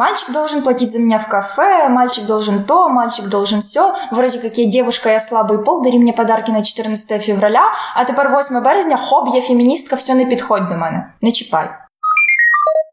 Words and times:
Мальчик 0.00 0.32
должен 0.32 0.62
платить 0.62 0.92
за 0.92 0.98
меня 0.98 1.18
в 1.18 1.28
кафе, 1.28 1.86
мальчик 1.90 2.24
должен 2.24 2.64
то, 2.64 2.88
мальчик 2.88 3.26
должен 3.26 3.60
все. 3.60 3.94
Вроде 4.10 4.38
как 4.38 4.56
я 4.56 4.64
девушка, 4.64 5.10
я 5.10 5.20
слабый 5.20 5.62
пол, 5.62 5.82
дари 5.82 5.98
мне 5.98 6.14
подарки 6.14 6.50
на 6.50 6.62
14 6.62 7.22
февраля, 7.22 7.70
а 7.94 8.06
тепер 8.06 8.30
8 8.30 8.62
березня, 8.62 8.96
хоп, 8.96 9.34
я 9.34 9.42
феміністка, 9.42 9.96
все 9.96 10.14
не 10.14 10.26
підходь 10.26 10.68
до 10.68 10.74
мене. 10.74 11.12
Не 11.20 11.32
чіпай. 11.32 11.66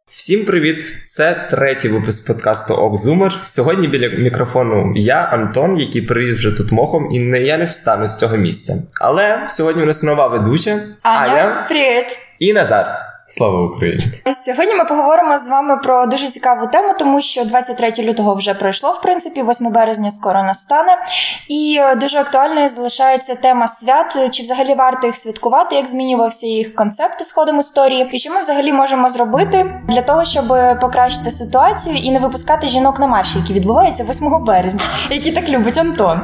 Всім 0.10 0.46
привіт! 0.46 0.86
Це 1.04 1.48
третій 1.50 1.90
випуск 1.90 2.28
подкасту 2.28 2.74
Окзумер. 2.74 3.40
Сьогодні 3.44 3.88
біля 3.88 4.10
мікрофону 4.10 4.94
я, 4.96 5.30
Антон, 5.32 5.78
який 5.78 6.02
привіз 6.02 6.36
вже 6.36 6.52
тут 6.52 6.72
мохом, 6.72 7.12
і 7.12 7.20
не 7.20 7.42
я 7.42 7.58
не 7.58 7.66
встану 7.66 8.08
з 8.08 8.18
цього 8.18 8.38
місця. 8.38 8.76
Але 9.02 9.40
сьогодні 9.48 9.84
у 9.84 9.86
нас 9.86 10.04
нова 10.04 10.28
ведуча 10.28 10.72
Аня, 11.02 11.34
Аня 11.34 11.66
привіт! 11.70 12.20
і 12.40 12.54
Назар. 12.54 13.07
Слава 13.30 13.62
Україні! 13.66 14.04
Сьогодні 14.34 14.76
ми 14.76 14.86
поговоримо 14.86 15.38
з 15.38 15.50
вами 15.50 15.78
про 15.78 16.06
дуже 16.06 16.28
цікаву 16.28 16.68
тему, 16.68 16.94
тому 17.00 17.22
що 17.22 17.46
23 17.46 17.92
лютого 18.00 18.36
вже 18.36 18.54
пройшло, 18.54 18.92
в 18.92 19.02
принципі, 19.02 19.44
8 19.50 19.72
березня 19.72 20.12
скоро 20.12 20.44
настане. 20.44 20.92
І 21.48 21.78
е, 21.80 21.96
дуже 21.96 22.18
актуальною 22.20 22.70
залишається 22.70 23.36
тема 23.36 23.68
свят, 23.68 24.18
чи 24.32 24.44
взагалі 24.44 24.74
варто 24.74 25.08
їх 25.08 25.18
святкувати, 25.18 25.76
як 25.76 25.88
змінювався 25.88 26.48
їх 26.48 26.76
концепт 26.76 27.24
з 27.26 27.32
ходом 27.32 27.60
історії, 27.60 28.10
і 28.12 28.20
що 28.20 28.34
ми 28.34 28.40
взагалі 28.40 28.74
можемо 28.74 29.10
зробити 29.10 29.82
для 29.90 30.02
того, 30.02 30.26
щоб 30.26 30.48
покращити 30.82 31.32
ситуацію 31.32 31.96
і 31.96 32.12
не 32.12 32.20
випускати 32.20 32.68
жінок 32.68 33.00
на 33.00 33.08
марші, 33.08 33.40
які 33.40 33.54
відбуваються 33.54 34.06
8 34.10 34.46
березня, 34.46 34.80
які 35.10 35.32
так 35.32 35.50
любить 35.50 35.78
Антон. 35.78 36.22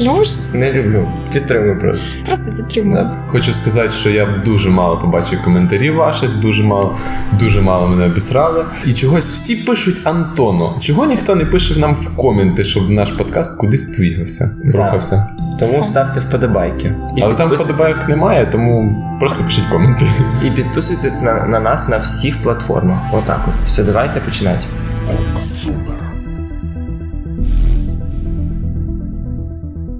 Любиш? 0.00 0.36
Не 0.52 0.72
люблю. 0.72 1.12
Підтримую 1.32 1.78
просто. 1.78 2.06
Просто 2.26 2.52
підтримую. 2.56 3.10
Хочу 3.28 3.52
сказати, 3.54 3.90
що 3.90 4.10
я 4.10 4.26
дуже 4.44 4.68
мало 4.70 4.98
побачив 4.98 5.21
бачив 5.22 5.42
коментарів 5.44 5.94
ваших, 5.94 6.36
дуже 6.40 6.62
мало 6.62 6.96
дуже 7.38 7.60
мало 7.60 7.88
мене 7.88 8.06
обісрали. 8.06 8.64
І 8.86 8.92
чогось 8.92 9.30
всі 9.30 9.56
пишуть 9.56 9.96
Антону. 10.04 10.76
Чого 10.80 11.06
ніхто 11.06 11.34
не 11.34 11.44
пише 11.44 11.80
нам 11.80 11.94
в 11.94 12.16
коменти, 12.16 12.64
щоб 12.64 12.90
наш 12.90 13.10
подкаст 13.10 13.56
кудись 13.56 13.82
двигався, 13.82 14.50
рухався. 14.64 15.26
Тому 15.58 15.84
ставте 15.84 16.20
вподобайки. 16.20 16.94
І 17.16 17.22
Але 17.22 17.34
там 17.34 17.50
вподобайок 17.50 18.08
немає, 18.08 18.46
тому 18.46 18.96
просто 19.20 19.44
пишіть 19.44 19.64
коменти. 19.70 20.06
І 20.46 20.50
підписуйтесь 20.50 21.22
на, 21.22 21.46
на 21.46 21.60
нас 21.60 21.88
на 21.88 21.98
всіх 21.98 22.42
платформах. 22.42 22.98
Отак 23.12 23.40
от. 23.48 23.66
Все, 23.66 23.82
давайте 23.84 24.20
починати. 24.20 24.66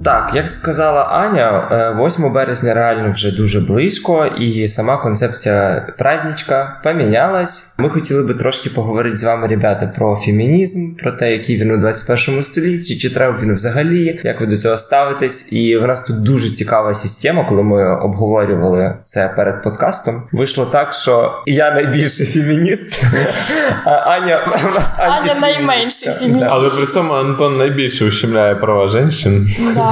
Так, 0.05 0.31
як 0.35 0.49
сказала 0.49 1.03
Аня, 1.03 1.95
8 2.05 2.25
е, 2.25 2.29
березня 2.29 2.75
реально 2.75 3.11
вже 3.11 3.37
дуже 3.37 3.61
близько, 3.61 4.27
і 4.27 4.69
сама 4.69 4.97
концепція 4.97 5.87
праздничка 5.99 6.81
помінялась. 6.85 7.75
Ми 7.79 7.91
хотіли 7.91 8.23
би 8.23 8.35
трошки 8.35 8.71
поговорити 8.71 9.17
з 9.17 9.25
вами, 9.25 9.47
ребята, 9.47 9.87
про 9.87 10.17
фемінізм, 10.17 10.97
про 11.03 11.13
те, 11.13 11.33
який 11.33 11.57
він 11.57 11.71
у 11.71 11.77
21 11.77 12.43
столітті, 12.43 12.99
чи 12.99 13.11
треба 13.11 13.39
він 13.43 13.55
взагалі, 13.55 14.21
як 14.25 14.41
ви 14.41 14.47
до 14.47 14.57
цього 14.57 14.77
ставитесь. 14.77 15.53
І 15.53 15.77
в 15.77 15.87
нас 15.87 16.03
тут 16.03 16.23
дуже 16.23 16.51
цікава 16.51 16.95
система, 16.95 17.45
коли 17.45 17.63
ми 17.63 17.97
обговорювали 17.97 18.95
це 19.03 19.33
перед 19.37 19.63
подкастом. 19.63 20.23
Вийшло 20.33 20.67
так, 20.67 20.93
що 20.93 21.33
я 21.47 21.71
найбільший 21.71 22.27
фемініст, 22.27 23.03
а 23.85 23.91
Аня 23.91 24.49
у 24.71 24.75
нас 24.75 24.97
Аня 24.99 25.35
найменший 25.41 26.13
фемініст. 26.13 26.47
Але 26.51 26.71
при 26.71 26.87
цьому 26.87 27.13
Антон 27.13 27.59
найбільше 27.59 28.05
ущемляє 28.05 28.55
права 28.55 28.89
жінчин 28.89 29.49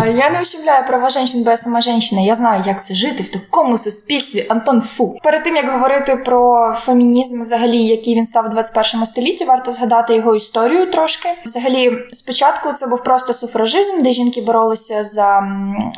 я 0.07 0.31
не 0.31 0.41
ущемляю 0.43 0.87
права 0.87 1.11
жінчин, 1.11 1.45
бо 1.45 1.51
я 1.51 1.57
сама 1.57 1.81
жінка. 1.81 1.91
Я 2.11 2.35
знаю, 2.35 2.63
як 2.67 2.85
це 2.85 2.95
жити 2.95 3.23
в 3.23 3.29
такому 3.29 3.79
суспільстві. 3.79 4.47
Антон 4.49 4.81
Фу. 4.81 5.17
Перед 5.23 5.43
тим 5.43 5.57
як 5.57 5.71
говорити 5.71 6.17
про 6.17 6.73
фемінізм, 6.77 7.43
взагалі, 7.43 7.87
який 7.87 8.15
він 8.15 8.27
став 8.27 8.47
у 8.47 8.49
21 8.49 9.07
столітті, 9.07 9.45
варто 9.45 9.73
згадати 9.73 10.15
його 10.15 10.35
історію 10.35 10.91
трошки. 10.91 11.29
Взагалі, 11.45 11.99
спочатку 12.13 12.73
це 12.73 12.87
був 12.87 13.03
просто 13.03 13.35
суфражизм, 13.35 14.03
де 14.03 14.13
жінки 14.13 14.41
боролися 14.41 15.05
за 15.05 15.43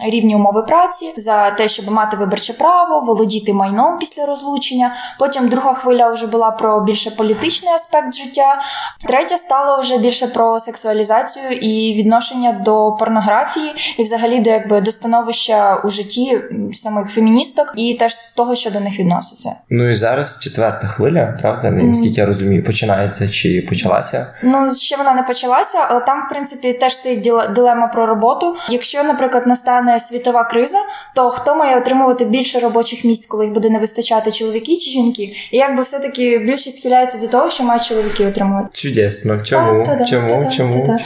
рівні 0.05 0.34
умови 0.34 0.62
праці, 0.62 1.12
за 1.17 1.51
те, 1.51 1.68
щоб 1.68 1.91
мати 1.91 2.17
виборче 2.17 2.52
право, 2.52 3.01
володіти 3.01 3.52
майном 3.52 3.98
після 3.98 4.27
розлучення. 4.27 4.95
Потім 5.18 5.48
друга 5.48 5.74
хвиля 5.74 6.08
вже 6.08 6.27
була 6.27 6.51
про 6.51 6.80
більше 6.80 7.11
політичний 7.11 7.74
аспект 7.74 8.14
життя. 8.14 8.62
Третя 9.07 9.39
стала 9.39 9.79
вже 9.79 9.98
більше 9.98 10.27
про 10.27 10.61
сексуалізацію 10.61 11.52
і 11.52 11.95
відношення 11.95 12.52
до 12.52 12.92
порнографії 12.98 13.92
і 13.98 14.03
взагалі 14.03 14.41
до 14.41 14.51
якби 14.51 14.80
до 14.80 14.92
становища 14.92 15.77
у 15.77 15.91
житті 15.91 16.41
самих 16.73 17.11
феміністок 17.11 17.73
і 17.77 17.95
теж 17.95 18.14
того, 18.36 18.55
що 18.55 18.70
до 18.70 18.80
них 18.80 18.98
відноситься. 18.98 19.53
Ну 19.70 19.91
і 19.91 19.95
зараз 19.95 20.39
четверта 20.42 20.86
хвиля, 20.86 21.39
правда? 21.41 21.70
Наскільки 21.70 22.20
я 22.20 22.27
розумію, 22.27 22.64
починається 22.64 23.29
чи 23.29 23.67
почалася? 23.69 24.27
Ну 24.42 24.75
ще 24.75 24.97
вона 24.97 25.14
не 25.14 25.23
почалася, 25.23 25.79
але 25.89 26.01
там, 26.01 26.27
в 26.27 26.33
принципі, 26.33 26.73
теж 26.73 26.95
стоїть 26.95 27.23
дилема 27.55 27.86
про 27.86 28.07
роботу. 28.07 28.57
Якщо, 28.70 29.05
наприклад, 29.05 29.47
настане 29.47 30.01
світова 30.01 30.45
криза, 30.45 30.79
то 31.14 31.30
хто 31.30 31.55
має 31.55 31.79
отримувати 31.79 32.24
більше 32.24 32.61
робочих 32.61 33.05
місць, 33.05 33.27
коли 33.27 33.45
їх 33.45 33.55
буде 33.55 33.70
не 33.70 33.79
вистачати 33.79 34.33
чоловіки 34.33 34.77
чи 34.77 34.91
жінки? 34.91 35.23
І 35.51 35.57
якби 35.57 35.83
все 35.83 35.98
таки 35.98 36.39
більшість 36.39 36.77
схиляється 36.79 37.19
до 37.19 37.29
того, 37.29 37.51
що 37.51 37.64
мають 37.64 37.85
чоловіки 37.85 38.27
отримувати. 38.27 38.69
Чудесно, 38.73 39.39
чому? 39.42 39.89
Чому? 40.11 40.51
Чому? 40.57 40.98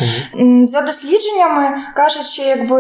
За 0.69 0.81
дослідженнями 0.81 1.69
кажуть, 1.95 2.25
що 2.25 2.43
якби 2.43 2.76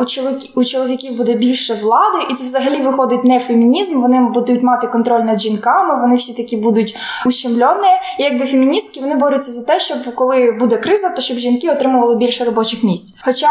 у 0.00 0.04
чоловік, 0.04 0.38
у 0.54 0.64
чоловіків 0.64 1.16
буде 1.16 1.34
більше 1.34 1.74
влади, 1.74 2.18
і 2.30 2.34
це 2.34 2.44
взагалі 2.44 2.82
виходить 2.82 3.24
не 3.24 3.40
фемінізм. 3.40 4.00
Вони 4.00 4.20
будуть 4.20 4.62
мати 4.62 4.86
контроль 4.86 5.20
над 5.20 5.40
жінками, 5.40 6.00
вони 6.00 6.16
всі 6.16 6.42
такі 6.42 6.56
будуть 6.56 6.96
ущемлені. 7.26 7.88
Якби 8.18 8.46
феміністки 8.46 9.00
вони 9.00 9.14
борються 9.14 9.52
за 9.52 9.64
те, 9.64 9.80
щоб 9.80 9.98
коли 10.14 10.56
буде 10.60 10.76
криза, 10.76 11.08
то 11.08 11.22
щоб 11.22 11.36
жінки 11.36 11.70
отримували 11.70 12.16
більше 12.16 12.44
робочих 12.44 12.84
місць. 12.84 13.18
Хоча, 13.24 13.48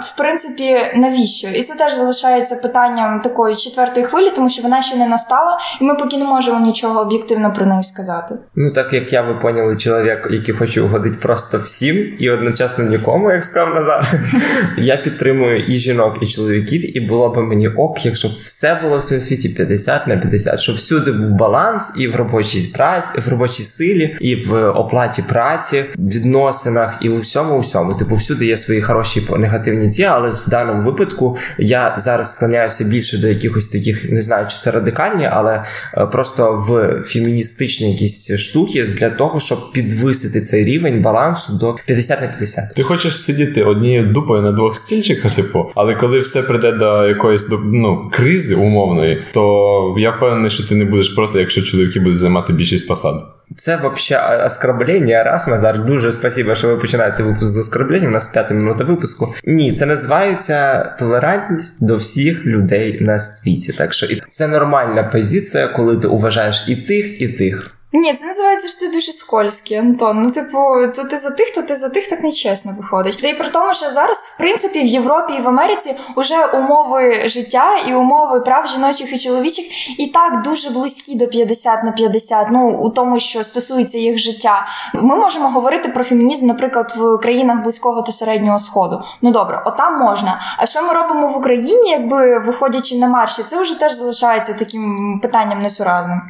в 0.00 0.16
принципі, 0.16 0.76
навіщо? 0.96 1.48
І 1.48 1.62
це 1.62 1.74
теж 1.74 1.94
залишається 1.94 2.56
питанням 2.56 3.20
такої 3.20 3.54
четвертої 3.54 4.06
хвилі, 4.06 4.30
тому 4.36 4.48
що 4.48 4.62
вона 4.62 4.82
ще 4.82 4.96
не 4.96 5.06
настала, 5.06 5.58
і 5.80 5.84
ми 5.84 5.94
поки 5.94 6.16
не 6.16 6.24
можемо 6.24 6.66
нічого 6.66 7.00
об'єктивно 7.00 7.52
про 7.52 7.66
неї 7.66 7.82
сказати. 7.82 8.34
Ну 8.54 8.72
так 8.72 8.92
як 8.92 9.12
я 9.12 9.22
ви 9.22 9.34
поняли, 9.34 9.76
чоловік, 9.76 10.28
який 10.30 10.54
хоче 10.54 10.82
угодити 10.82 11.16
просто 11.22 11.58
всім 11.58 12.16
і 12.18 12.30
одночасно 12.30 12.84
нікому, 12.84 13.32
як 13.32 13.44
сказав 13.44 13.74
Назар. 13.74 14.12
Я 14.78 14.96
підтримую 15.10 15.64
і 15.64 15.72
жінок, 15.72 16.18
і 16.22 16.26
чоловіків, 16.26 16.96
і 16.96 17.00
було 17.00 17.28
б 17.28 17.36
мені 17.36 17.68
ок, 17.68 18.06
якщо 18.06 18.28
все 18.42 18.80
було 18.82 18.98
в 18.98 19.04
цьому 19.04 19.20
світі 19.20 19.48
50 19.48 20.06
на 20.06 20.16
50, 20.16 20.60
щоб 20.60 20.76
всюди 20.76 21.12
був 21.12 21.30
баланс 21.30 21.92
і 21.96 22.08
в 22.08 22.16
робочій 22.16 22.70
праці, 22.74 23.12
в 23.20 23.28
робочій 23.28 23.62
силі, 23.62 24.16
і 24.20 24.34
в 24.34 24.70
оплаті 24.70 25.22
праці, 25.28 25.84
відносинах, 25.98 26.98
і 27.02 27.08
у 27.08 27.18
всьому, 27.18 27.56
у 27.56 27.60
всьому. 27.60 27.94
Типу, 27.94 28.14
всюди 28.14 28.46
є 28.46 28.58
свої 28.58 28.82
хороші 28.82 29.22
негативні 29.38 29.88
ці, 29.88 30.02
але 30.02 30.30
в 30.30 30.48
даному 30.48 30.82
випадку 30.82 31.36
я 31.58 31.94
зараз 31.98 32.32
склоняюся 32.32 32.84
більше 32.84 33.18
до 33.18 33.28
якихось 33.28 33.68
таких, 33.68 34.10
не 34.10 34.22
знаю, 34.22 34.46
чи 34.50 34.58
це 34.58 34.70
радикальні, 34.70 35.28
але 35.32 35.64
е, 35.94 36.06
просто 36.06 36.64
в 36.68 37.02
феміністичні 37.02 37.92
якісь 37.92 38.36
штуки 38.36 38.84
для 38.84 39.10
того, 39.10 39.40
щоб 39.40 39.72
підвисити 39.72 40.40
цей 40.40 40.64
рівень 40.64 41.02
балансу 41.02 41.52
до 41.52 41.76
50 41.86 42.20
на 42.20 42.26
50. 42.26 42.74
Ти 42.74 42.82
хочеш 42.82 43.22
сидіти 43.22 43.62
однією 43.62 44.06
дупою 44.06 44.42
на 44.42 44.52
двох 44.52 44.76
стільчиках, 45.02 45.34
типу, 45.34 45.70
але 45.74 45.94
коли 45.94 46.18
все 46.18 46.42
прийде 46.42 46.72
до 46.72 47.06
якоїсь 47.06 47.46
ну, 47.64 48.10
кризи 48.12 48.54
умовної, 48.54 49.24
то 49.34 49.96
я 49.98 50.10
впевнений, 50.10 50.50
що 50.50 50.68
ти 50.68 50.74
не 50.74 50.84
будеш 50.84 51.08
проти, 51.08 51.38
якщо 51.38 51.62
чоловіки 51.62 52.00
будуть 52.00 52.18
займати 52.18 52.52
більшість 52.52 52.88
посад. 52.88 53.14
Це 53.56 53.80
взагалі 53.94 54.46
оскорблення. 54.46 55.22
Раз 55.22 55.48
Назар, 55.48 55.84
дуже 55.84 56.12
спасибо, 56.12 56.54
що 56.54 56.68
ви 56.68 56.76
починаєте 56.76 57.22
випуск 57.22 57.46
з 57.46 57.56
оскорблення. 57.56 58.08
У 58.08 58.10
нас 58.10 58.28
п'ята 58.28 58.54
минута 58.54 58.84
випуску. 58.84 59.34
Ні, 59.44 59.72
це 59.72 59.86
називається 59.86 60.78
толерантність 60.98 61.86
до 61.86 61.96
всіх 61.96 62.46
людей 62.46 62.98
на 63.00 63.20
світі. 63.20 63.72
Так 63.72 63.92
що 63.92 64.06
це 64.28 64.48
нормальна 64.48 65.02
позиція, 65.02 65.68
коли 65.68 65.96
ти 65.96 66.08
уважаєш 66.08 66.64
і 66.68 66.76
тих, 66.76 67.22
і 67.22 67.28
тих. 67.28 67.75
Ні, 67.92 68.12
це 68.12 68.26
називається 68.26 68.68
що 68.68 68.80
ти 68.80 68.88
дуже 68.88 69.12
скользький, 69.12 69.76
Антон. 69.76 70.22
Ну, 70.22 70.30
типу, 70.30 70.58
то 70.94 71.04
ти 71.04 71.18
за 71.18 71.30
тих, 71.30 71.54
то 71.54 71.62
ти 71.62 71.76
за 71.76 71.88
тих 71.88 72.10
так 72.10 72.20
нечесно 72.20 72.74
виходить. 72.78 73.18
Та 73.22 73.28
й 73.28 73.34
при 73.34 73.48
тому, 73.48 73.74
що 73.74 73.90
зараз, 73.90 74.18
в 74.18 74.38
принципі, 74.38 74.80
в 74.82 74.86
Європі 74.86 75.34
і 75.34 75.40
в 75.40 75.48
Америці 75.48 75.96
вже 76.16 76.44
умови 76.44 77.28
життя 77.28 77.76
і 77.88 77.94
умови 77.94 78.40
прав 78.40 78.66
жіночих 78.66 79.12
і 79.12 79.18
чоловічих 79.18 79.64
і 80.00 80.06
так 80.06 80.42
дуже 80.42 80.70
близькі 80.70 81.14
до 81.14 81.26
50 81.26 81.84
на 81.84 81.92
50, 81.92 82.48
ну 82.50 82.70
у 82.70 82.90
тому, 82.90 83.18
що 83.18 83.44
стосується 83.44 83.98
їх 83.98 84.18
життя. 84.18 84.66
Ми 84.94 85.16
можемо 85.16 85.48
говорити 85.48 85.88
про 85.88 86.04
фемінізм, 86.04 86.46
наприклад, 86.46 86.94
в 86.96 87.18
країнах 87.18 87.62
близького 87.62 88.02
та 88.02 88.12
середнього 88.12 88.58
сходу. 88.58 89.02
Ну 89.22 89.30
добре, 89.30 89.62
отам 89.66 89.98
можна. 89.98 90.40
А 90.58 90.66
що 90.66 90.82
ми 90.82 90.92
робимо 90.92 91.28
в 91.28 91.36
Україні, 91.36 91.90
якби 91.90 92.38
виходячи 92.38 92.98
на 92.98 93.08
марші, 93.08 93.42
це 93.42 93.62
вже 93.62 93.80
теж 93.80 93.92
залишається 93.92 94.52
таким 94.52 95.18
питанням 95.22 95.58
несуразним. 95.58 96.20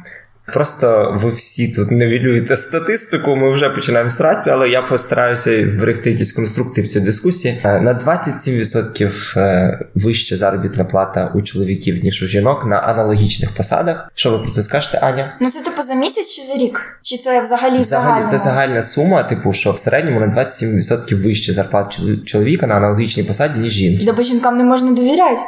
Просто 0.53 1.13
ви 1.21 1.29
всі 1.29 1.71
тут 1.71 1.91
невілюєте 1.91 2.55
статистику. 2.55 3.35
Ми 3.35 3.49
вже 3.49 3.69
починаємо 3.69 4.11
сратися, 4.11 4.51
але 4.51 4.69
я 4.69 4.81
постараюся 4.81 5.65
зберегти 5.65 6.11
якісь 6.11 6.31
конструкти 6.31 6.81
в 6.81 6.87
цій 6.87 6.99
дискусії. 6.99 7.61
Е, 7.65 7.81
На 7.81 7.93
27% 7.93 9.39
е, 9.39 9.79
вища 9.95 10.37
заробітна 10.37 10.85
плата 10.85 11.31
у 11.35 11.41
чоловіків 11.41 12.03
ніж 12.03 12.23
у 12.23 12.27
жінок 12.27 12.65
на 12.65 12.77
аналогічних 12.77 13.51
посадах. 13.55 14.11
Що 14.15 14.31
ви 14.31 14.39
про 14.39 14.49
це 14.51 14.63
скажете, 14.63 14.97
Аня? 14.97 15.37
Ну 15.41 15.51
це 15.51 15.59
типу 15.61 15.83
за 15.83 15.93
місяць 15.93 16.27
чи 16.27 16.41
за 16.41 16.53
рік? 16.53 16.96
Чи 17.09 17.17
це 17.17 17.41
взагалі 17.41 17.79
Взагалі, 17.79 18.27
це 18.27 18.37
загальна 18.37 18.83
сума, 18.83 19.23
типу, 19.23 19.53
що 19.53 19.71
в 19.71 19.79
середньому 19.79 20.19
на 20.19 20.27
27% 20.27 21.23
вища 21.23 21.53
зарплата 21.53 21.89
чол- 21.89 22.23
чоловіка 22.23 22.67
на 22.67 22.75
аналогічній 22.75 23.23
посаді, 23.23 23.59
ніж 23.59 23.71
жінки. 23.71 24.05
Да 24.05 24.13
бо 24.13 24.23
жінкам 24.23 24.55
не 24.55 24.63
можна 24.63 24.91
довіряти. 24.91 25.41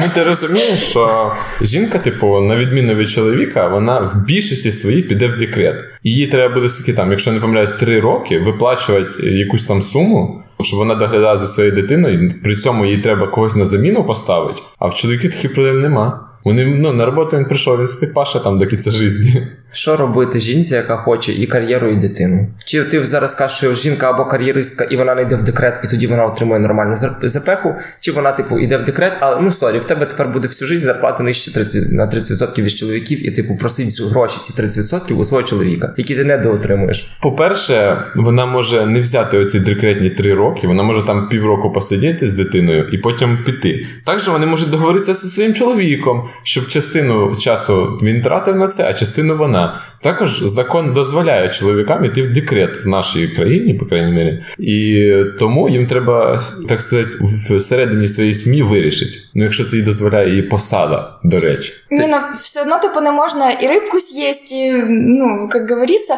Ну 0.00 0.04
ти 0.14 0.22
розумієш, 0.24 0.80
що 0.82 1.32
жінка, 1.62 1.98
типу, 1.98 2.40
на 2.40 2.56
відміну 2.56 2.94
від 2.94 3.10
чоловіка, 3.10 3.68
вона 3.68 4.00
в 4.00 4.24
більшості 4.26 4.72
своїй 4.72 5.02
піде 5.02 5.28
в 5.28 5.38
декрет. 5.38 5.84
Їй 6.02 6.26
треба 6.26 6.54
буде 6.54 6.68
скільки 6.68 6.92
там, 6.92 7.10
якщо 7.10 7.32
не 7.32 7.40
помиляюсь, 7.40 7.72
три 7.72 8.00
роки 8.00 8.38
виплачувати 8.38 9.22
якусь 9.22 9.64
там 9.64 9.82
суму. 9.82 10.42
Щоб 10.62 10.78
вона 10.78 10.94
доглядала 10.94 11.38
за 11.38 11.46
своєю 11.46 11.74
дитиною, 11.74 12.32
при 12.44 12.56
цьому 12.56 12.86
їй 12.86 12.98
треба 12.98 13.26
когось 13.26 13.56
на 13.56 13.64
заміну 13.64 14.04
поставити, 14.04 14.60
а 14.78 14.86
в 14.86 14.94
чоловіків 14.94 15.34
таких 15.34 15.54
проблем 15.54 15.80
нема. 15.80 16.28
Вони 16.44 16.64
ну 16.64 16.92
на 16.92 17.06
роботу 17.06 17.36
він 17.36 17.44
прийшов, 17.44 17.80
він 17.80 17.88
спить 17.88 18.14
паша 18.14 18.38
там 18.38 18.58
до 18.58 18.66
кінця 18.66 18.90
житті. 18.90 19.42
Що 19.72 19.96
робити 19.96 20.40
жінці, 20.40 20.74
яка 20.74 20.96
хоче 20.96 21.32
і 21.32 21.46
кар'єру, 21.46 21.88
і 21.88 21.96
дитину? 21.96 22.48
Чи 22.64 22.84
ти 22.84 23.06
зараз 23.06 23.34
кажеш, 23.34 23.58
що 23.58 23.74
жінка 23.74 24.10
або 24.10 24.24
кар'єристка, 24.24 24.84
і 24.84 24.96
вона 24.96 25.14
не 25.14 25.22
йде 25.22 25.36
в 25.36 25.42
декрет, 25.42 25.80
і 25.84 25.88
тоді 25.88 26.06
вона 26.06 26.24
отримує 26.24 26.60
нормальну 26.60 26.96
запеху? 27.22 27.74
Чи 28.00 28.12
вона, 28.12 28.32
типу, 28.32 28.58
йде 28.58 28.76
в 28.76 28.84
декрет, 28.84 29.12
але 29.20 29.40
ну 29.40 29.50
sorry, 29.52 29.78
в 29.78 29.84
тебе 29.84 30.06
тепер 30.06 30.28
буде 30.28 30.48
всю 30.48 30.68
життя 30.68 30.84
зарплата 30.84 31.22
нижче 31.22 31.52
30, 31.52 31.92
на 31.92 32.06
30% 32.06 32.62
від 32.62 32.70
чоловіків, 32.70 33.26
і 33.26 33.30
типу 33.30 33.56
просить 33.56 34.02
гроші 34.10 34.38
ці 34.40 34.62
30% 34.62 35.14
у 35.14 35.24
свого 35.24 35.42
чоловіка, 35.42 35.94
які 35.96 36.14
ти 36.14 36.24
не 36.24 36.38
доотримуєш. 36.38 37.16
По-перше, 37.20 38.02
вона 38.16 38.46
може 38.46 38.86
не 38.86 39.00
взяти 39.00 39.38
оці 39.38 39.60
декретні 39.60 40.10
три 40.10 40.34
роки, 40.34 40.66
вона 40.66 40.82
може 40.82 41.02
там 41.02 41.28
півроку 41.28 41.72
посидіти 41.72 42.28
з 42.28 42.32
дитиною 42.32 42.88
і 42.92 42.98
потім 42.98 43.38
піти. 43.44 43.86
Також 44.04 44.28
вони 44.28 44.46
можуть 44.46 44.70
договоритися 44.70 45.14
зі 45.14 45.28
своїм 45.28 45.54
чоловіком, 45.54 46.28
щоб 46.42 46.68
частину 46.68 47.36
часу 47.36 47.98
він 48.02 48.22
тратив 48.22 48.56
на 48.56 48.68
це, 48.68 48.86
а 48.88 48.92
частину 48.94 49.36
вона. 49.36 49.55
Також 50.02 50.42
закон 50.42 50.94
дозволяє 50.94 51.48
чоловікам 51.48 52.04
йти 52.04 52.22
в 52.22 52.32
декрет 52.32 52.84
в 52.84 52.88
нашій 52.88 53.28
країні, 53.28 53.74
по 53.74 53.86
крайній 53.86 54.12
мірі. 54.12 54.44
І 54.58 55.12
тому 55.38 55.68
їм 55.68 55.86
треба, 55.86 56.40
так 56.68 56.82
сказати, 56.82 57.10
всередині 57.50 58.08
своєї 58.08 58.34
сім'ї 58.34 58.62
вирішити. 58.62 59.12
Ну, 59.34 59.44
якщо 59.44 59.64
це 59.64 59.76
їй 59.76 59.82
дозволяє 59.82 60.30
її 60.30 60.42
посада, 60.42 61.10
до 61.24 61.40
речі. 61.40 61.72
Ні, 61.90 62.06
ну 62.06 62.16
все 62.36 62.62
одно 62.62 62.78
типу 62.78 63.00
не 63.00 63.10
можна 63.10 63.50
і 63.50 63.66
рибку 63.66 64.00
з'їсти, 64.00 64.54
і, 64.54 64.72
ну 64.90 65.50
як 65.54 65.70
говориться, 65.70 66.16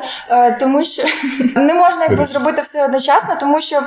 тому 0.60 0.84
що 0.84 1.02
не 1.56 1.74
можна 1.74 2.06
якби 2.08 2.24
зробити 2.24 2.62
все 2.62 2.84
одночасно, 2.84 3.34
тому 3.40 3.60
що 3.60 3.80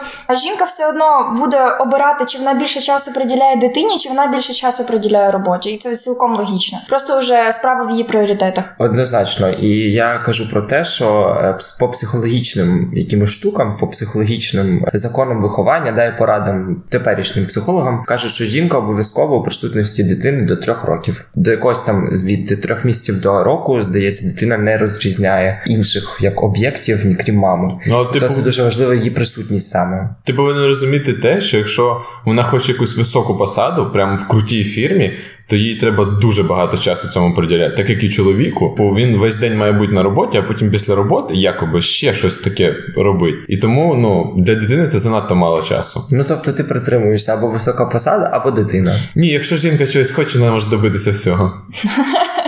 жінка 0.44 0.66
все 0.66 0.90
одно 0.90 1.38
буде 1.40 1.70
обирати, 1.80 2.26
чи 2.26 2.38
вона 2.38 2.54
більше 2.54 2.82
часу 2.82 3.12
приділяє 3.14 3.56
дитині, 3.56 3.98
чи 3.98 4.10
вона 4.10 4.28
більше 4.28 4.54
часу 4.54 4.84
приділяє 4.84 5.32
роботі, 5.32 5.70
і 5.70 5.78
це 5.78 5.96
цілком 5.96 6.36
логічно. 6.36 6.80
Просто 6.90 7.20
вже 7.20 7.52
справа 7.52 7.84
в 7.88 7.92
її 7.92 8.04
пріоритетах. 8.04 8.66
Однозначно, 8.78 9.41
і 9.50 9.68
я 9.92 10.18
кажу 10.18 10.50
про 10.50 10.62
те, 10.62 10.86
що 10.86 11.38
е, 11.44 11.58
по 11.80 11.90
психологічним 11.90 12.92
якимось 12.94 13.30
штукам, 13.30 13.78
по 13.80 13.88
психологічним 13.88 14.86
законам 14.94 15.42
виховання, 15.42 15.92
да 15.92 16.06
і 16.06 16.18
порадам 16.18 16.84
теперішнім 16.90 17.46
психологам 17.46 18.04
кажуть, 18.04 18.32
що 18.32 18.46
жінка 18.46 18.78
обов'язково 18.78 19.38
у 19.38 19.44
присутності 19.44 20.04
дитини 20.04 20.42
до 20.42 20.56
трьох 20.56 20.84
років. 20.84 21.26
До 21.36 21.52
якогось 21.52 21.82
там 21.82 22.10
від 22.10 22.62
трьох 22.62 22.86
місяців 22.86 23.22
до 23.22 23.44
року, 23.44 23.84
здається, 23.84 24.26
дитина 24.26 24.58
не 24.58 24.78
розрізняє 24.78 25.62
інших 25.68 26.18
як 26.22 26.44
об'єктів, 26.44 27.18
крім 27.26 27.36
мами. 27.36 27.74
Ну, 27.88 27.98
а, 27.98 28.06
То 28.06 28.12
типу, 28.20 28.34
це 28.34 28.42
дуже 28.42 28.64
важлива 28.64 28.96
її 28.96 29.10
присутність 29.10 29.70
саме. 29.70 30.10
Ти 30.26 30.34
повинен 30.34 30.66
розуміти 30.66 31.14
те, 31.14 31.42
що 31.42 31.58
якщо 31.58 32.02
вона 32.26 32.44
хоче 32.44 32.72
якусь 32.72 32.98
високу 32.98 33.38
посаду, 33.38 33.92
прямо 33.94 34.16
в 34.16 34.28
крутій 34.28 34.64
фірмі, 34.64 35.18
то 35.52 35.58
їй 35.58 35.76
треба 35.76 36.06
дуже 36.06 36.44
багато 36.44 36.78
часу 36.78 37.08
цьому 37.08 37.36
приділяти. 37.36 37.76
Так 37.76 37.90
як 37.90 38.04
і 38.04 38.10
чоловіку, 38.10 38.76
бо 38.78 38.96
він 38.96 39.18
весь 39.18 39.38
день 39.38 39.58
має 39.58 39.72
бути 39.72 39.94
на 39.94 40.04
роботі, 40.04 40.38
а 40.38 40.42
потім 40.42 40.72
після 40.72 40.96
роботи 40.96 41.36
якоби 41.36 41.82
ще 41.82 42.14
щось 42.14 42.36
таке 42.36 42.76
робить. 42.96 43.36
І 43.48 43.58
тому 43.58 43.96
ну 43.96 44.44
для 44.44 44.56
дитини 44.56 44.88
це 44.88 45.00
занадто 45.00 45.36
мало 45.36 45.62
часу. 45.62 46.04
Ну 46.12 46.26
тобто 46.28 46.54
ти 46.54 46.64
притримуєшся 46.64 47.34
або 47.34 47.48
висока 47.48 47.86
посада, 47.86 48.30
або 48.34 48.52
дитина. 48.52 49.04
Ні, 49.16 49.28
якщо 49.28 49.56
жінка 49.56 49.88
чогось 49.88 50.12
хоче, 50.12 50.40
вона 50.40 50.52
може 50.52 50.70
добитися 50.70 51.12
всього. 51.12 51.54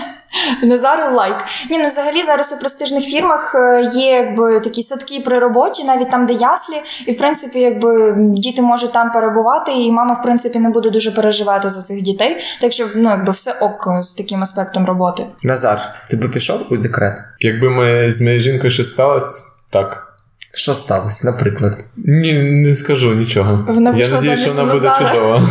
Назару 0.64 1.16
лайк. 1.16 1.36
Ні, 1.70 1.80
ну 1.80 1.88
взагалі 1.88 2.24
зараз 2.24 2.54
у 2.58 2.60
престижних 2.60 3.04
фірмах 3.04 3.56
е, 3.56 3.92
є 3.94 4.12
якби 4.12 4.60
такі 4.60 4.84
садки 4.84 5.22
при 5.26 5.40
роботі, 5.40 5.84
навіть 5.84 6.10
там, 6.10 6.26
де 6.26 6.34
яслі, 6.34 6.76
і 7.06 7.12
в 7.12 7.18
принципі, 7.18 7.60
якби 7.60 8.16
діти 8.18 8.62
можуть 8.62 8.94
там 8.94 9.12
перебувати, 9.12 9.72
і 9.72 9.92
мама, 9.92 10.14
в 10.14 10.24
принципі, 10.24 10.60
не 10.60 10.70
буде 10.70 10.90
дуже 10.90 11.12
переживати 11.12 11.70
за 11.70 11.82
цих 11.82 12.02
дітей. 12.02 12.44
Так 12.62 12.72
що 12.74 12.86
ну 12.96 13.10
якби 13.10 13.32
все 13.32 13.52
ок 13.52 13.88
з 14.02 14.14
таким 14.14 14.42
аспектом 14.42 14.86
роботи. 14.86 15.26
Назар, 15.44 15.82
ти 16.10 16.18
би 16.18 16.30
пішов 16.30 16.68
у 16.70 16.78
декрет? 16.78 17.18
Якби 17.40 17.70
ми 17.70 18.12
з 18.12 18.22
моєю 18.22 18.40
жінкою 18.42 18.72
щось 18.72 18.90
сталося, 18.90 19.42
так. 19.72 20.13
Що 20.56 20.74
сталося, 20.74 21.32
наприклад? 21.32 21.86
Ні, 21.98 22.34
не 22.34 22.76
скажу 22.76 23.14
нічого. 23.16 23.66
Вона 23.68 23.96
Я 23.98 24.10
надію, 24.10 24.38
що 24.38 24.52
вона 24.52 24.74
буде 24.74 24.92
чудова. 24.98 25.38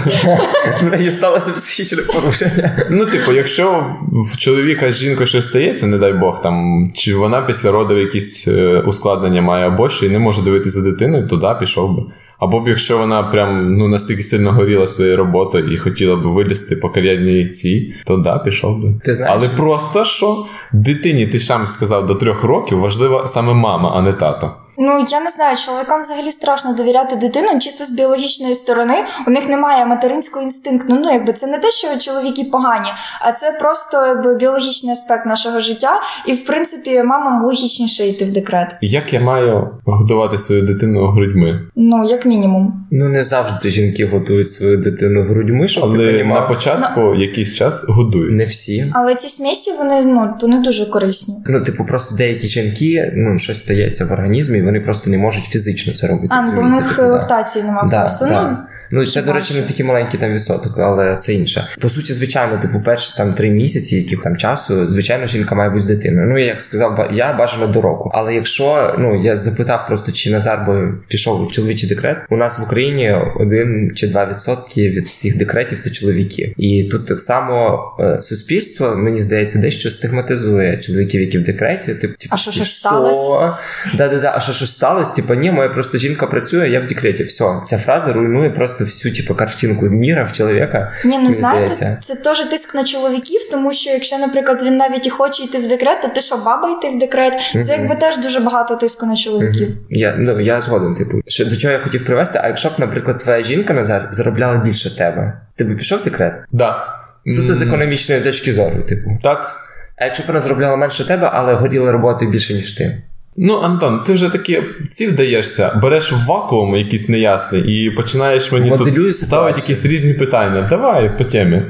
В 0.82 0.84
неї 0.84 1.10
сталося 1.10 1.50
психічне 1.50 2.02
порушення. 2.02 2.70
Ну, 2.90 3.06
типу, 3.06 3.32
якщо 3.32 3.96
в 4.32 4.36
чоловіка 4.36 4.92
з 4.92 4.98
жінкою 4.98 5.26
щось 5.26 5.44
стається, 5.44 5.86
не 5.86 5.98
дай 5.98 6.12
Бог, 6.12 6.42
там, 6.42 6.90
чи 6.94 7.14
вона 7.14 7.42
після 7.42 7.70
роду 7.72 7.98
якісь 7.98 8.48
е, 8.48 8.82
ускладнення 8.86 9.42
має 9.42 9.66
або 9.66 9.88
що 9.88 10.06
і 10.06 10.08
не 10.08 10.18
може 10.18 10.42
дивитися 10.42 10.80
за 10.82 10.90
дитиною, 10.90 11.28
то 11.28 11.36
да, 11.36 11.54
пішов 11.54 11.96
би. 11.96 12.02
Або 12.38 12.60
б 12.60 12.68
якщо 12.68 12.98
вона 12.98 13.22
прям 13.22 13.76
ну 13.76 13.88
настільки 13.88 14.22
сильно 14.22 14.52
горіла 14.52 14.86
своєю 14.86 15.16
роботою 15.16 15.72
і 15.72 15.78
хотіла 15.78 16.16
б 16.16 16.22
вилізти 16.22 16.76
по 16.76 16.90
кар'єрній 16.90 17.48
цій, 17.48 17.94
то 18.06 18.16
да, 18.16 18.38
пішов 18.38 18.78
би. 18.82 18.94
Ти 19.04 19.14
знаєш- 19.14 19.36
Але 19.36 19.48
просто 19.48 20.04
що 20.04 20.44
дитині, 20.72 21.26
ти 21.26 21.38
сам 21.38 21.66
сказав, 21.66 22.06
до 22.06 22.14
трьох 22.14 22.44
років 22.44 22.78
важлива 22.80 23.26
саме 23.26 23.54
мама, 23.54 23.92
а 23.96 24.02
не 24.02 24.12
тато. 24.12 24.50
Ну 24.78 25.06
я 25.10 25.20
не 25.20 25.30
знаю, 25.30 25.56
чоловікам 25.56 26.02
взагалі 26.02 26.32
страшно 26.32 26.74
довіряти 26.74 27.16
дитину 27.16 27.60
чисто 27.60 27.84
з 27.84 27.90
біологічної 27.90 28.54
сторони. 28.54 28.94
У 29.26 29.30
них 29.30 29.48
немає 29.48 29.86
материнського 29.86 30.44
інстинкту. 30.44 30.94
Ну 30.94 31.12
якби 31.12 31.32
це 31.32 31.46
не 31.46 31.58
те, 31.58 31.70
що 31.70 31.98
чоловіки 31.98 32.44
погані, 32.52 32.88
а 33.20 33.32
це 33.32 33.56
просто 33.60 34.06
якби 34.06 34.34
біологічний 34.34 34.92
аспект 34.92 35.26
нашого 35.26 35.60
життя. 35.60 36.00
І 36.26 36.32
в 36.32 36.44
принципі, 36.44 37.02
мамам 37.02 37.42
логічніше 37.44 38.06
йти 38.06 38.24
в 38.24 38.32
декрет. 38.32 38.68
Як 38.80 39.12
я 39.12 39.20
маю 39.20 39.70
годувати 39.84 40.38
свою 40.38 40.62
дитину 40.62 41.06
грудьми? 41.06 41.60
Ну 41.76 42.08
як 42.08 42.26
мінімум. 42.26 42.86
Ну 42.90 43.08
не 43.08 43.24
завжди 43.24 43.70
жінки 43.70 44.06
готують 44.06 44.48
свою 44.48 44.76
дитину 44.76 45.22
грудьми, 45.22 45.68
щоб 45.68 45.82
ти 45.82 45.88
Але 45.98 46.06
на 46.06 46.12
понімав. 46.12 46.48
початку 46.48 47.14
якийсь 47.14 47.54
час 47.54 47.84
годують. 47.88 48.32
Не 48.32 48.44
всі. 48.44 48.92
Але 48.94 49.14
ці 49.14 49.28
смісі 49.28 49.72
вони 49.78 50.02
ну 50.02 50.34
вони 50.40 50.58
дуже 50.58 50.86
корисні. 50.86 51.34
Ну, 51.46 51.64
типу, 51.64 51.84
просто 51.84 52.16
деякі 52.16 52.46
жінки, 52.46 53.12
ну, 53.16 53.38
щось 53.38 53.58
стається 53.58 54.04
в 54.04 54.12
організмі, 54.12 54.61
і 54.62 54.64
вони 54.64 54.80
просто 54.80 55.10
не 55.10 55.18
можуть 55.18 55.44
фізично 55.44 55.92
це 55.92 56.06
робити. 56.06 56.28
А 56.30 56.40
ну 56.40 56.52
бо 56.52 56.60
в 56.60 56.70
них 56.70 56.88
Типу, 56.88 57.02
лактації 57.02 57.64
немає 57.64 57.88
Да, 57.90 58.00
просто. 58.00 58.26
да. 58.26 58.42
Ну 58.50 58.56
Ну, 58.94 59.06
це, 59.06 59.22
до 59.22 59.32
речі, 59.32 59.54
не 59.54 59.62
такий 59.62 59.86
маленький 59.86 60.20
там 60.20 60.32
відсоток, 60.32 60.78
але 60.78 61.16
це 61.16 61.34
інше. 61.34 61.68
По 61.80 61.90
суті, 61.90 62.12
звичайно, 62.12 62.58
типу, 62.58 62.80
перші 62.80 63.16
там 63.16 63.34
три 63.34 63.50
місяці, 63.50 63.96
які 63.96 64.16
там 64.16 64.36
часу, 64.36 64.90
звичайно, 64.90 65.26
жінка 65.26 65.54
має 65.54 65.70
бути 65.70 65.82
з 65.82 65.86
дитиною. 65.86 66.28
Ну, 66.28 66.38
як 66.38 66.60
сказав, 66.60 67.10
я 67.12 67.32
бажано 67.32 67.66
до 67.66 67.80
року. 67.82 68.10
Але 68.14 68.34
якщо 68.34 68.94
ну 68.98 69.22
я 69.22 69.36
запитав 69.36 69.86
просто, 69.86 70.12
чи 70.12 70.30
Назар 70.30 70.66
би 70.66 70.94
пішов 71.08 71.42
у 71.42 71.50
чоловічий 71.50 71.88
декрет, 71.88 72.18
у 72.30 72.36
нас 72.36 72.58
в 72.58 72.62
Україні 72.62 73.16
один 73.40 73.92
чи 73.94 74.06
два 74.06 74.26
відсотки 74.26 74.88
від 74.90 75.06
всіх 75.06 75.38
декретів 75.38 75.78
це 75.78 75.90
чоловіки. 75.90 76.54
І 76.56 76.84
тут 76.84 77.06
так 77.06 77.20
само 77.20 77.80
е, 78.00 78.22
суспільство, 78.22 78.96
мені 78.96 79.18
здається, 79.18 79.58
дещо 79.58 79.90
стигматизує 79.90 80.76
чоловіків, 80.76 81.20
які 81.20 81.38
в 81.38 81.42
декреті. 81.42 81.94
Типу, 81.94 82.14
А 82.30 82.36
що, 82.36 82.52
«Ти 82.52 82.64
сталося?» 82.64 83.58
Да, 83.94 84.08
да, 84.08 84.18
да. 84.18 84.32
А 84.36 84.40
що 84.40 84.51
щось 84.52 84.72
сталося? 84.72 85.14
Типа, 85.14 85.34
ні, 85.34 85.50
моя 85.50 85.68
просто 85.68 85.98
жінка 85.98 86.26
працює, 86.26 86.68
я 86.68 86.80
в 86.80 86.86
декреті. 86.86 87.22
Все, 87.22 87.44
ця 87.66 87.78
фраза 87.78 88.12
руйнує 88.12 88.50
просто 88.50 88.84
всю 88.84 89.14
типу, 89.14 89.34
картинку 89.34 89.86
міра 89.86 90.24
в 90.24 90.32
чоловіка. 90.32 90.92
Ні, 91.04 91.18
ну 91.18 91.32
знаєте, 91.32 91.74
здається. 91.74 91.98
це 92.02 92.14
теж 92.14 92.40
тиск 92.40 92.74
на 92.74 92.84
чоловіків, 92.84 93.40
тому 93.50 93.72
що 93.72 93.90
якщо, 93.90 94.18
наприклад, 94.18 94.62
він 94.62 94.76
навіть 94.76 95.06
і 95.06 95.10
хоче 95.10 95.42
йти 95.42 95.58
в 95.58 95.68
декрет, 95.68 96.02
то 96.02 96.08
ти 96.08 96.20
що, 96.20 96.36
баба 96.36 96.70
йти 96.70 96.96
в 96.96 96.98
декрет? 96.98 97.34
Це 97.52 97.72
якби 97.72 97.96
теж 97.96 98.18
дуже 98.18 98.40
багато 98.40 98.76
тиску 98.76 99.06
на 99.06 99.16
чоловіків. 99.16 99.68
Я, 99.90 100.14
ну, 100.18 100.40
я 100.40 100.60
згоден, 100.60 100.94
типу. 100.94 101.20
Що, 101.26 101.44
до 101.44 101.56
чого 101.56 101.72
я 101.72 101.78
хотів 101.78 102.04
привести, 102.04 102.40
а 102.42 102.46
якщо 102.46 102.68
б, 102.68 102.72
наприклад, 102.78 103.18
твоя 103.18 103.42
жінка 103.42 103.74
Назар 103.74 104.08
заробляла 104.10 104.58
більше 104.58 104.96
тебе, 104.96 105.40
ти 105.56 105.64
б 105.64 105.76
пішов 105.76 105.98
в 105.98 106.04
декрет? 106.04 106.34
Да. 106.52 106.86
Суто 107.26 107.54
з 107.54 107.62
економічної 107.62 108.20
точки 108.20 108.52
зору, 108.52 108.82
типу. 108.82 109.18
Так. 109.22 109.56
А 109.96 110.04
якщо 110.04 110.22
б 110.22 110.26
вона 110.26 110.40
заробляла 110.40 110.76
менше 110.76 111.06
тебе, 111.06 111.30
але 111.32 111.54
горіла 111.54 111.92
роботою 111.92 112.30
більше, 112.30 112.54
ніж 112.54 112.72
ти. 112.72 113.02
Ну, 113.36 113.58
Антон, 113.58 114.04
ти 114.04 114.12
вже 114.12 114.28
такі 114.28 114.62
ці 114.90 115.06
вдаєшся, 115.06 115.80
береш 115.82 116.12
вакуум 116.26 116.76
якийсь 116.76 117.08
неясний 117.08 117.62
і 117.62 117.90
починаєш 117.90 118.52
мені 118.52 118.70
Моделюю 118.70 119.06
тут 119.06 119.16
ставити 119.16 119.60
якісь 119.60 119.84
різні 119.84 120.14
питання. 120.14 120.66
Давай 120.70 121.18
по 121.18 121.24
темі. 121.24 121.62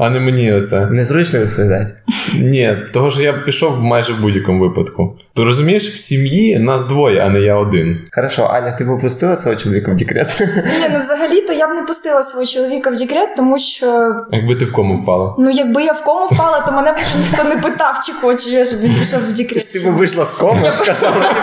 А 0.00 0.10
не 0.10 0.20
мені 0.20 0.52
оце. 0.52 0.86
Незручно 0.90 1.38
відповідати. 1.40 1.92
Ні, 2.38 2.76
того 2.92 3.10
що 3.10 3.22
я 3.22 3.32
пішов 3.32 3.82
майже 3.82 4.12
в 4.12 4.20
будь-якому 4.20 4.60
випадку. 4.68 5.16
То 5.34 5.44
розумієш, 5.44 5.88
в 5.88 5.96
сім'ї 5.96 6.58
нас 6.58 6.84
двоє, 6.84 7.20
а 7.20 7.28
не 7.28 7.40
я 7.40 7.56
один. 7.56 7.98
Хорошо, 8.12 8.44
Аня, 8.52 8.72
ти 8.72 8.84
попустила 8.84 9.36
свого 9.36 9.56
чоловіка 9.56 9.92
в 9.92 9.96
декрет? 9.96 10.36
Ні, 10.80 10.86
ну 10.92 11.00
взагалі-то 11.00 11.52
я 11.52 11.68
б 11.68 11.70
не 11.74 11.82
пустила 11.82 12.22
свого 12.22 12.46
чоловіка 12.46 12.90
в 12.90 12.96
декрет, 12.96 13.28
тому 13.36 13.58
що 13.58 14.14
Якби 14.32 14.54
ти 14.54 14.64
в 14.64 14.72
кому 14.72 15.02
впала. 15.02 15.34
ну 15.38 15.50
якби 15.50 15.82
я 15.82 15.92
в 15.92 16.04
кому 16.04 16.26
впала, 16.26 16.60
то 16.60 16.72
мене 16.72 16.92
б 16.92 16.94
вже 16.94 17.18
ніхто 17.18 17.44
не 17.44 17.56
питав, 17.56 18.00
чи 18.06 18.12
хочу 18.12 18.50
я, 18.50 18.64
щоб 18.64 18.80
він 18.80 18.94
пішов 18.94 19.20
в 19.28 19.32
декрет. 19.32 19.72
Ти 19.72 19.80
б 19.80 19.82
вийшла 19.92 20.24
з 20.24 20.34
кому, 20.34 20.66
сказала, 20.66 21.34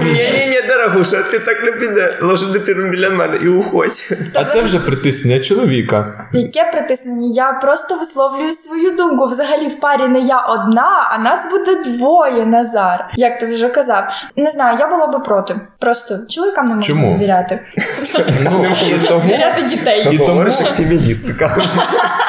ні, 0.00 0.06
ні, 0.12 0.46
ні, 0.46 0.68
дорогуша, 0.68 1.22
ти 1.22 1.38
так 1.38 1.64
не 1.64 1.72
піде. 1.72 2.18
Ложи 2.22 2.46
дитину 2.46 2.90
біля 2.90 3.10
мене 3.10 3.36
і 3.42 3.48
уходь. 3.48 4.12
А 4.34 4.44
це 4.44 4.62
вже 4.62 4.80
притиснення 4.80 5.40
чоловіка. 5.40 6.28
Яке 6.32 6.70
притиснення? 6.72 7.32
Я 7.34 7.52
просто 7.52 7.95
висловлюю 7.98 8.52
свою 8.52 8.96
думку. 8.96 9.26
Взагалі 9.26 9.68
в 9.68 9.80
парі 9.80 10.08
не 10.08 10.20
я 10.20 10.40
одна, 10.40 11.08
а 11.10 11.18
нас 11.18 11.50
буде 11.50 11.82
двоє, 11.84 12.46
Назар. 12.46 13.10
Як 13.16 13.38
ти 13.38 13.46
вже 13.46 13.68
казав. 13.68 14.04
Не 14.36 14.50
знаю, 14.50 14.76
я 14.80 14.88
була 14.88 15.06
би 15.06 15.18
проти. 15.18 15.60
Просто 15.78 16.18
чоловікам 16.28 16.68
не 16.68 16.74
можна 16.74 16.86
Чому? 16.86 17.12
довіряти. 17.12 17.60
Ну, 18.44 18.50
тому, 19.08 19.20
Довіряти 19.22 19.62
дітей. 19.62 20.08
І 20.12 20.18
тому- 20.18 20.42
як 20.42 20.52
феміністка. 20.76 21.64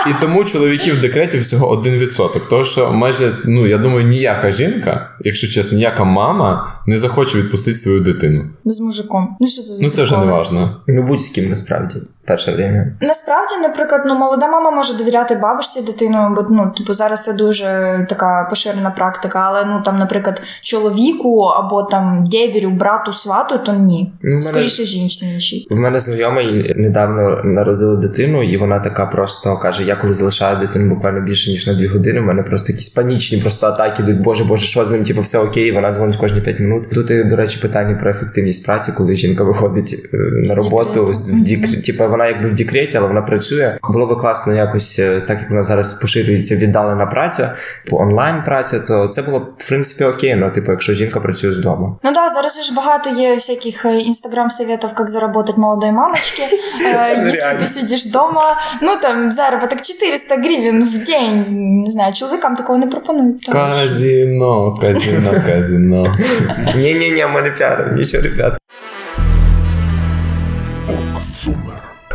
і 0.10 0.22
тому 0.22 0.44
чоловіків 0.44 0.98
в 0.98 1.02
декреті 1.02 1.38
всього 1.38 1.70
1%. 1.76 2.42
Тому 2.50 2.66
що 2.66 2.92
майже, 2.92 3.32
ну 3.46 3.68
я 3.68 3.78
думаю, 3.78 4.08
ніяка 4.08 4.52
жінка, 4.52 5.10
якщо 5.20 5.48
чесно, 5.48 5.78
ніяка 5.78 6.04
мама 6.04 6.74
не 6.86 6.98
захоче 6.98 7.38
відпустити 7.38 7.78
свою 7.78 8.00
дитину. 8.00 8.46
З 8.66 8.80
мужиком. 8.80 9.38
Ну 9.40 9.48
що 9.48 9.62
це 9.62 9.74
за 9.74 9.86
Ну 9.86 9.92
це 9.92 10.04
вже 10.04 10.18
не 10.18 10.26
важно. 10.26 10.82
Ну 10.88 11.04
будь 11.04 11.22
з 11.22 11.30
ким 11.30 11.50
насправді. 11.50 11.96
Перше 12.28 12.52
время. 12.52 12.86
Насправді, 13.02 13.56
наприклад, 13.62 14.02
ну 14.06 14.16
молода 14.16 14.48
мама 14.48 14.72
може 14.72 14.98
довіряти 14.98 15.36
бабусі 15.36 15.82
дитину, 15.82 16.34
бо 16.36 16.46
ну 16.50 16.74
типу 16.78 16.94
зараз 16.94 17.24
це 17.24 17.34
дуже 17.34 17.66
така 18.10 18.48
поширена 18.50 18.92
практика. 18.92 19.40
Але 19.46 19.66
ну 19.66 19.82
там, 19.86 19.98
наприклад, 19.98 20.42
чоловіку 20.62 21.42
або 21.42 21.84
там 21.84 22.24
дєвірю, 22.32 22.70
брату, 22.70 23.14
свату, 23.14 23.58
то 23.66 23.74
ні. 23.74 24.14
Ну, 24.22 24.30
мене- 24.32 24.44
Скоріше 24.44 24.84
жінці 24.84 25.26
іншій. 25.26 25.68
В 25.70 25.80
мене 25.80 26.00
знайомий 26.00 26.74
недавно 26.78 27.42
народила 27.44 27.96
дитину, 27.96 28.44
і 28.44 28.58
вона 28.58 28.80
така 28.80 29.06
просто 29.06 29.58
каже: 29.58 29.84
я 29.84 29.96
коли 29.96 30.14
залишаю 30.14 30.58
дитину 30.58 30.96
буквально 30.96 31.22
більше 31.22 31.52
ніж 31.52 31.68
на 31.68 31.74
дві 31.74 31.88
години, 31.88 32.20
в 32.20 32.24
мене 32.24 32.44
просто 32.44 32.72
якісь 32.72 32.90
панічні 32.90 33.38
просто 33.38 33.68
атаки 33.68 34.04
йдуть. 34.04 34.22
Боже, 34.22 34.44
боже, 34.44 34.66
що 34.66 34.86
з 34.86 34.92
ним? 34.92 35.04
Типу, 35.04 35.22
все 35.22 35.40
окей, 35.40 35.72
вона 35.72 35.94
дзвонить 35.94 36.16
кожні 36.16 36.42
5 36.42 36.60
минут. 36.60 36.90
Тут, 36.94 37.12
і, 37.12 37.24
до 37.24 37.36
речі, 37.36 37.60
питання 37.62 37.96
про 37.96 38.10
ефективність 38.10 38.66
праці, 38.66 38.92
коли 38.98 39.16
жінка 39.16 39.44
виходить 39.44 40.10
е, 40.14 40.18
на 40.18 40.56
роботу 40.56 41.14
з 41.14 41.32
в 41.32 41.42
дік... 41.42 41.84
типу, 41.84 42.17
вона 42.18 42.30
якби 42.30 42.50
в 42.50 42.54
декреті, 42.54 42.98
але 42.98 43.08
вона 43.08 43.22
працює. 43.22 43.78
Було 43.90 44.06
би 44.06 44.16
класно 44.16 44.54
якось, 44.54 45.00
е, 45.00 45.22
так 45.28 45.40
як 45.40 45.50
вона 45.50 45.64
зараз 45.64 45.94
поширюється 45.94 46.56
віддалена 46.56 47.06
праця, 47.06 47.54
по 47.90 47.98
онлайн 47.98 48.44
праця, 48.44 48.80
то 48.80 49.08
це 49.08 49.22
було 49.22 49.40
в 49.58 49.68
принципі 49.70 50.04
окей. 50.04 50.36
Ну, 50.36 50.52
типу, 50.52 50.72
якщо 50.72 50.94
жінка 50.94 51.20
працює 51.20 51.52
з 51.52 51.58
дому. 51.58 52.00
Ну 52.04 52.12
да, 52.14 52.30
зараз 52.30 52.56
же 52.56 52.64
ж 52.64 52.74
багато 52.76 53.10
є 53.10 53.34
всяких 53.36 53.86
е, 53.86 54.00
інстаграм-советов, 54.00 54.90
як 55.00 55.10
заработать 55.10 55.58
молодой 55.58 55.92
мамочки. 55.92 56.44
Е, 56.86 57.12
Если 57.12 57.24
нереально. 57.24 57.60
ти 57.60 57.68
сидиш 57.68 58.06
вдома, 58.06 58.58
ну 58.82 58.98
там 59.02 59.32
заробіток 59.32 59.82
400 59.82 60.36
гривень 60.36 60.84
в 60.84 61.06
день. 61.06 61.46
Не 61.86 61.92
знаю, 61.92 62.14
чоловікам 62.14 62.56
такого 62.56 62.80
не 62.80 62.88
пропонують. 62.88 63.46
Казіно, 63.46 64.76
казіно, 64.82 65.32
казіно. 65.48 66.18
Ні, 66.76 66.94
ні, 66.94 67.12
ні, 67.12 67.26
ми 67.34 67.42
не 67.42 67.50
піаримо, 67.50 67.98
нічого, 67.98 68.24
ребят. 68.24 68.58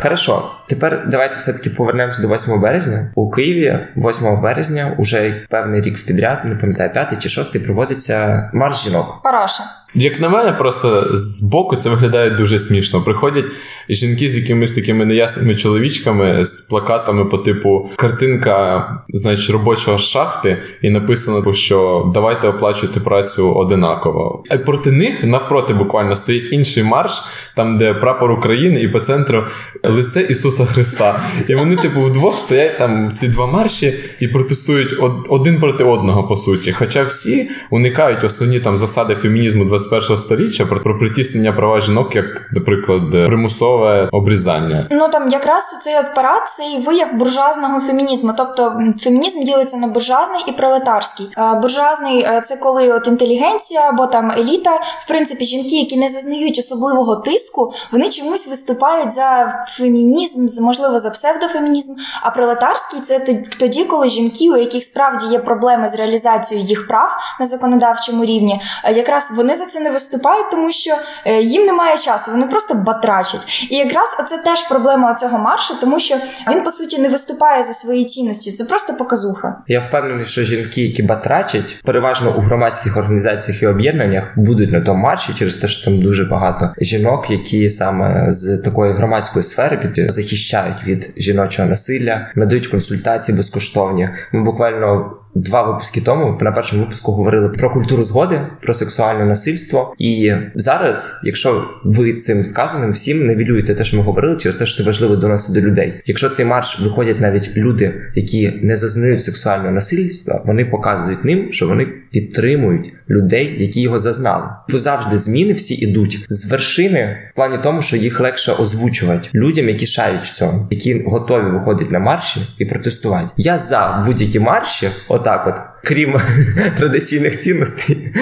Хорошо, 0.02 0.61
тепер 0.74 1.06
давайте 1.10 1.38
все-таки 1.38 1.70
повернемося 1.70 2.22
до 2.22 2.28
8 2.28 2.60
березня. 2.60 3.12
У 3.14 3.30
Києві 3.30 3.78
8 3.96 4.42
березня, 4.42 4.94
уже 4.98 5.46
певний 5.48 5.80
рік 5.80 5.96
в 5.96 6.06
підряд, 6.06 6.44
не 6.44 6.54
пам'ятаю, 6.54 6.90
п'ятий 6.92 7.18
чи 7.18 7.28
шостий, 7.28 7.60
проводиться 7.60 8.50
марш 8.52 8.84
жінок. 8.84 9.20
Параша. 9.24 9.62
Як 9.94 10.20
на 10.20 10.28
мене, 10.28 10.52
просто 10.52 11.16
з 11.16 11.42
боку 11.42 11.76
це 11.76 11.90
виглядає 11.90 12.30
дуже 12.30 12.58
смішно. 12.58 13.00
Приходять 13.00 13.44
жінки 13.88 14.28
з 14.28 14.36
якимись 14.36 14.72
такими 14.72 15.04
неясними 15.04 15.56
чоловічками 15.56 16.44
з 16.44 16.60
плакатами 16.60 17.24
по 17.24 17.38
типу 17.38 17.88
картинка, 17.96 18.88
значить, 19.08 19.50
робочого 19.50 19.98
шахти, 19.98 20.58
і 20.82 20.90
написано, 20.90 21.52
що 21.52 22.10
давайте 22.14 22.48
оплачувати 22.48 23.00
працю 23.00 23.54
одинаково. 23.54 24.44
А 24.50 24.58
проти 24.58 24.90
них 24.90 25.24
навпроти 25.24 25.74
буквально 25.74 26.16
стоїть 26.16 26.52
інший 26.52 26.82
марш, 26.82 27.22
там 27.56 27.78
де 27.78 27.94
прапор 27.94 28.32
України, 28.32 28.80
і 28.80 28.88
по 28.88 29.00
центру 29.00 29.44
лице 29.84 30.20
Ісуса 30.20 30.61
Христа. 30.66 31.20
І 31.48 31.54
вони, 31.54 31.76
типу, 31.76 32.00
вдвох 32.00 32.38
стоять 32.38 32.78
там 32.78 33.08
в 33.08 33.12
ці 33.12 33.28
два 33.28 33.46
марші 33.46 33.94
і 34.20 34.28
протестують 34.28 34.92
од- 35.00 35.26
один 35.28 35.60
проти 35.60 35.84
одного, 35.84 36.26
по 36.26 36.36
суті. 36.36 36.72
Хоча 36.72 37.02
всі 37.02 37.50
уникають 37.70 38.24
основні 38.24 38.60
там 38.60 38.76
засади 38.76 39.14
фемінізму 39.14 39.64
21 39.64 40.16
століття 40.16 40.66
про, 40.66 40.80
про 40.80 40.98
притіснення 40.98 41.52
права 41.52 41.80
жінок, 41.80 42.16
як, 42.16 42.24
наприклад, 42.52 43.10
примусове 43.10 44.08
обрізання. 44.12 44.88
Ну 44.90 45.08
там 45.08 45.28
якраз 45.28 45.78
цей 45.84 45.96
от 45.96 46.14
парад 46.14 46.42
це 46.48 46.62
і 46.72 46.78
вияв 46.80 47.14
буржуазного 47.14 47.80
фемінізму. 47.80 48.32
Тобто 48.36 48.80
фемінізм 49.00 49.44
ділиться 49.44 49.76
на 49.76 49.86
буржуазний 49.86 50.40
і 50.48 50.52
пролетарський. 50.52 51.28
Е, 51.38 51.58
Буржуазний 51.62 52.20
е, 52.22 52.42
це 52.46 52.56
коли 52.56 52.92
от 52.92 53.06
інтелігенція 53.08 53.88
або 53.88 54.06
там 54.06 54.30
еліта, 54.30 54.70
в 55.04 55.08
принципі, 55.08 55.44
жінки, 55.44 55.76
які 55.78 55.96
не 55.96 56.08
зазнають 56.08 56.58
особливого 56.58 57.16
тиску, 57.16 57.72
вони 57.92 58.08
чомусь 58.10 58.48
виступають 58.48 59.12
за 59.12 59.54
фемінізм, 59.68 60.48
можливо, 60.60 60.98
за 60.98 61.10
псевдофемінізм. 61.10 61.94
А 62.22 62.30
пролетарський 62.30 63.00
це 63.00 63.18
тоді, 63.58 63.84
коли 63.84 64.08
жінки, 64.08 64.50
у 64.50 64.56
яких 64.56 64.84
справді 64.84 65.26
є 65.26 65.38
проблеми 65.38 65.88
з 65.88 65.94
реалізацією 65.94 66.66
їх 66.66 66.88
прав 66.88 67.10
на 67.40 67.46
законодавчому 67.46 68.24
рівні, 68.24 68.60
е, 68.84 68.92
якраз 68.92 69.32
вони 69.36 69.54
за 69.54 69.66
це 69.66 69.80
не 69.80 69.90
виступають, 69.90 70.50
тому 70.50 70.72
що 70.72 70.94
е, 71.24 71.42
їм 71.42 71.66
немає 71.66 71.98
часу, 71.98 72.30
вони 72.30 72.46
просто 72.46 72.74
батрачать. 72.74 73.68
І 73.70 73.76
якраз 73.76 74.16
оце 74.20 74.38
теж 74.38 74.68
проблема 74.68 75.14
цього 75.14 75.38
маршу, 75.38 75.74
тому 75.80 76.00
що 76.00 76.16
він 76.50 76.62
по 76.62 76.70
суті 76.70 76.98
не 76.98 77.08
виступає 77.08 77.62
за 77.62 77.72
свої 77.72 78.04
цінності. 78.04 78.52
Це 78.52 78.64
просто 78.64 78.94
показуха. 78.94 79.62
Я 79.66 79.80
впевнений, 79.80 80.26
що 80.26 80.44
жінки, 80.44 80.82
які 80.82 81.02
батрачать, 81.02 81.76
переважно 81.84 82.34
у 82.38 82.40
громадських 82.40 82.96
організаціях 82.96 83.62
і 83.62 83.66
об'єднаннях, 83.66 84.32
будуть 84.36 84.72
на 84.72 84.80
тому 84.80 85.02
марші 85.02 85.34
через 85.34 85.56
те, 85.56 85.68
що 85.68 85.84
там 85.84 86.00
дуже 86.00 86.24
багато 86.24 86.74
жінок, 86.78 87.30
які 87.30 87.70
саме 87.70 88.32
з 88.32 88.58
такої 88.58 88.92
громадської 88.92 89.42
сфери 89.42 89.76
під 89.76 90.12
захищають 90.32 90.84
від 90.86 91.14
жіночого 91.16 91.68
насилля, 91.68 92.30
надають 92.34 92.66
консультації 92.66 93.36
безкоштовні. 93.36 94.08
Ми 94.32 94.44
буквально. 94.44 95.16
Два 95.34 95.62
випуски 95.62 96.00
тому 96.00 96.38
на 96.40 96.52
першому 96.52 96.82
випуску 96.82 97.12
говорили 97.12 97.48
про 97.48 97.70
культуру 97.70 98.04
згоди, 98.04 98.40
про 98.62 98.74
сексуальне 98.74 99.24
насильство. 99.24 99.94
І 99.98 100.32
зараз, 100.54 101.20
якщо 101.24 101.64
ви 101.84 102.14
цим 102.14 102.44
сказаним 102.44 102.92
всім 102.92 103.26
невілюєте 103.26 103.74
те, 103.74 103.84
що 103.84 103.96
ми 103.96 104.02
говорили, 104.02 104.36
через 104.36 104.56
те, 104.56 104.66
що 104.66 104.76
це 104.76 104.82
важливо 104.82 105.16
доносити 105.16 105.60
до 105.60 105.66
людей. 105.66 106.00
Якщо 106.04 106.28
цей 106.28 106.46
марш 106.46 106.80
виходять 106.80 107.20
навіть 107.20 107.56
люди, 107.56 107.94
які 108.14 108.52
не 108.62 108.76
зазнають 108.76 109.24
сексуального 109.24 109.70
насильства, 109.70 110.42
вони 110.46 110.64
показують 110.64 111.24
ним, 111.24 111.48
що 111.50 111.68
вони 111.68 111.86
підтримують 112.12 112.92
людей, 113.10 113.56
які 113.58 113.80
його 113.80 113.98
зазнали. 113.98 114.46
Бо 114.68 114.78
завжди 114.78 115.18
зміни 115.18 115.52
всі 115.52 115.74
ідуть 115.74 116.24
з 116.28 116.46
вершини 116.46 117.18
в 117.32 117.36
плані 117.36 117.56
тому, 117.62 117.82
що 117.82 117.96
їх 117.96 118.20
легше 118.20 118.52
озвучувати 118.52 119.28
людям, 119.34 119.68
які 119.68 119.86
шають 119.86 120.22
в 120.22 120.34
цьому, 120.34 120.66
які 120.70 121.02
готові 121.06 121.50
виходити 121.50 121.90
на 121.90 121.98
марші 121.98 122.40
і 122.58 122.64
протестувати. 122.64 123.28
Я 123.36 123.58
за 123.58 124.02
будь-які 124.06 124.38
марші, 124.38 124.88
отак, 125.22 125.46
от, 125.46 125.58
крім 125.84 126.18
традиційних 126.76 127.40
цінностей. 127.40 128.14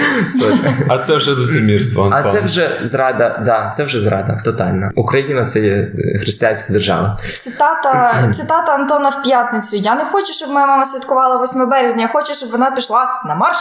А 0.88 0.98
це 0.98 1.16
вже 1.16 1.32
лицемірство. 1.32 2.10
А 2.12 2.22
це 2.22 2.40
вже 2.40 2.70
зрада, 2.82 3.42
да, 3.44 3.72
це 3.74 3.84
вже 3.84 4.00
зрада 4.00 4.40
тотальна. 4.44 4.92
Україна 4.94 5.44
це 5.44 5.60
є 5.60 5.72
е, 5.72 6.18
християнська 6.18 6.72
держава. 6.72 7.18
Цитата, 7.22 8.14
цитата 8.36 8.74
Антона 8.74 9.08
в 9.08 9.22
п'ятницю. 9.22 9.76
Я 9.76 9.94
не 9.94 10.04
хочу, 10.04 10.32
щоб 10.32 10.50
моя 10.50 10.66
мама 10.66 10.84
святкувала 10.84 11.44
8 11.44 11.68
березня. 11.68 12.02
Я 12.02 12.08
хочу, 12.08 12.34
щоб 12.34 12.50
вона 12.50 12.70
пішла 12.70 13.22
на 13.28 13.34
марш. 13.34 13.58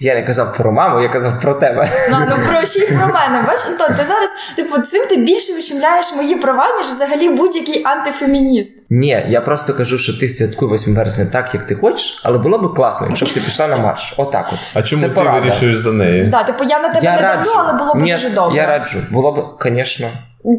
Я 0.00 0.14
не 0.14 0.22
казав 0.22 0.56
про 0.56 0.72
маму, 0.72 1.00
я 1.00 1.08
казав 1.08 1.40
про 1.40 1.54
тебе. 1.54 1.88
Ну, 2.10 2.16
ну 2.30 2.36
про 2.48 2.66
ще 2.66 2.78
й 2.78 2.86
про 2.86 3.06
мене. 3.06 3.44
Бач, 3.46 3.66
Антон, 3.66 3.88
ти 3.96 4.04
зараз, 4.04 4.30
типу, 4.56 4.78
цим 4.82 5.06
ти 5.08 5.16
більше 5.16 5.52
ущемляєш 5.58 6.14
мої 6.16 6.36
права, 6.36 6.76
ніж 6.78 6.86
взагалі 6.86 7.28
будь-який 7.28 7.84
антифемініст. 7.84 8.86
Ні, 8.90 9.24
я 9.28 9.40
просто 9.40 9.74
кажу, 9.74 9.98
що 9.98 10.18
ти 10.20 10.28
святкуй 10.28 10.74
8 10.74 10.94
березня 10.94 11.26
так, 11.32 11.54
як 11.54 11.64
ти 11.66 11.74
хочеш, 11.74 12.20
але 12.24 12.38
було 12.38 12.58
б 12.58 12.74
класно, 12.74 13.06
якщо 13.08 13.26
б 13.26 13.32
ти 13.32 13.40
пішла 13.40 13.66
на 13.66 13.76
марш. 13.76 14.14
Отак 14.16 14.50
от. 14.52 14.58
А 14.74 14.82
чому 14.82 15.02
Це 15.02 15.08
ти 15.08 15.14
порада. 15.14 15.40
вирішуєш 15.40 15.76
за 15.76 15.92
неї? 15.92 16.26
Да, 16.28 16.44
типу, 16.44 16.64
я 16.64 16.78
на 16.78 16.88
тебе 16.88 17.00
Я 17.02 17.16
не 17.16 17.22
раджу. 17.22 17.50
давлю, 17.54 17.60
але 17.68 17.78
було 17.78 17.94
б 17.94 18.02
Ні, 18.02 18.12
дуже 18.12 18.30
добре. 18.30 18.56
Я 18.56 18.66
раджу. 18.66 18.98
Було 19.10 19.32
б, 19.32 19.62
звісно, 19.62 20.08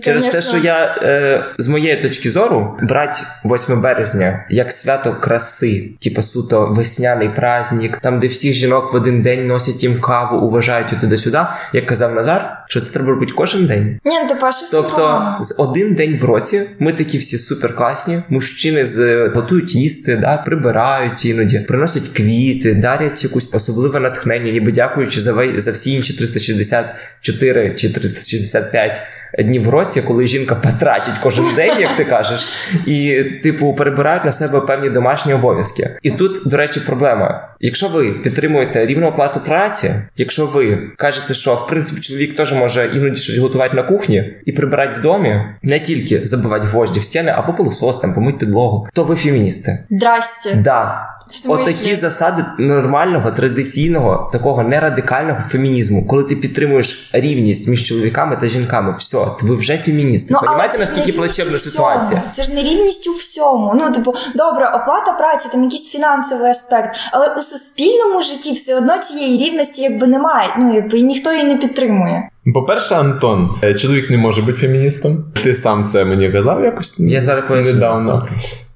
Через 0.01 0.25
те, 0.25 0.41
що 0.41 0.57
я 0.57 0.95
е, 1.01 1.43
з 1.57 1.67
моєї 1.67 2.01
точки 2.01 2.31
зору 2.31 2.77
брати 2.81 3.19
8 3.45 3.81
березня 3.81 4.45
як 4.49 4.71
свято 4.71 5.17
краси, 5.21 5.91
типу 6.01 6.23
суто 6.23 6.67
весняний 6.67 7.29
праздник, 7.29 7.97
там 8.01 8.19
де 8.19 8.27
всіх 8.27 8.53
жінок 8.53 8.93
в 8.93 8.95
один 8.95 9.21
день 9.21 9.47
носять 9.47 9.83
їм 9.83 10.01
каву, 10.01 10.37
уважають 10.37 10.99
туди-сюди. 11.01 11.39
Як 11.73 11.85
казав 11.85 12.15
Назар, 12.15 12.57
що 12.67 12.81
це 12.81 12.93
треба 12.93 13.09
робити 13.09 13.33
кожен 13.35 13.65
день. 13.65 13.99
Ні, 14.05 14.19
ну 14.23 14.29
типа, 14.29 14.51
щось 14.51 14.69
Тобто 14.69 15.35
з 15.41 15.55
один 15.57 15.95
день 15.95 16.17
в 16.17 16.23
році 16.23 16.61
ми 16.79 16.93
такі 16.93 17.17
всі 17.17 17.37
супер 17.37 17.75
класні. 17.75 18.21
Мужчини 18.29 18.85
з 18.85 19.27
готують 19.27 19.75
їсти, 19.75 20.15
да, 20.15 20.37
прибирають 20.37 21.25
іноді, 21.25 21.59
приносять 21.59 22.07
квіти, 22.07 22.73
дарять 22.73 23.23
якусь 23.23 23.53
особливе 23.53 23.99
натхнення, 23.99 24.51
ніби 24.51 24.71
дякуючи 24.71 25.21
за 25.21 25.33
за 25.57 25.71
всі 25.71 25.91
інші 25.91 26.13
364 26.13 27.73
чи 27.75 27.89
365 27.89 29.01
днів 29.43 29.63
в 29.63 29.69
році, 29.69 30.01
коли 30.01 30.27
жінка 30.27 30.55
потратить 30.55 31.17
кожен 31.23 31.45
день, 31.55 31.79
як 31.79 31.95
ти 31.95 32.05
кажеш, 32.05 32.49
і 32.85 33.23
типу 33.43 33.73
перебирають 33.73 34.25
на 34.25 34.31
себе 34.31 34.61
певні 34.61 34.89
домашні 34.89 35.33
обов'язки. 35.33 35.89
І 36.01 36.11
тут, 36.11 36.41
до 36.45 36.57
речі, 36.57 36.79
проблема. 36.79 37.49
Якщо 37.59 37.87
ви 37.87 38.11
підтримуєте 38.11 38.85
рівну 38.85 39.07
оплату 39.07 39.39
праці, 39.39 39.95
якщо 40.17 40.45
ви 40.45 40.91
кажете, 40.97 41.33
що 41.33 41.55
в 41.55 41.67
принципі 41.67 42.01
чоловік 42.01 42.35
теж 42.35 42.53
може 42.53 42.91
іноді 42.95 43.21
щось 43.21 43.37
готувати 43.37 43.75
на 43.75 43.83
кухні 43.83 44.33
і 44.45 44.51
прибирати 44.51 44.99
в 44.99 45.01
домі, 45.01 45.41
не 45.63 45.79
тільки 45.79 46.27
забивати 46.27 46.67
гвозді 46.67 46.99
в 46.99 47.03
стіни 47.03 47.33
або 47.35 47.53
пилосос, 47.53 47.97
там 47.97 48.13
помить 48.13 48.37
підлогу, 48.37 48.87
то 48.93 49.03
ви 49.03 49.15
феміністи. 49.15 49.79
Здрасте. 49.89 50.55
Да. 50.55 51.07
Отакі 51.47 51.95
засади 51.95 52.45
нормального, 52.59 53.31
традиційного, 53.31 54.29
такого 54.33 54.63
нерадикального 54.63 55.41
фемінізму, 55.41 56.07
коли 56.07 56.23
ти 56.23 56.35
підтримуєш 56.35 57.09
рівність 57.13 57.67
між 57.67 57.83
чоловіками 57.83 58.35
та 58.35 58.47
жінками, 58.47 58.95
все, 58.97 59.17
ви 59.41 59.55
вже 59.55 59.77
феміністи. 59.77 60.33
Ну, 60.33 60.39
Понімаєте, 60.39 60.79
наскільки 60.79 61.13
плачевна 61.13 61.59
ситуація? 61.59 62.21
Це 62.31 62.43
ж 62.43 62.51
не 62.53 62.61
рівність 62.61 63.07
у 63.07 63.11
всьому. 63.11 63.73
Ну, 63.75 63.91
типу, 63.91 64.13
добре, 64.35 64.67
оплата 64.67 65.11
праці, 65.11 65.49
там 65.51 65.63
якийсь 65.63 65.89
фінансовий 65.89 66.51
аспект, 66.51 66.95
але 67.11 67.35
у 67.35 67.41
суспільному 67.47 68.21
житті 68.21 68.53
все 68.53 68.75
одно 68.77 68.97
цієї 68.97 69.37
рівності 69.37 69.81
якби 69.83 70.07
немає. 70.07 70.49
Ну, 70.59 70.75
якби 70.75 70.99
і 70.99 71.03
ніхто 71.03 71.31
її 71.33 71.43
не 71.43 71.55
підтримує. 71.57 72.29
По-перше, 72.53 72.95
Антон, 72.95 73.49
е, 73.63 73.73
чоловік 73.73 74.09
не 74.09 74.17
може 74.17 74.41
бути 74.41 74.53
феміністом. 74.57 75.25
Ти 75.43 75.55
сам 75.55 75.85
це 75.85 76.05
мені 76.05 76.31
казав 76.31 76.63
якось 76.63 76.95
Я 76.99 77.23
зараз 77.23 77.43
поясню. 77.47 77.73
недавно. 77.73 78.27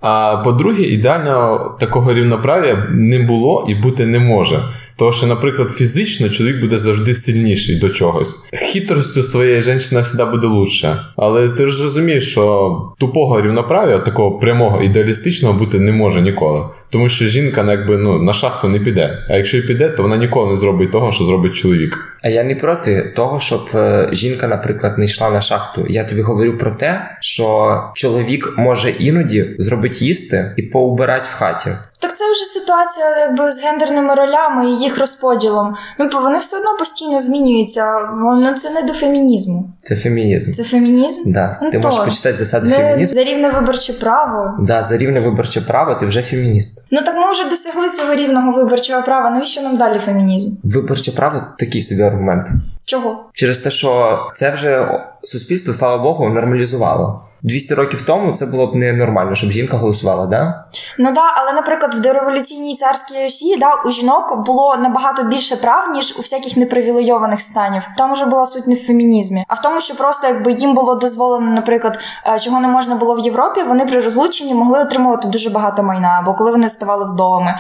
А 0.01 0.37
по-друге, 0.43 0.83
ідеального 0.83 1.77
такого 1.79 2.13
рівноправ'я 2.13 2.87
не 2.91 3.19
було 3.19 3.65
і 3.69 3.75
бути 3.75 4.05
не 4.05 4.19
може. 4.19 4.59
Тому 5.01 5.13
що, 5.13 5.27
наприклад, 5.27 5.71
фізично 5.71 6.29
чоловік 6.29 6.61
буде 6.61 6.77
завжди 6.77 7.15
сильніший 7.15 7.75
до 7.79 7.89
чогось. 7.89 8.43
Хитростю 8.53 9.23
своєї 9.23 9.61
жінки 9.61 9.79
завжди 9.79 10.25
буде 10.25 10.47
лучше. 10.47 10.97
Але 11.17 11.49
ти 11.49 11.67
ж 11.67 11.83
розумієш, 11.83 12.31
що 12.31 12.93
тупого 12.99 13.41
рівноправ'я, 13.41 13.99
такого 13.99 14.31
прямого 14.31 14.81
ідеалістичного 14.81 15.53
бути 15.53 15.79
не 15.79 15.91
може 15.91 16.21
ніколи. 16.21 16.65
Тому 16.89 17.09
що 17.09 17.25
жінка 17.25 17.63
ну, 17.63 17.71
якби, 17.71 17.97
ну, 17.97 18.23
на 18.23 18.33
шахту 18.33 18.67
не 18.67 18.79
піде. 18.79 19.25
А 19.29 19.37
якщо 19.37 19.57
й 19.57 19.61
піде, 19.61 19.89
то 19.89 20.03
вона 20.03 20.17
ніколи 20.17 20.51
не 20.51 20.57
зробить 20.57 20.91
того, 20.91 21.11
що 21.11 21.23
зробить 21.23 21.55
чоловік. 21.55 21.97
А 22.23 22.29
я 22.29 22.43
не 22.43 22.55
проти 22.55 23.13
того, 23.15 23.39
щоб 23.39 23.61
е, 23.75 24.09
жінка, 24.13 24.47
наприклад, 24.47 24.97
не 24.97 25.05
йшла 25.05 25.29
на 25.29 25.41
шахту. 25.41 25.85
Я 25.89 26.03
тобі 26.03 26.21
говорю 26.21 26.57
про 26.57 26.71
те, 26.71 27.17
що 27.21 27.77
чоловік 27.95 28.53
може 28.57 28.89
іноді 28.89 29.55
зробити 29.57 29.90
їсти 29.93 30.53
і 30.57 30.61
поубирати 30.63 31.29
в 31.33 31.35
хаті. 31.35 31.69
Так 32.01 32.17
це 32.17 32.31
вже 32.31 32.43
ситуація 32.45 33.17
якби 33.19 33.51
з 33.51 33.63
гендерними 33.63 34.15
ролями 34.15 34.69
і 34.71 34.75
їх 34.77 34.99
розподілом. 34.99 35.75
Ну, 35.99 36.09
бо 36.11 36.19
вони 36.19 36.37
все 36.39 36.57
одно 36.57 36.77
постійно 36.79 37.21
змінюються. 37.21 37.95
Воно 38.23 38.53
це 38.53 38.69
не 38.69 38.81
до 38.81 38.93
фемінізму. 38.93 39.69
Це 39.77 39.95
фемінізм. 39.95 40.51
Це 40.53 40.63
фемінізм? 40.63 41.31
Да. 41.31 41.59
Ну, 41.61 41.71
ти 41.71 41.79
можеш 41.79 41.99
почитати 41.99 42.37
засади 42.37 42.67
Не 42.69 42.75
фемінізму. 42.75 43.15
за 43.15 43.23
рівне 43.23 43.49
виборче 43.49 43.93
право. 43.93 44.57
Да, 44.59 44.83
за 44.83 44.97
рівне 44.97 45.19
виборче 45.19 45.61
право 45.61 45.95
ти 45.95 46.05
вже 46.05 46.21
фемініст. 46.21 46.87
Ну 46.91 47.01
так 47.01 47.15
ми 47.15 47.31
вже 47.31 47.49
досягли 47.49 47.89
цього 47.89 48.15
рівного 48.15 48.51
виборчого 48.51 49.03
права. 49.03 49.29
Навіщо 49.29 49.61
нам 49.61 49.77
далі 49.77 49.99
фемінізм? 49.99 50.51
Виборче 50.63 51.11
право 51.11 51.43
такий 51.57 51.81
собі 51.81 52.01
аргумент. 52.01 52.47
Чого? 52.85 53.25
Через 53.33 53.59
те, 53.59 53.69
що 53.71 54.19
це 54.35 54.51
вже 54.51 54.87
суспільство, 55.21 55.73
слава 55.73 56.03
Богу, 56.03 56.29
нормалізувало. 56.29 57.21
200 57.43 57.73
років 57.75 58.01
тому 58.01 58.31
це 58.31 58.45
було 58.45 58.67
б 58.67 58.75
не 58.75 58.93
нормально, 58.93 59.35
щоб 59.35 59.51
жінка 59.51 59.77
голосувала, 59.77 60.25
да? 60.25 60.63
Ну 60.99 61.11
да, 61.11 61.21
але, 61.35 61.53
наприклад, 61.53 61.95
в 61.95 61.99
дореволюційній 62.01 62.75
царській 62.75 63.23
Росії 63.23 63.57
да, 63.57 63.73
у 63.85 63.91
жінок 63.91 64.45
було 64.45 64.75
набагато 64.77 65.23
більше 65.23 65.55
прав, 65.55 65.91
ніж 65.93 66.15
у 66.17 66.21
всяких 66.21 66.57
непривілейованих 66.57 67.41
станів. 67.41 67.83
Там 67.97 68.11
уже 68.11 68.25
була 68.25 68.45
суть 68.45 68.67
не 68.67 68.75
в 68.75 68.85
фемінізмі, 68.85 69.43
а 69.47 69.53
в 69.53 69.61
тому, 69.61 69.81
що 69.81 69.95
просто 69.95 70.27
якби 70.27 70.51
їм 70.51 70.73
було 70.73 70.95
дозволено, 70.95 71.51
наприклад, 71.51 71.99
е, 72.35 72.39
чого 72.39 72.59
не 72.59 72.67
можна 72.67 72.95
було 72.95 73.15
в 73.15 73.19
Європі, 73.19 73.63
вони 73.63 73.85
при 73.85 73.99
розлученні 73.99 74.53
могли 74.53 74.79
отримувати 74.81 75.27
дуже 75.27 75.49
багато 75.49 75.83
майна, 75.83 76.17
або 76.23 76.33
коли 76.33 76.51
вони 76.51 76.69
ставали 76.69 77.05
вдома. 77.13 77.55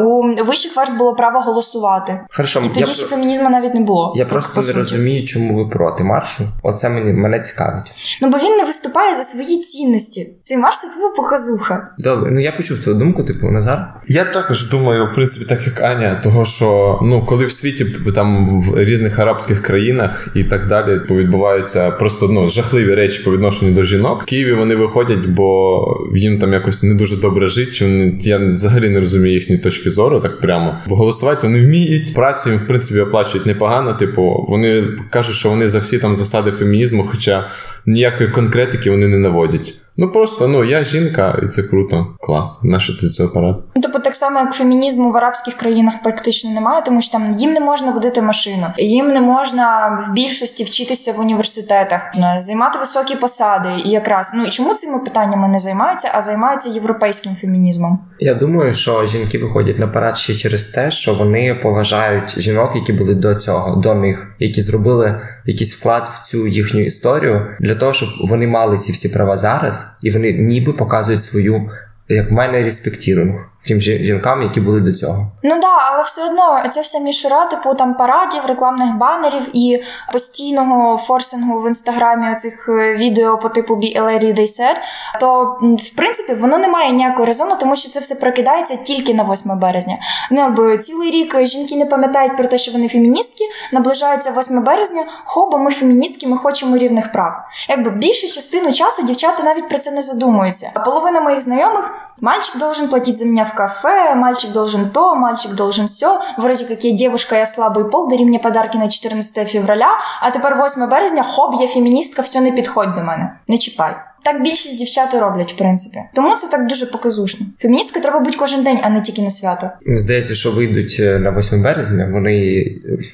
У 0.00 0.22
вищих 0.44 0.76
верст 0.76 0.96
було 0.96 1.14
право 1.14 1.40
голосувати. 1.40 2.20
Хорошо, 2.36 2.60
І 2.60 2.62
я, 2.64 2.70
тоді 2.74 2.92
ще 2.92 3.06
про- 3.06 3.16
фемінізму 3.16 3.50
навіть 3.50 3.74
не 3.74 3.80
було. 3.80 4.12
я 4.16 4.26
просто 4.26 4.62
не 4.62 4.72
розумію, 4.72 5.26
чому 5.26 5.56
ви 5.64 5.70
проти 5.70 6.04
маршу. 6.04 6.44
Оце 6.62 6.88
мені 6.88 7.12
мене 7.12 7.40
цікавить. 7.40 7.92
Ну 8.22 8.28
бо 8.28 8.38
він 8.38 8.56
не 8.56 8.64
виступає 8.90 9.14
за 9.14 9.22
свої 9.22 9.62
цінності. 9.62 10.26
Це 10.44 10.56
твого 10.94 11.14
показуха. 11.16 11.88
Добре, 11.98 12.30
ну 12.30 12.40
я 12.40 12.52
почув 12.52 12.78
твою 12.78 12.98
думку, 12.98 13.24
типу, 13.24 13.50
Назар. 13.50 13.94
Я 14.08 14.24
також 14.24 14.68
думаю, 14.68 15.06
в 15.06 15.14
принципі, 15.14 15.44
так 15.44 15.66
як 15.66 15.80
Аня, 15.80 16.20
того 16.22 16.44
що 16.44 16.98
ну 17.02 17.24
коли 17.26 17.44
в 17.44 17.52
світі 17.52 17.86
там 18.14 18.60
в 18.60 18.84
різних 18.84 19.18
арабських 19.18 19.62
країнах 19.62 20.28
і 20.34 20.44
так 20.44 20.66
далі 20.66 21.00
відбуваються 21.10 21.90
просто 21.90 22.28
ну 22.28 22.48
жахливі 22.48 22.94
речі 22.94 23.22
по 23.24 23.32
відношенню 23.32 23.74
до 23.74 23.82
жінок. 23.82 24.22
В 24.22 24.26
Києві 24.26 24.52
вони 24.52 24.74
виходять, 24.74 25.26
бо 25.26 25.82
їм 26.14 26.38
там 26.38 26.52
якось 26.52 26.82
не 26.82 26.94
дуже 26.94 27.16
добре 27.16 27.48
жить. 27.48 27.74
Чи 27.74 27.84
вони 27.84 28.16
я 28.18 28.38
взагалі 28.38 28.88
не 28.88 28.98
розумію 29.00 29.34
їхньої 29.34 29.60
точки 29.60 29.90
зору, 29.90 30.20
так 30.20 30.40
прямо. 30.40 30.78
Голосувати 30.86 31.46
вони 31.46 31.60
вміють. 31.60 32.14
Працю 32.14 32.50
їм 32.50 32.58
в 32.58 32.66
принципі 32.66 33.00
оплачують 33.00 33.46
непогано. 33.46 33.94
Типу, 33.94 34.44
вони 34.48 34.88
кажуть, 35.10 35.36
що 35.36 35.48
вони 35.48 35.68
за 35.68 35.78
всі 35.78 35.98
там 35.98 36.16
засади 36.16 36.50
фемінізму, 36.50 37.06
хоча 37.10 37.50
ніякої 37.86 38.30
конкретики 38.30 38.90
вони 38.90 39.08
не 39.08 39.18
наводять. 39.18 39.74
Ну 40.00 40.12
просто 40.12 40.48
ну 40.48 40.64
я 40.64 40.84
жінка, 40.84 41.40
і 41.42 41.48
це 41.48 41.62
круто, 41.62 42.06
клас. 42.20 42.60
Нащо 42.64 42.96
ти 43.00 43.08
це 43.08 43.24
апарат? 43.24 43.56
Ну, 43.76 43.82
Тобто, 43.82 43.98
так 43.98 44.16
само, 44.16 44.38
як 44.38 44.54
фемінізму 44.54 45.10
в 45.10 45.16
арабських 45.16 45.54
країнах 45.54 45.94
практично 46.02 46.50
немає, 46.50 46.82
тому 46.86 47.02
що 47.02 47.12
там 47.12 47.34
їм 47.34 47.52
не 47.52 47.60
можна 47.60 47.92
водити 47.92 48.22
машину, 48.22 48.66
їм 48.78 49.08
не 49.08 49.20
можна 49.20 49.98
в 50.08 50.12
більшості 50.12 50.64
вчитися 50.64 51.12
в 51.12 51.20
університетах, 51.20 52.12
е, 52.16 52.38
займати 52.42 52.78
високі 52.78 53.16
посади. 53.16 53.68
І 53.84 53.90
якраз 53.90 54.32
ну 54.36 54.44
і 54.44 54.50
чому 54.50 54.74
цими 54.74 54.98
питаннями 54.98 55.48
не 55.48 55.58
займаються, 55.58 56.10
а 56.14 56.22
займаються 56.22 56.68
європейським 56.68 57.32
фемінізмом? 57.40 57.98
Я 58.18 58.34
думаю, 58.34 58.72
що 58.72 59.06
жінки 59.06 59.38
виходять 59.38 59.78
на 59.78 59.88
парад 59.88 60.16
ще 60.16 60.34
через 60.34 60.66
те, 60.66 60.90
що 60.90 61.14
вони 61.14 61.54
поважають 61.62 62.40
жінок, 62.40 62.72
які 62.74 62.92
були 62.92 63.14
до 63.14 63.34
цього, 63.34 63.76
до 63.76 63.94
них, 63.94 64.34
які 64.38 64.62
зробили 64.62 65.20
якийсь 65.44 65.76
вклад 65.76 66.08
в 66.12 66.26
цю 66.26 66.46
їхню 66.46 66.80
історію 66.80 67.46
для 67.60 67.74
того, 67.74 67.92
щоб 67.92 68.08
вони 68.20 68.46
мали 68.46 68.78
ці 68.78 68.92
всі 68.92 69.08
права 69.08 69.38
зараз, 69.38 69.89
і 70.02 70.10
вони 70.10 70.32
ніби 70.32 70.72
показують 70.72 71.22
свою, 71.22 71.70
як 72.08 72.30
в 72.30 72.32
мене, 72.32 72.64
респектірунг 72.64 73.34
тим 73.64 73.80
жінкам, 73.80 74.42
які 74.42 74.60
були 74.60 74.80
до 74.80 74.92
цього. 74.92 75.32
Ну 75.42 75.60
да, 75.60 75.76
але 75.92 76.02
все 76.02 76.24
одно 76.24 76.62
ця 76.70 76.80
вся 76.80 76.98
мішура, 76.98 77.46
типу 77.46 77.74
там 77.74 77.94
парадів, 77.94 78.40
рекламних 78.48 78.96
банерів 78.96 79.48
і 79.52 79.82
постійного 80.12 80.98
форсингу 80.98 81.60
в 81.60 81.66
інстаграмі 81.66 82.32
оцих 82.32 82.68
е, 82.68 82.96
відео 82.96 83.38
по 83.38 83.48
типу 83.48 83.74
Be 83.74 84.00
a 84.00 84.04
Lady 84.04 84.38
They 84.38 84.46
Said, 84.46 84.76
то 85.20 85.58
в 85.62 85.96
принципі 85.96 86.34
воно 86.34 86.58
не 86.58 86.68
має 86.68 86.92
ніякого 86.92 87.26
резону, 87.26 87.56
тому 87.60 87.76
що 87.76 87.90
це 87.90 88.00
все 88.00 88.14
прокидається 88.14 88.76
тільки 88.76 89.14
на 89.14 89.32
8 89.32 89.58
березня. 89.58 89.96
Ну 90.30 90.40
якби 90.40 90.78
цілий 90.78 91.10
рік 91.10 91.36
жінки 91.42 91.76
не 91.76 91.86
пам'ятають 91.86 92.36
про 92.36 92.46
те, 92.46 92.58
що 92.58 92.72
вони 92.72 92.88
феміністки, 92.88 93.44
наближається 93.72 94.34
8 94.38 94.64
березня, 94.64 95.04
хоба, 95.24 95.58
ми 95.58 95.70
феміністки, 95.70 96.26
ми 96.26 96.36
хочемо 96.36 96.76
рівних 96.76 97.12
прав. 97.12 97.34
Якби 97.68 97.90
більшу 97.90 98.34
частину 98.34 98.72
часу 98.72 99.02
дівчата 99.02 99.42
навіть 99.42 99.68
про 99.68 99.78
це 99.78 99.90
не 99.90 100.02
задумуються. 100.02 100.70
А 100.74 100.80
половина 100.80 101.20
моїх 101.20 101.40
знайомих 101.40 101.94
мальчик 102.20 102.56
должен 102.58 102.88
платить 102.88 103.18
за 103.18 103.24
меня 103.24 103.44
в 103.50 103.54
кафе, 103.54 104.14
мальчик 104.14 104.52
должен 104.52 104.90
то, 104.90 105.14
мальчик 105.14 105.54
должен 105.54 105.86
все. 105.86 106.20
Вроде 106.38 106.64
как 106.64 106.84
я 106.84 106.92
девушка, 106.92 107.36
я 107.36 107.46
слабый 107.46 107.84
пол, 107.90 108.08
дари 108.08 108.24
мне 108.24 108.38
подарки 108.38 108.76
на 108.76 108.88
14 108.88 109.48
февраля, 109.48 109.98
а 110.22 110.30
тепер 110.30 110.56
8 110.56 110.88
березня, 110.88 111.22
хоп, 111.22 111.60
я 111.60 111.68
феміністка, 111.68 112.22
все 112.22 112.40
не 112.40 112.52
підходь 112.52 112.94
до 112.94 113.00
мене. 113.00 113.32
Не 113.48 113.58
чіпай. 113.58 113.94
Так 114.24 114.42
більшість 114.42 114.78
дівчат 114.78 115.14
і 115.14 115.18
роблять, 115.18 115.52
в 115.52 115.56
принципі. 115.56 115.98
Тому 116.14 116.36
це 116.36 116.48
так 116.48 116.66
дуже 116.66 116.86
показушно. 116.86 117.46
Феміністкою 117.58 118.02
треба 118.02 118.20
бути 118.20 118.36
кожен 118.38 118.62
день, 118.62 118.78
а 118.82 118.90
не 118.90 119.00
тільки 119.00 119.22
на 119.22 119.30
свято. 119.30 119.70
Мені 119.86 120.00
здається, 120.00 120.34
що 120.34 120.50
вийдуть 120.50 120.96
е, 121.00 121.18
на 121.18 121.38
8 121.38 121.62
березня, 121.62 122.08
вони 122.12 122.66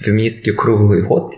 феміністки 0.05 0.53
круглий 0.53 1.03
год. 1.03 1.31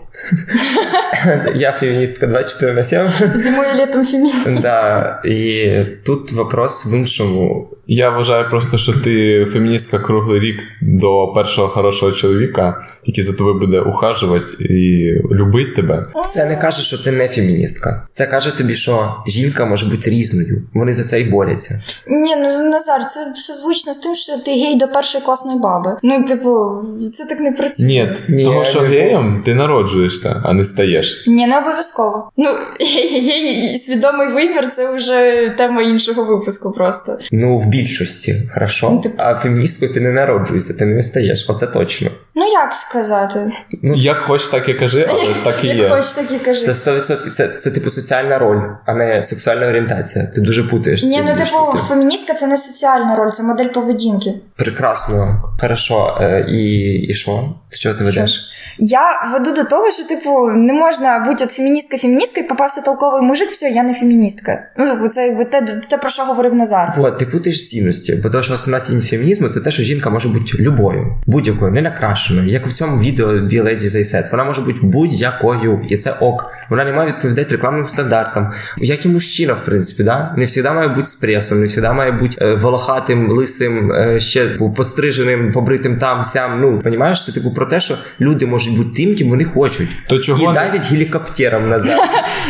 Я 1.54 1.72
феміністка 1.72 2.26
24 2.26 2.72
на 2.72 2.82
7. 2.82 3.10
Зимою 3.34 3.68
літом 3.74 4.04
фемініст. 4.04 4.60
Да, 4.60 5.22
і 5.24 5.70
тут 6.06 6.32
вопрос 6.32 6.86
в 6.86 6.92
іншому. 6.94 7.68
Я 7.90 8.10
вважаю 8.10 8.50
просто, 8.50 8.78
що 8.78 8.92
ти 8.92 9.44
феміністка 9.44 9.98
круглий 9.98 10.40
рік 10.40 10.62
до 10.80 11.32
першого 11.34 11.68
хорошого 11.68 12.12
чоловіка, 12.12 12.86
який 13.06 13.24
за 13.24 13.32
тобою 13.32 13.58
буде 13.58 13.80
ухажувати 13.80 14.64
і 14.64 15.12
любить 15.34 15.74
тебе. 15.74 16.02
Це 16.28 16.44
не 16.46 16.56
каже, 16.56 16.82
що 16.82 16.98
ти 16.98 17.10
не 17.10 17.28
феміністка. 17.28 18.08
Це 18.12 18.26
каже 18.26 18.56
тобі, 18.56 18.74
що 18.74 19.14
жінка 19.26 19.64
може 19.64 19.86
бути 19.86 20.10
різною. 20.10 20.62
Вони 20.74 20.92
за 20.92 21.04
це 21.04 21.20
і 21.20 21.24
борються. 21.24 21.82
Ні, 22.08 22.36
ну 22.36 22.70
Назар, 22.70 23.06
це 23.06 23.32
все 23.36 23.54
звучно 23.54 23.94
з 23.94 23.98
тим, 23.98 24.14
що 24.14 24.32
ти 24.38 24.50
гей 24.50 24.78
до 24.78 24.88
першої 24.88 25.24
класної 25.24 25.58
баби. 25.58 25.96
Ну, 26.02 26.24
типу, 26.24 26.76
це 27.14 27.24
так 27.24 27.40
не 27.40 27.52
працює. 27.52 27.86
Ні, 27.86 28.08
Ні, 28.28 28.44
того, 28.44 28.64
що 28.64 28.80
не 28.80 28.88
геєм 28.88 29.42
ти 29.44 29.54
народжуєшся, 29.54 30.42
а 30.44 30.52
не 30.52 30.64
стаєш. 30.64 31.24
Ні, 31.26 31.46
не 31.46 31.58
обов'язково. 31.58 32.30
Ну, 32.36 32.50
гей 33.10 33.78
свідомий 33.78 34.28
вибір 34.28 34.70
це 34.72 34.94
вже 34.94 35.54
тема 35.58 35.82
іншого 35.82 36.24
випуску 36.24 36.72
просто. 36.72 37.18
Ну, 37.32 37.58
в 37.58 37.70
більшості, 37.82 38.50
хорошо. 38.54 38.90
Ну, 38.90 39.00
ти- 39.00 39.10
А 39.16 39.34
феміністкою 39.34 39.92
ти 39.92 40.00
не 40.00 40.12
народжуєшся, 40.12 40.74
ти 40.74 40.86
не 40.86 41.02
стаєш. 41.02 41.46
Оце 41.48 41.66
точно. 41.66 42.10
Ну, 42.34 42.44
як 42.52 42.74
сказати? 42.74 43.52
Ну, 43.82 43.94
Як 43.96 44.16
хочеш, 44.16 44.48
так 44.48 44.68
і 44.68 44.74
кажи, 44.74 45.06
але 45.10 45.34
так 45.44 45.64
і 45.64 45.66
Як 45.66 45.76
є. 45.76 45.88
хочеш, 45.88 46.12
так 46.12 46.30
і 46.32 46.38
кажи. 46.38 46.60
Це 46.60 46.72
100%. 46.72 47.30
Це, 47.30 47.48
це 47.48 47.70
типу 47.70 47.90
соціальна 47.90 48.38
роль, 48.38 48.60
а 48.86 48.94
не 48.94 49.24
сексуальна 49.24 49.66
орієнтація. 49.68 50.26
Ти 50.26 50.40
дуже 50.40 50.64
путаєш. 50.64 51.04
Ні, 51.04 51.20
ну 51.26 51.32
типу, 51.34 51.46
штуки. 51.46 51.78
феміністка 51.88 52.34
це 52.34 52.46
не 52.46 52.58
соціальна 52.58 53.16
роль, 53.16 53.30
це 53.30 53.42
модель 53.42 53.68
поведінки. 53.68 54.34
Прекрасно. 54.56 55.42
Хорошо. 55.60 56.18
Е, 56.20 56.46
і, 56.48 56.88
і 57.08 57.14
що? 57.14 57.30
До 57.72 57.76
чого 57.78 57.94
ти 57.94 58.04
ведеш? 58.04 58.50
Я 58.80 59.30
веду 59.32 59.52
до 59.52 59.64
того, 59.64 59.90
що, 59.90 60.04
типу, 60.04 60.48
не 60.50 60.72
можна 60.72 61.18
бути 61.18 61.44
от 61.44 61.50
феміністка 61.50 61.98
феміністка 61.98 62.40
і 62.40 62.48
попався 62.48 62.80
толковий 62.80 63.22
мужик, 63.22 63.50
все, 63.50 63.70
я 63.70 63.82
не 63.82 63.94
феміністка. 63.94 64.62
Ну, 64.76 64.90
типу, 64.90 65.08
це 65.08 65.26
якби 65.26 65.44
те, 65.44 65.60
те, 65.90 65.98
про 65.98 66.10
що 66.10 66.22
говорив 66.24 66.54
Назар. 66.54 66.94
Вот, 66.96 67.18
ти 67.18 67.26
путаєш 67.26 67.67
цінності, 67.68 68.20
бо 68.22 68.30
то, 68.30 68.42
що 68.42 68.54
основна 68.54 68.80
цінність 68.80 69.08
фемінізму, 69.08 69.48
це 69.48 69.60
те, 69.60 69.70
що 69.70 69.82
жінка 69.82 70.10
може 70.10 70.28
бути 70.28 70.58
любою, 70.58 71.16
будь-якою, 71.26 71.72
не 71.72 71.82
накрашеною, 71.82 72.48
як 72.48 72.66
в 72.66 72.72
цьому 72.72 73.00
відео 73.00 73.26
Be 73.28 73.62
Lady 73.62 73.82
They 73.82 74.04
Said. 74.04 74.30
Вона 74.30 74.44
може 74.44 74.60
бути 74.60 74.78
будь-якою, 74.82 75.80
і 75.88 75.96
це 75.96 76.10
ок. 76.20 76.50
Вона 76.70 76.84
не 76.84 76.92
має 76.92 77.08
відповідати 77.08 77.52
рекламним 77.52 77.88
стандартам. 77.88 78.52
Як 78.78 79.06
і 79.06 79.08
мужчина, 79.08 79.52
в 79.52 79.64
принципі, 79.64 80.02
да? 80.02 80.34
не 80.36 80.46
завжди 80.46 80.70
має 80.70 80.88
бути 80.88 81.06
з 81.06 81.14
пресом, 81.14 81.60
не 81.60 81.68
завжди 81.68 81.92
має 81.92 82.12
бути 82.12 82.36
е, 82.40 82.54
волохатим, 82.54 83.30
лисим, 83.30 83.92
е, 83.92 84.20
ще 84.20 84.48
типу, 84.48 84.70
постриженим, 84.70 85.52
побритим 85.52 85.98
там, 85.98 86.24
сям. 86.24 86.60
Ну, 86.60 86.78
понімаєш, 86.78 87.24
це 87.24 87.32
типу 87.32 87.50
про 87.50 87.66
те, 87.66 87.80
що 87.80 87.94
люди 88.20 88.46
можуть 88.46 88.76
бути 88.76 88.90
тим, 88.96 89.14
ким 89.14 89.28
вони 89.28 89.44
хочуть. 89.44 89.88
То 90.08 90.18
чого 90.18 90.52
і 90.52 90.54
навіть 90.54 90.90
гелікоптером 90.90 91.68
назад. 91.68 92.00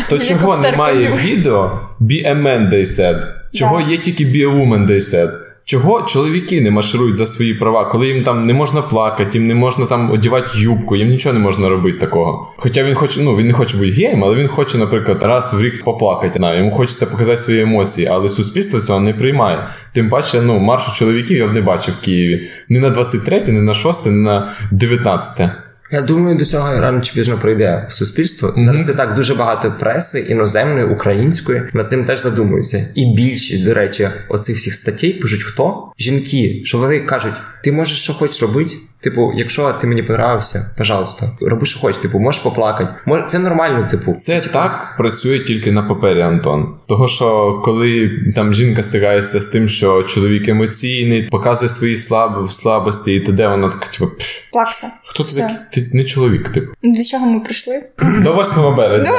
То 0.09 0.19
чого 0.19 0.59
немає 0.59 1.13
відео 1.25 1.81
Be 2.01 2.27
a 2.31 2.43
man, 2.43 2.71
they 2.73 2.85
said? 2.85 3.38
Чого 3.53 3.81
є 3.81 3.97
тільки 3.97 4.25
Be 4.25 4.49
a 4.49 4.57
woman, 4.57 4.87
they 4.87 5.01
said? 5.01 5.31
Чого 5.69 6.03
чоловіки 6.03 6.61
не 6.61 6.71
марширують 6.71 7.17
за 7.17 7.27
свої 7.27 7.55
права, 7.55 7.85
коли 7.85 8.09
їм 8.09 8.23
там 8.23 8.47
не 8.47 8.55
можна 8.55 8.83
плакати, 8.83 9.39
їм 9.39 9.47
не 9.47 9.55
можна 9.55 9.87
там 9.87 10.11
одягати 10.11 10.49
юбку, 10.55 10.97
їм 10.97 11.09
нічого 11.09 11.33
не 11.33 11.41
можна 11.41 11.69
робити 11.69 11.99
такого. 11.99 12.53
Хоча 12.57 12.85
він 12.85 12.95
хоче, 12.95 13.21
ну 13.23 13.37
він 13.37 13.47
не 13.47 13.53
хоче 13.53 13.77
бути 13.77 13.91
геєм, 13.91 14.25
але 14.25 14.35
він 14.35 14.49
хоче, 14.49 14.79
наприклад, 14.79 15.23
раз 15.23 15.55
в 15.55 15.61
рік 15.61 15.85
поплакати. 15.85 16.39
На, 16.39 16.55
йому 16.55 16.71
хочеться 16.71 17.07
показати 17.07 17.41
свої 17.41 17.61
емоції, 17.61 18.07
але 18.07 18.29
суспільство 18.29 18.81
цього 18.81 19.01
не 19.01 19.15
приймає. 19.15 19.69
Тим 19.93 20.11
паче, 20.11 20.43
ну, 20.43 20.59
маршу 20.59 20.93
чоловіків 20.93 21.39
я 21.39 21.49
б 21.49 21.53
не 21.53 21.61
бачив 21.61 21.95
в 21.95 22.05
Києві. 22.05 22.49
Не 22.69 22.81
на 22.81 22.91
23, 22.91 23.43
не 23.47 23.63
на 23.63 23.75
6, 23.75 24.07
не 24.07 24.13
на 24.13 24.53
19. 24.71 25.68
Я 25.91 26.03
думаю, 26.03 26.39
до 26.39 26.45
цього 26.45 26.81
рано 26.81 27.01
чи 27.01 27.13
пізно 27.15 27.39
прийде 27.39 27.87
суспільство. 27.89 28.55
Зараз 28.57 28.89
і 28.89 28.93
так 28.93 29.15
дуже 29.15 29.35
багато 29.35 29.75
преси 29.81 30.21
іноземної, 30.21 30.85
української 30.85 31.63
над 31.73 31.89
цим 31.89 32.05
теж 32.05 32.21
задумуються. 32.21 32.89
І 32.95 33.07
більшість, 33.07 33.65
до 33.65 33.75
речі, 33.75 34.09
оцих 34.29 34.57
всіх 34.57 34.75
статей 34.75 35.13
пишуть 35.13 35.43
хто? 35.43 35.93
Жінки, 35.99 36.63
що 36.65 36.79
вони 36.79 37.01
кажуть: 37.01 37.35
ти 37.65 37.73
можеш 37.73 37.99
що 37.99 38.13
хочеш 38.13 38.43
робити. 38.43 38.77
Типу, 39.01 39.33
якщо 39.37 39.73
ти 39.73 39.87
мені 39.87 40.03
понравився, 40.03 40.75
пожалуйста, 40.79 41.27
роби, 41.41 41.67
що 41.67 41.81
хочеш, 41.81 41.99
типу, 42.03 42.19
можеш 42.19 42.41
поплакати. 42.43 42.95
Мож... 43.07 43.21
Це 43.27 43.39
нормально, 43.39 43.87
типу. 43.91 44.15
Це 44.15 44.41
так 44.41 44.95
працює 44.99 45.39
тільки 45.39 45.73
на 45.73 45.83
папері, 45.83 46.21
Антон. 46.21 46.75
Того, 46.89 47.09
що 47.09 47.61
коли 47.65 48.11
там 48.35 48.55
жінка 48.55 48.83
стикається 48.83 49.41
з 49.41 49.47
тим, 49.47 49.69
що 49.69 50.03
чоловік 50.03 50.49
емоційний, 50.49 51.23
показує 51.23 51.69
свої 51.69 51.97
слаб... 51.97 52.53
слабості 52.53 53.15
і 53.15 53.21
т.д., 53.21 53.49
вона 53.49 53.69
така, 53.69 53.87
типу, 53.87 54.07
«Пш, 54.19 54.49
Плакса. 54.53 54.87
хто 55.07 55.25
ти 55.25 55.35
такий? 55.37 55.57
Ти 55.73 55.91
не 55.97 56.05
чоловік, 56.05 56.49
типу. 56.49 56.73
До 56.83 57.05
чого 57.05 57.27
ми 57.27 57.41
прийшли? 57.41 57.83
До 58.23 58.41
8 58.43 58.75
березня. 58.77 59.11
Ну, 59.11 59.17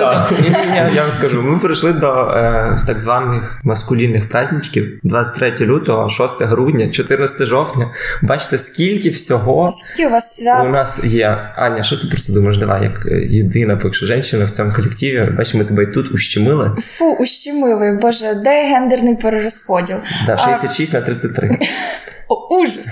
до- 0.00 0.42
Ні, 0.42 0.48
ні, 0.50 0.70
ні, 0.70 0.94
я 0.94 1.02
вам 1.02 1.10
скажу. 1.10 1.42
Ми 1.42 1.58
прийшли 1.58 1.92
до 1.92 2.06
е, 2.12 2.82
так 2.86 2.98
званих 2.98 3.60
маскулінних 3.64 4.28
праздничків 4.28 5.00
23 5.02 5.66
лютого, 5.66 6.08
6 6.08 6.42
грудня, 6.42 6.88
14 6.90 7.46
жовтня. 7.48 7.90
Бачите, 8.22 8.58
скільки 8.58 8.77
всього 9.10 9.70
Скільки 9.70 10.06
у 10.06 10.10
вас 10.10 10.42
У 10.64 10.68
нас 10.68 11.04
є 11.04 11.38
Аня, 11.56 11.82
що 11.82 11.96
ти 11.96 12.06
про 12.06 12.16
це 12.16 12.32
думаєш? 12.32 12.58
Давай, 12.58 12.82
як 12.82 13.06
е, 13.06 13.26
єдина 13.26 13.76
поки 13.76 14.06
жінка 14.06 14.44
в 14.44 14.50
цьому 14.50 14.72
колективі. 14.72 15.30
Бачимо, 15.36 15.64
тебе 15.64 15.82
і 15.82 15.86
тут 15.86 16.12
ущемили. 16.12 16.76
Фу, 16.80 17.16
ущемили, 17.20 17.98
боже, 18.02 18.34
де 18.34 18.64
гендерний 18.64 19.16
перерозподіл? 19.16 19.96
Да, 20.26 20.34
А, 20.34 20.36
66 20.38 20.92
на 20.92 21.00
33. 21.00 21.58
О, 22.28 22.34
ужас. 22.50 22.88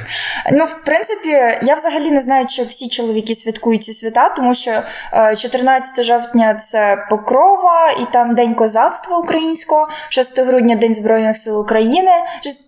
Ну, 0.53 0.65
в 0.65 0.85
принципі, 0.85 1.29
я 1.63 1.75
взагалі 1.75 2.11
не 2.11 2.21
знаю, 2.21 2.47
чи 2.47 2.63
всі 2.63 2.89
чоловіки 2.89 3.35
святкують 3.35 3.83
ці 3.83 3.93
свята, 3.93 4.29
тому 4.29 4.55
що 4.55 4.71
е, 5.13 5.37
14 5.37 6.05
жовтня 6.05 6.55
це 6.55 7.07
Покрова, 7.11 7.91
і 7.91 8.13
там 8.13 8.35
День 8.35 8.55
козацтва 8.55 9.19
українського, 9.19 9.89
6 10.09 10.39
грудня 10.39 10.77
День 10.77 10.95
Збройних 10.95 11.37
сил 11.37 11.61
України, 11.61 12.11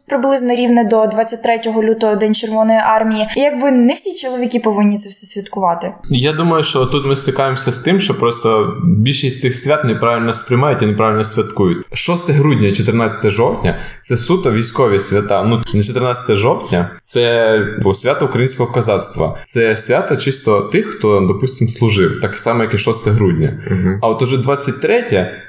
приблизно 0.09 0.55
рівне 0.55 0.85
до 0.85 1.07
23 1.07 1.61
лютого 1.83 2.14
День 2.14 2.35
Червоної 2.35 2.79
армії. 2.79 3.29
І 3.37 3.40
якби 3.40 3.71
не 3.71 3.94
всі 3.94 4.14
чоловіки 4.14 4.61
повинні 4.61 4.97
це 4.97 5.09
все 5.09 5.27
святкувати. 5.27 5.92
Я 6.11 6.33
думаю, 6.33 6.62
що 6.62 6.87
тут 6.87 7.07
ми 7.07 7.16
стикаємося 7.16 7.73
з 7.73 7.79
тим, 7.79 8.01
що 8.01 8.18
просто 8.18 8.77
більшість 8.85 9.40
цих 9.40 9.57
свят 9.57 9.85
неправильно 9.85 10.33
сприймають 10.33 10.83
і 10.83 10.87
неправильно 10.87 11.25
святкують. 11.25 11.87
6 11.94 12.31
грудня, 12.31 12.73
14 12.73 13.31
жовтня 13.31 13.79
це 14.03 14.16
суто 14.16 14.53
військові 14.53 15.01
свята. 15.01 15.44
Ну 15.44 15.62
не 15.75 15.83
14 15.83 16.37
жовтня, 16.37 16.90
це 17.01 17.59
бо 17.83 17.94
свято 17.94 18.25
українського 18.25 18.73
козацтва. 18.73 19.38
Це 19.44 19.77
свято 19.77 20.16
чисто 20.16 20.61
тих, 20.61 20.87
хто, 20.87 21.21
допустим, 21.21 21.68
служив, 21.68 22.21
так 22.23 22.35
само, 22.38 22.62
як 22.62 22.75
і 22.75 22.79
6 22.79 23.09
грудня. 23.09 23.62
А 24.03 24.09
от 24.09 24.23
уже 24.23 24.38
23 24.38 25.03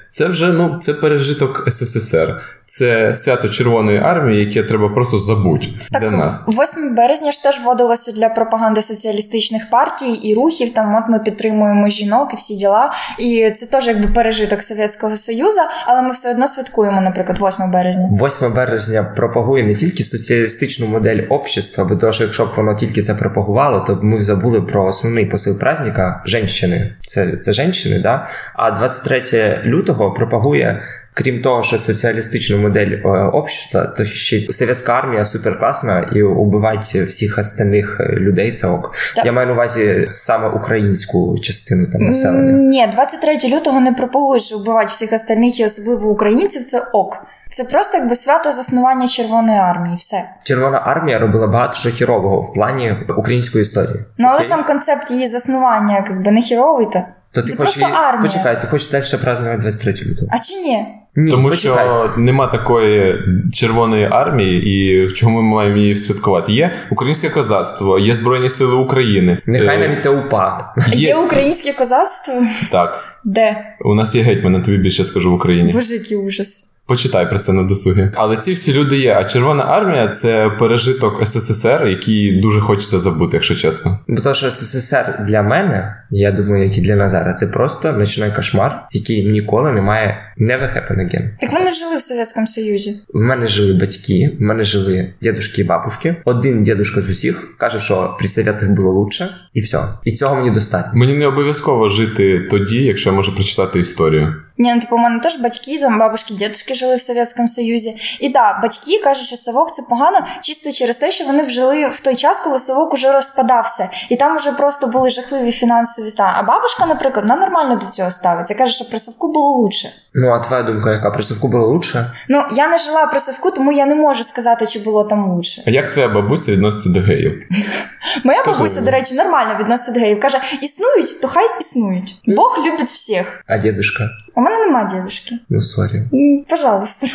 це 0.09 0.27
вже 0.27 0.53
ну 0.53 0.79
це 0.81 0.93
пережиток 0.93 1.65
СССР. 1.67 2.41
Це 2.71 3.13
свято 3.13 3.49
Червоної 3.49 3.99
армії, 3.99 4.45
яке 4.45 4.63
треба 4.63 4.89
просто 4.89 5.17
забути 5.17 5.67
для 5.91 6.09
нас. 6.09 6.45
8 6.47 6.95
березня 6.95 7.31
ж 7.31 7.43
теж 7.43 7.59
вводилося 7.63 8.11
для 8.11 8.29
пропаганди 8.29 8.81
соціалістичних 8.81 9.69
партій 9.69 10.11
і 10.11 10.35
рухів. 10.35 10.73
Там 10.73 10.95
от 10.95 11.03
ми 11.09 11.19
підтримуємо 11.19 11.89
жінок 11.89 12.29
і 12.33 12.35
всі 12.35 12.55
діла. 12.55 12.91
І 13.19 13.51
це 13.51 13.65
теж 13.65 13.87
якби 13.87 14.07
пережиток 14.07 14.63
Совєтського 14.63 15.17
Союзу, 15.17 15.61
але 15.85 16.01
ми 16.01 16.09
все 16.09 16.31
одно 16.31 16.47
святкуємо, 16.47 17.01
наприклад, 17.01 17.39
8 17.41 17.71
березня. 17.71 18.09
8 18.11 18.53
березня 18.53 19.13
пропагує 19.15 19.63
не 19.63 19.75
тільки 19.75 20.03
соціалістичну 20.03 20.87
модель 20.87 21.23
общества, 21.29 21.85
бо 21.85 21.95
того, 21.95 22.13
що 22.13 22.23
якщо 22.23 22.45
б 22.45 22.49
воно 22.57 22.75
тільки 22.75 23.01
це 23.01 23.15
пропагувало, 23.15 23.79
то 23.79 23.95
б 23.95 24.03
ми 24.03 24.23
забули 24.23 24.61
про 24.61 24.85
основний 24.85 25.25
посил 25.25 25.59
праздника 25.59 26.23
женщини. 26.25 26.93
Це, 27.07 27.37
це 27.37 27.53
женщини, 27.53 27.99
да? 27.99 28.27
А 28.55 28.71
23 28.71 29.61
лютого 29.65 29.98
пропагує. 29.99 30.81
Крім 31.13 31.41
того, 31.41 31.63
що 31.63 31.77
соціалістичну 31.77 32.57
модель 32.57 32.87
е, 32.87 33.07
общества, 33.33 33.85
то 33.85 34.05
ще 34.05 34.37
й 34.37 34.51
совєтська 34.51 34.93
армія 34.93 35.25
суперкласна 35.25 36.09
і 36.15 36.23
убивати 36.23 37.03
всіх 37.03 37.37
остальних 37.37 37.97
е, 37.99 38.03
людей 38.13 38.51
це 38.51 38.67
ок. 38.67 38.93
Так. 39.15 39.25
Я 39.25 39.31
маю 39.31 39.47
на 39.47 39.53
увазі 39.53 40.07
саме 40.11 40.47
українську 40.47 41.39
частину 41.39 41.87
там 41.91 42.01
населення. 42.01 42.51
Ні, 42.51 42.87
23 42.93 43.37
лютого 43.49 43.79
не 43.79 43.93
пропагують, 43.93 44.43
що 44.43 44.57
вбивати 44.57 44.85
всіх 44.85 45.13
остальних 45.13 45.59
і 45.59 45.65
особливо 45.65 46.09
українців. 46.09 46.63
Це 46.63 46.79
ок. 46.93 47.17
Це 47.51 47.63
просто 47.63 47.97
якби 47.97 48.15
свято 48.15 48.51
заснування 48.51 49.07
Червоної 49.07 49.59
армії. 49.59 49.95
Все. 49.95 50.23
Червона 50.43 50.81
армія 50.85 51.19
робила 51.19 51.47
багато 51.47 51.73
що 51.73 51.89
хірового 51.89 52.41
в 52.41 52.53
плані 52.53 52.95
української 53.17 53.61
історії. 53.61 54.05
Ну 54.17 54.27
але 54.27 54.37
Окей? 54.37 54.49
сам 54.49 54.63
концепт 54.63 55.11
її 55.11 55.27
заснування, 55.27 56.05
якби 56.09 56.31
не 56.31 56.41
хіровий 56.41 56.87
то. 56.93 57.03
То 57.31 57.41
ти 57.41 57.47
Це 57.47 57.55
хочеш 57.57 57.75
просто 57.77 57.97
армія. 57.97 58.21
почекай, 58.31 58.61
ти 58.61 58.67
хочеш 58.67 58.89
далі 58.89 59.03
празднувати 59.23 59.61
23 59.61 59.93
лютого? 60.09 60.27
А 60.31 60.39
чи 60.39 60.53
ні? 60.55 60.85
Ні, 61.15 61.31
Тому 61.31 61.49
почекай. 61.49 61.85
що 61.85 62.13
нема 62.17 62.47
такої 62.47 63.15
червоної 63.53 64.07
армії, 64.11 64.69
і 64.69 65.05
в 65.05 65.13
чому 65.13 65.41
ми 65.41 65.55
маємо 65.55 65.77
її 65.77 65.95
святкувати? 65.95 66.53
Є 66.53 66.73
українське 66.89 67.29
козацтво, 67.29 67.99
є 67.99 68.15
Збройні 68.15 68.49
Сили 68.49 68.75
України. 68.75 69.41
Нехай 69.45 69.75
Е, 69.75 69.79
навіть 69.87 70.01
те 70.01 70.09
упа. 70.09 70.73
Є, 70.93 71.07
Є. 71.07 71.15
українське 71.15 71.73
козацтво? 71.73 72.33
Так. 72.71 73.03
Де? 73.23 73.57
У 73.85 73.95
нас 73.95 74.15
є 74.15 74.23
гетьман, 74.23 74.63
тобі 74.63 74.77
більше 74.77 75.05
скажу 75.05 75.31
в 75.31 75.33
Україні. 75.33 75.71
Боже, 75.71 75.93
який 75.93 76.17
ужас. 76.17 76.65
Почитай 76.87 77.29
про 77.29 77.39
це 77.39 77.53
на 77.53 77.63
досугі. 77.63 78.07
Але 78.15 78.37
ці 78.37 78.53
всі 78.53 78.73
люди 78.73 78.97
є. 78.97 79.15
А 79.19 79.23
Червона 79.23 79.63
армія 79.63 80.07
це 80.07 80.49
пережиток 80.49 81.27
СССР, 81.27 81.87
який 81.87 82.41
дуже 82.41 82.61
хочеться 82.61 82.99
забути, 82.99 83.37
якщо 83.37 83.55
чесно. 83.55 83.99
Бо 84.07 84.21
то, 84.21 84.33
що 84.33 84.51
СССР 84.51 85.19
для 85.27 85.41
мене 85.43 85.98
Я 86.11 86.31
думаю, 86.31 86.63
як 86.63 86.77
і 86.77 86.81
для 86.81 86.95
Назара. 86.95 87.33
Це 87.33 87.47
просто 87.47 87.93
ночний 87.93 88.31
кошмар, 88.35 88.87
який 88.91 89.25
ніколи 89.25 89.71
не 89.71 89.81
має 89.81 90.33
never 90.39 90.75
happen 90.75 90.97
again. 90.99 91.29
Так 91.39 91.51
вони 91.51 91.73
жили 91.73 91.97
в 91.97 92.01
Совєтському 92.01 92.47
Союзі. 92.47 93.01
В 93.13 93.19
мене 93.19 93.47
жили 93.47 93.73
батьки, 93.73 94.31
в 94.39 94.41
мене 94.41 94.63
жили 94.63 95.13
дідушки 95.21 95.61
і 95.61 95.63
бабушки. 95.63 96.15
Один 96.25 96.63
дідушка 96.63 97.01
з 97.01 97.09
усіх 97.09 97.57
каже, 97.57 97.79
що 97.79 98.15
при 98.19 98.27
совєтах 98.27 98.69
було 98.69 98.91
лучше, 98.91 99.29
і 99.53 99.61
все. 99.61 99.79
І 100.03 100.11
цього 100.11 100.35
мені 100.35 100.51
достатньо. 100.51 100.99
Мені 100.99 101.13
не 101.13 101.27
обов'язково 101.27 101.89
жити 101.89 102.47
тоді, 102.51 102.77
якщо 102.77 103.09
я 103.09 103.15
можу 103.15 103.35
прочитати 103.35 103.79
історію. 103.79 104.35
Ні, 104.57 104.73
ну 104.73 104.81
типу, 104.81 104.95
у 104.95 104.99
мене 104.99 105.19
теж 105.19 105.39
батьки, 105.39 105.79
там 105.79 105.99
бабушки, 105.99 106.33
дідушки 106.33 106.73
жили 106.73 106.95
в 106.95 107.01
Совєтському 107.01 107.47
Союзі. 107.47 107.95
І 108.19 108.29
так, 108.29 108.59
батьки 108.63 109.01
кажуть, 109.03 109.25
що 109.27 109.37
совок 109.37 109.75
це 109.75 109.81
погано, 109.89 110.19
чисто 110.41 110.71
через 110.71 110.97
те, 110.97 111.11
що 111.11 111.25
вони 111.25 111.43
вжили 111.43 111.87
в 111.87 111.99
той 111.99 112.15
час, 112.15 112.41
коли 112.41 112.59
совок 112.59 112.93
уже 112.93 113.11
розпадався, 113.11 113.89
і 114.09 114.15
там 114.15 114.37
вже 114.37 114.51
просто 114.51 114.87
були 114.87 115.09
жахливі 115.09 115.51
фінансові 115.99 116.09
стане. 116.09 116.33
А 116.37 116.43
бабушка, 116.43 116.85
наприклад, 116.85 117.25
вона 117.29 117.35
нормально 117.41 117.75
до 117.75 117.85
цього 117.85 118.11
ставиться. 118.11 118.55
Каже, 118.55 118.73
що 118.73 118.85
при 118.85 118.99
совку 118.99 119.33
було 119.33 119.49
лучше. 119.49 119.89
Ну 120.13 120.29
а 120.29 120.39
твоя 120.39 120.63
думка, 120.63 120.91
яка 120.91 121.11
при 121.11 121.23
совку 121.23 121.47
було 121.47 121.67
лучше? 121.67 122.11
Ну 122.29 122.43
я 122.51 122.67
не 122.67 122.77
жила 122.77 123.05
при 123.07 123.19
совку, 123.19 123.51
тому 123.51 123.71
я 123.71 123.85
не 123.85 123.95
можу 123.95 124.23
сказати, 124.23 124.65
чи 124.65 124.79
було 124.79 125.03
там 125.03 125.31
лучше. 125.31 125.63
А 125.67 125.69
як 125.69 125.91
твоя 125.91 126.07
бабуся 126.07 126.51
відноситься 126.51 126.89
до 126.89 126.99
геїв? 126.99 127.43
Моя 128.23 128.39
Скажи 128.39 128.57
бабуся, 128.57 128.75
мені. 128.75 128.85
до 128.85 128.91
речі, 128.91 129.15
нормально 129.15 129.55
відноситься 129.59 129.91
до 129.91 129.99
геїв. 129.99 130.19
Каже, 130.19 130.37
існують, 130.61 131.21
то 131.21 131.27
хай 131.27 131.45
існують. 131.59 132.15
Бог 132.25 132.59
любить 132.67 132.89
всіх. 132.89 133.43
А 133.47 133.57
дідушка? 133.57 134.09
У 134.39 134.41
мене 134.41 134.65
нема 134.65 134.83
дідушки. 134.83 135.35
Ну 135.49 135.61
sorry. 135.61 136.03
Пожалуйста. 136.49 137.07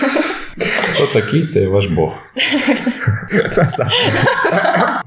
Хто 0.94 1.06
такий, 1.06 1.46
це 1.46 1.66
ваш 1.66 1.86
Бог. 1.86 2.12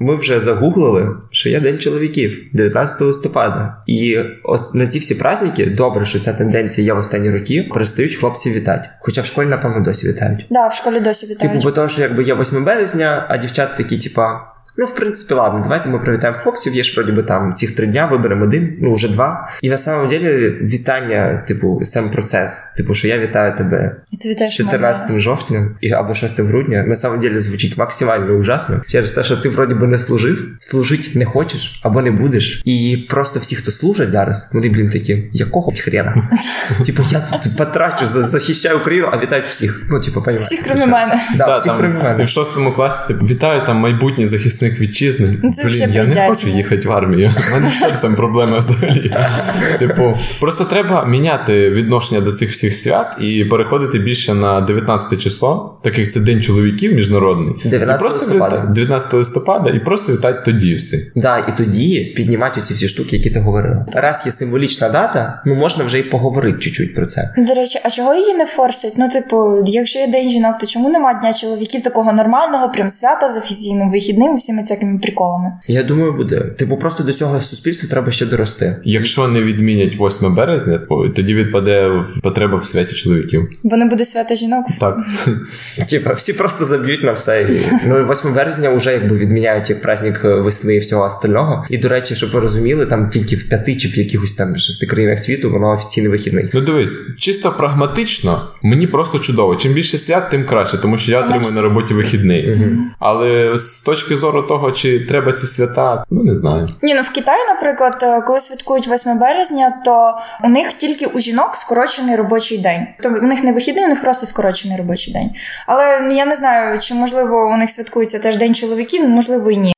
Ми 0.00 0.16
вже 0.16 0.40
загуглили, 0.40 1.08
що 1.30 1.48
є 1.48 1.60
День 1.60 1.78
чоловіків 1.78 2.38
19 2.54 3.00
листопада. 3.00 3.76
І 3.86 4.18
от 4.44 4.74
на 4.74 4.86
ці 4.86 4.98
всі 4.98 5.14
праздники 5.14 5.66
добре, 5.66 6.04
що 6.04 6.18
ця 6.18 6.32
тенденція 6.32 6.86
є 6.86 6.92
в 6.92 6.98
останні 6.98 7.30
роки, 7.30 7.68
перестають 7.74 8.14
хлопці 8.14 8.50
вітати. 8.50 8.88
Хоча 9.00 9.20
в 9.20 9.26
школі, 9.26 9.46
напевно, 9.46 9.80
досі 9.80 10.08
вітають. 10.08 10.46
Да, 10.50 10.66
в 10.66 10.74
школі 10.74 11.00
досі 11.00 11.26
вітають. 11.26 11.52
Типу, 11.52 11.64
бо 11.64 11.72
того, 11.72 11.88
що 11.88 12.02
якби 12.02 12.24
є 12.24 12.34
8 12.34 12.64
березня, 12.64 13.26
а 13.28 13.36
дівчата 13.36 13.76
такі, 13.76 13.98
типа. 13.98 14.40
Ну, 14.80 14.86
в 14.86 14.94
принципі, 14.94 15.34
ладно, 15.34 15.60
давайте 15.62 15.88
ми 15.88 15.98
привітаємо 15.98 16.38
хлопців. 16.38 16.74
Є 16.74 16.82
ж 16.82 16.94
вроді 16.94 17.12
би 17.12 17.22
там 17.22 17.54
цих 17.54 17.76
три 17.76 17.86
дня, 17.86 18.06
виберемо 18.06 18.44
один, 18.44 18.76
ну 18.80 18.94
вже 18.94 19.08
два. 19.08 19.48
І 19.62 19.70
на 19.70 19.78
самом 19.78 20.08
деле 20.08 20.50
вітання, 20.50 21.44
типу, 21.48 21.80
сам 21.82 22.10
процес. 22.10 22.74
Типу, 22.76 22.94
що 22.94 23.08
я 23.08 23.18
вітаю 23.18 23.56
тебе 23.56 23.96
І 24.10 24.16
ти 24.16 24.28
з 24.28 24.32
вітаєш 24.32 24.56
14 24.56 25.18
жовтня 25.18 25.70
або 25.96 26.14
6 26.14 26.40
грудня. 26.40 26.84
На 26.86 26.96
самом 26.96 27.20
деле 27.20 27.40
звучить 27.40 27.78
максимально 27.78 28.32
ужасно. 28.32 28.82
Через 28.86 29.12
те, 29.12 29.24
що 29.24 29.36
ти 29.36 29.48
вроді 29.48 29.74
би 29.74 29.86
не 29.86 29.98
служив, 29.98 30.48
служить 30.58 31.10
не 31.14 31.24
хочеш 31.24 31.80
або 31.84 32.02
не 32.02 32.10
будеш. 32.10 32.62
І 32.64 33.06
просто 33.10 33.40
всі, 33.40 33.56
хто 33.56 33.70
служать 33.70 34.10
зараз, 34.10 34.50
вони, 34.54 34.68
блін, 34.68 34.90
такі, 34.90 35.28
якого 35.32 35.72
хрена? 35.76 36.30
Типу, 36.86 37.02
я 37.08 37.20
тут 37.20 37.56
потрачу, 37.56 38.06
захищаю 38.06 38.78
Україну, 38.78 39.08
а 39.12 39.18
вітають 39.18 39.46
всіх. 39.48 39.86
Ну, 39.90 40.00
типу, 40.00 40.22
понімаєш. 40.22 40.46
Всіх, 40.46 40.62
крім 40.62 40.90
мене. 40.90 41.20
Да, 41.36 41.56
всіх 41.56 41.72
крім 41.78 41.98
мене. 41.98 42.24
В 42.24 42.28
шостому 42.28 42.72
класі 42.72 43.00
типу, 43.08 43.26
вітаю 43.26 43.66
там 43.66 43.76
майбутній 43.76 44.28
захисник 44.28 44.67
вітчизни. 44.80 45.34
Ну, 45.42 45.52
це 45.52 45.64
Блін, 45.64 45.90
я 45.92 46.04
не 46.04 46.28
хочу 46.28 46.48
їхати 46.48 46.88
в 46.88 46.92
армію. 46.92 47.30
У 47.50 47.54
мене 47.54 47.70
з 47.70 47.78
серцем 47.78 48.14
проблеми 48.14 48.58
взагалі. 48.58 49.12
Типу, 49.78 50.14
просто 50.40 50.64
треба 50.64 51.04
міняти 51.04 51.70
відношення 51.70 52.20
до 52.20 52.32
цих 52.32 52.50
всіх 52.50 52.76
свят 52.76 53.16
і 53.20 53.44
переходити 53.44 53.98
більше 53.98 54.34
на 54.34 54.60
19 54.60 55.18
число, 55.20 55.78
так 55.84 55.98
як 55.98 56.10
це 56.10 56.20
День 56.20 56.42
чоловіків 56.42 56.94
міжнародний. 56.94 57.54
19 57.64 58.00
просто 58.00 58.26
листопада. 58.26 58.56
віта- 58.56 58.72
19 58.72 59.12
листопада 59.14 59.70
і 59.70 59.78
просто 59.84 60.12
вітати 60.12 60.42
тоді 60.44 60.74
всі. 60.74 61.12
Да, 61.16 61.38
і 61.38 61.56
тоді 61.56 62.12
піднімати 62.16 62.60
ці 62.60 62.74
всі 62.74 62.88
штуки, 62.88 63.16
які 63.16 63.30
ти 63.30 63.40
говорила. 63.40 63.86
Раз 63.94 64.22
є 64.26 64.32
символічна 64.32 64.88
дата, 64.88 65.42
ну 65.46 65.54
можна 65.54 65.84
вже 65.84 65.98
і 65.98 66.02
поговорити 66.02 66.58
чуть-чуть 66.58 66.94
про 66.94 67.06
це. 67.06 67.34
До 67.38 67.54
речі, 67.54 67.78
а 67.84 67.90
чого 67.90 68.14
її 68.14 68.34
не 68.34 68.46
форсять? 68.46 68.92
Ну, 68.96 69.08
типу, 69.08 69.64
якщо 69.66 69.98
є 69.98 70.06
день 70.06 70.30
жінок, 70.30 70.58
то 70.60 70.66
чому 70.66 70.88
нема 70.90 71.14
дня 71.14 71.32
чоловіків 71.32 71.82
такого 71.82 72.12
нормального, 72.12 72.68
прям 72.68 72.90
свята 72.90 73.30
з 73.30 73.36
офіційним 73.36 73.90
вихідним, 73.90 74.38
всіми 74.58 74.62
всякими 74.62 74.98
приколами? 74.98 75.52
Я 75.68 75.82
думаю, 75.82 76.12
буде. 76.12 76.40
Типу, 76.40 76.76
просто 76.76 77.04
до 77.04 77.12
цього 77.12 77.40
суспільства 77.40 77.88
треба 77.88 78.12
ще 78.12 78.26
дорости. 78.26 78.76
Якщо 78.84 79.28
не 79.28 79.42
відмінять 79.42 79.96
8 80.00 80.34
березня, 80.34 80.80
тоді 81.16 81.34
відпаде 81.34 82.04
потреба 82.22 82.56
в 82.56 82.64
святі 82.64 82.94
чоловіків. 82.94 83.48
Бо 83.62 83.76
не 83.76 83.86
буде 83.86 84.04
свята 84.04 84.36
жінок. 84.36 84.66
Так. 84.80 84.96
Типа, 85.90 86.12
всі 86.12 86.32
просто 86.32 86.64
заб'ють 86.64 87.02
на 87.02 87.12
все. 87.12 87.48
Ну 87.86 87.98
і 87.98 88.10
8 88.10 88.34
березня 88.34 88.70
вже 88.70 88.92
якби 88.92 89.16
відміняють 89.16 89.70
як 89.70 89.82
праздник 89.82 90.20
е, 90.24 90.34
весни 90.34 90.74
і 90.74 90.78
всього 90.78 91.04
остального. 91.04 91.64
І 91.70 91.78
до 91.78 91.88
речі, 91.88 92.14
щоб 92.14 92.30
ви 92.30 92.40
розуміли, 92.40 92.86
там 92.86 93.08
тільки 93.08 93.36
в 93.36 93.48
п'яти 93.48 93.76
чи 93.76 93.88
в 93.88 93.98
якихось 93.98 94.34
там 94.34 94.56
шести 94.56 94.86
країнах 94.86 95.18
світу 95.18 95.50
воно 95.50 95.70
офіційний 95.70 96.10
вихідний. 96.10 96.50
Ну 96.54 96.60
дивись, 96.60 97.16
чисто 97.18 97.52
прагматично, 97.52 98.42
мені 98.62 98.86
просто 98.86 99.18
чудово. 99.18 99.56
Чим 99.56 99.72
більше 99.72 99.98
свят, 99.98 100.30
тим 100.30 100.44
краще, 100.44 100.78
тому 100.78 100.98
що 100.98 101.12
я 101.12 101.20
отримую 101.20 101.52
на 101.52 101.62
роботі 101.62 101.94
вихідний. 101.94 102.58
Але 102.98 103.58
з 103.58 103.80
точки 103.80 104.16
зору 104.16 104.42
того, 104.48 104.72
чи 104.72 105.06
треба 105.06 105.32
ці 105.32 105.46
свята, 105.46 106.04
ну 106.10 106.22
не 106.22 106.36
знаю. 106.36 106.68
Ні, 106.82 106.94
ну 106.94 107.02
в 107.02 107.10
Китаї, 107.10 107.44
наприклад, 107.48 107.98
е, 108.02 108.20
коли 108.20 108.40
святкують 108.40 108.88
8 108.88 109.18
березня, 109.18 109.82
то 109.84 110.18
у 110.44 110.48
них 110.48 110.72
тільки 110.72 111.06
у 111.06 111.20
жінок 111.20 111.56
скорочений 111.56 112.16
робочий 112.16 112.58
день. 112.58 112.86
Тобто 113.02 113.18
у 113.18 113.22
них 113.22 113.44
не 113.44 113.52
вихідний, 113.52 113.84
у 113.84 113.88
них 113.88 114.02
просто 114.02 114.26
скорочений 114.26 114.78
робочий 114.78 115.14
день. 115.14 115.30
Але 115.66 116.08
я 116.12 116.24
не 116.26 116.34
знаю, 116.34 116.78
чи 116.78 116.94
можливо 116.94 117.50
у 117.54 117.56
них 117.56 117.70
святкується 117.70 118.18
теж 118.18 118.36
день 118.36 118.54
чоловіків, 118.54 119.08
можливо, 119.08 119.50
і 119.50 119.56
ні. 119.56 119.72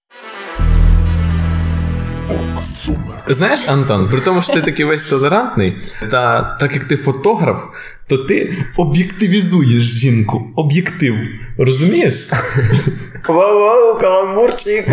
Знаєш, 3.26 3.68
Антон, 3.68 4.08
при 4.10 4.20
тому, 4.20 4.42
що 4.42 4.52
ти 4.52 4.62
такий 4.62 4.84
весь 4.84 5.04
толерантний, 5.04 5.76
та 6.10 6.42
так 6.60 6.74
як 6.74 6.84
ти 6.84 6.96
фотограф, 6.96 7.64
то 8.10 8.18
ти 8.18 8.52
об'єктивізуєш 8.76 9.82
жінку. 9.82 10.42
Об'єктив. 10.56 11.14
Розумієш? 11.58 12.28
Вау-вау, 13.28 14.00
каламбурчик! 14.00 14.88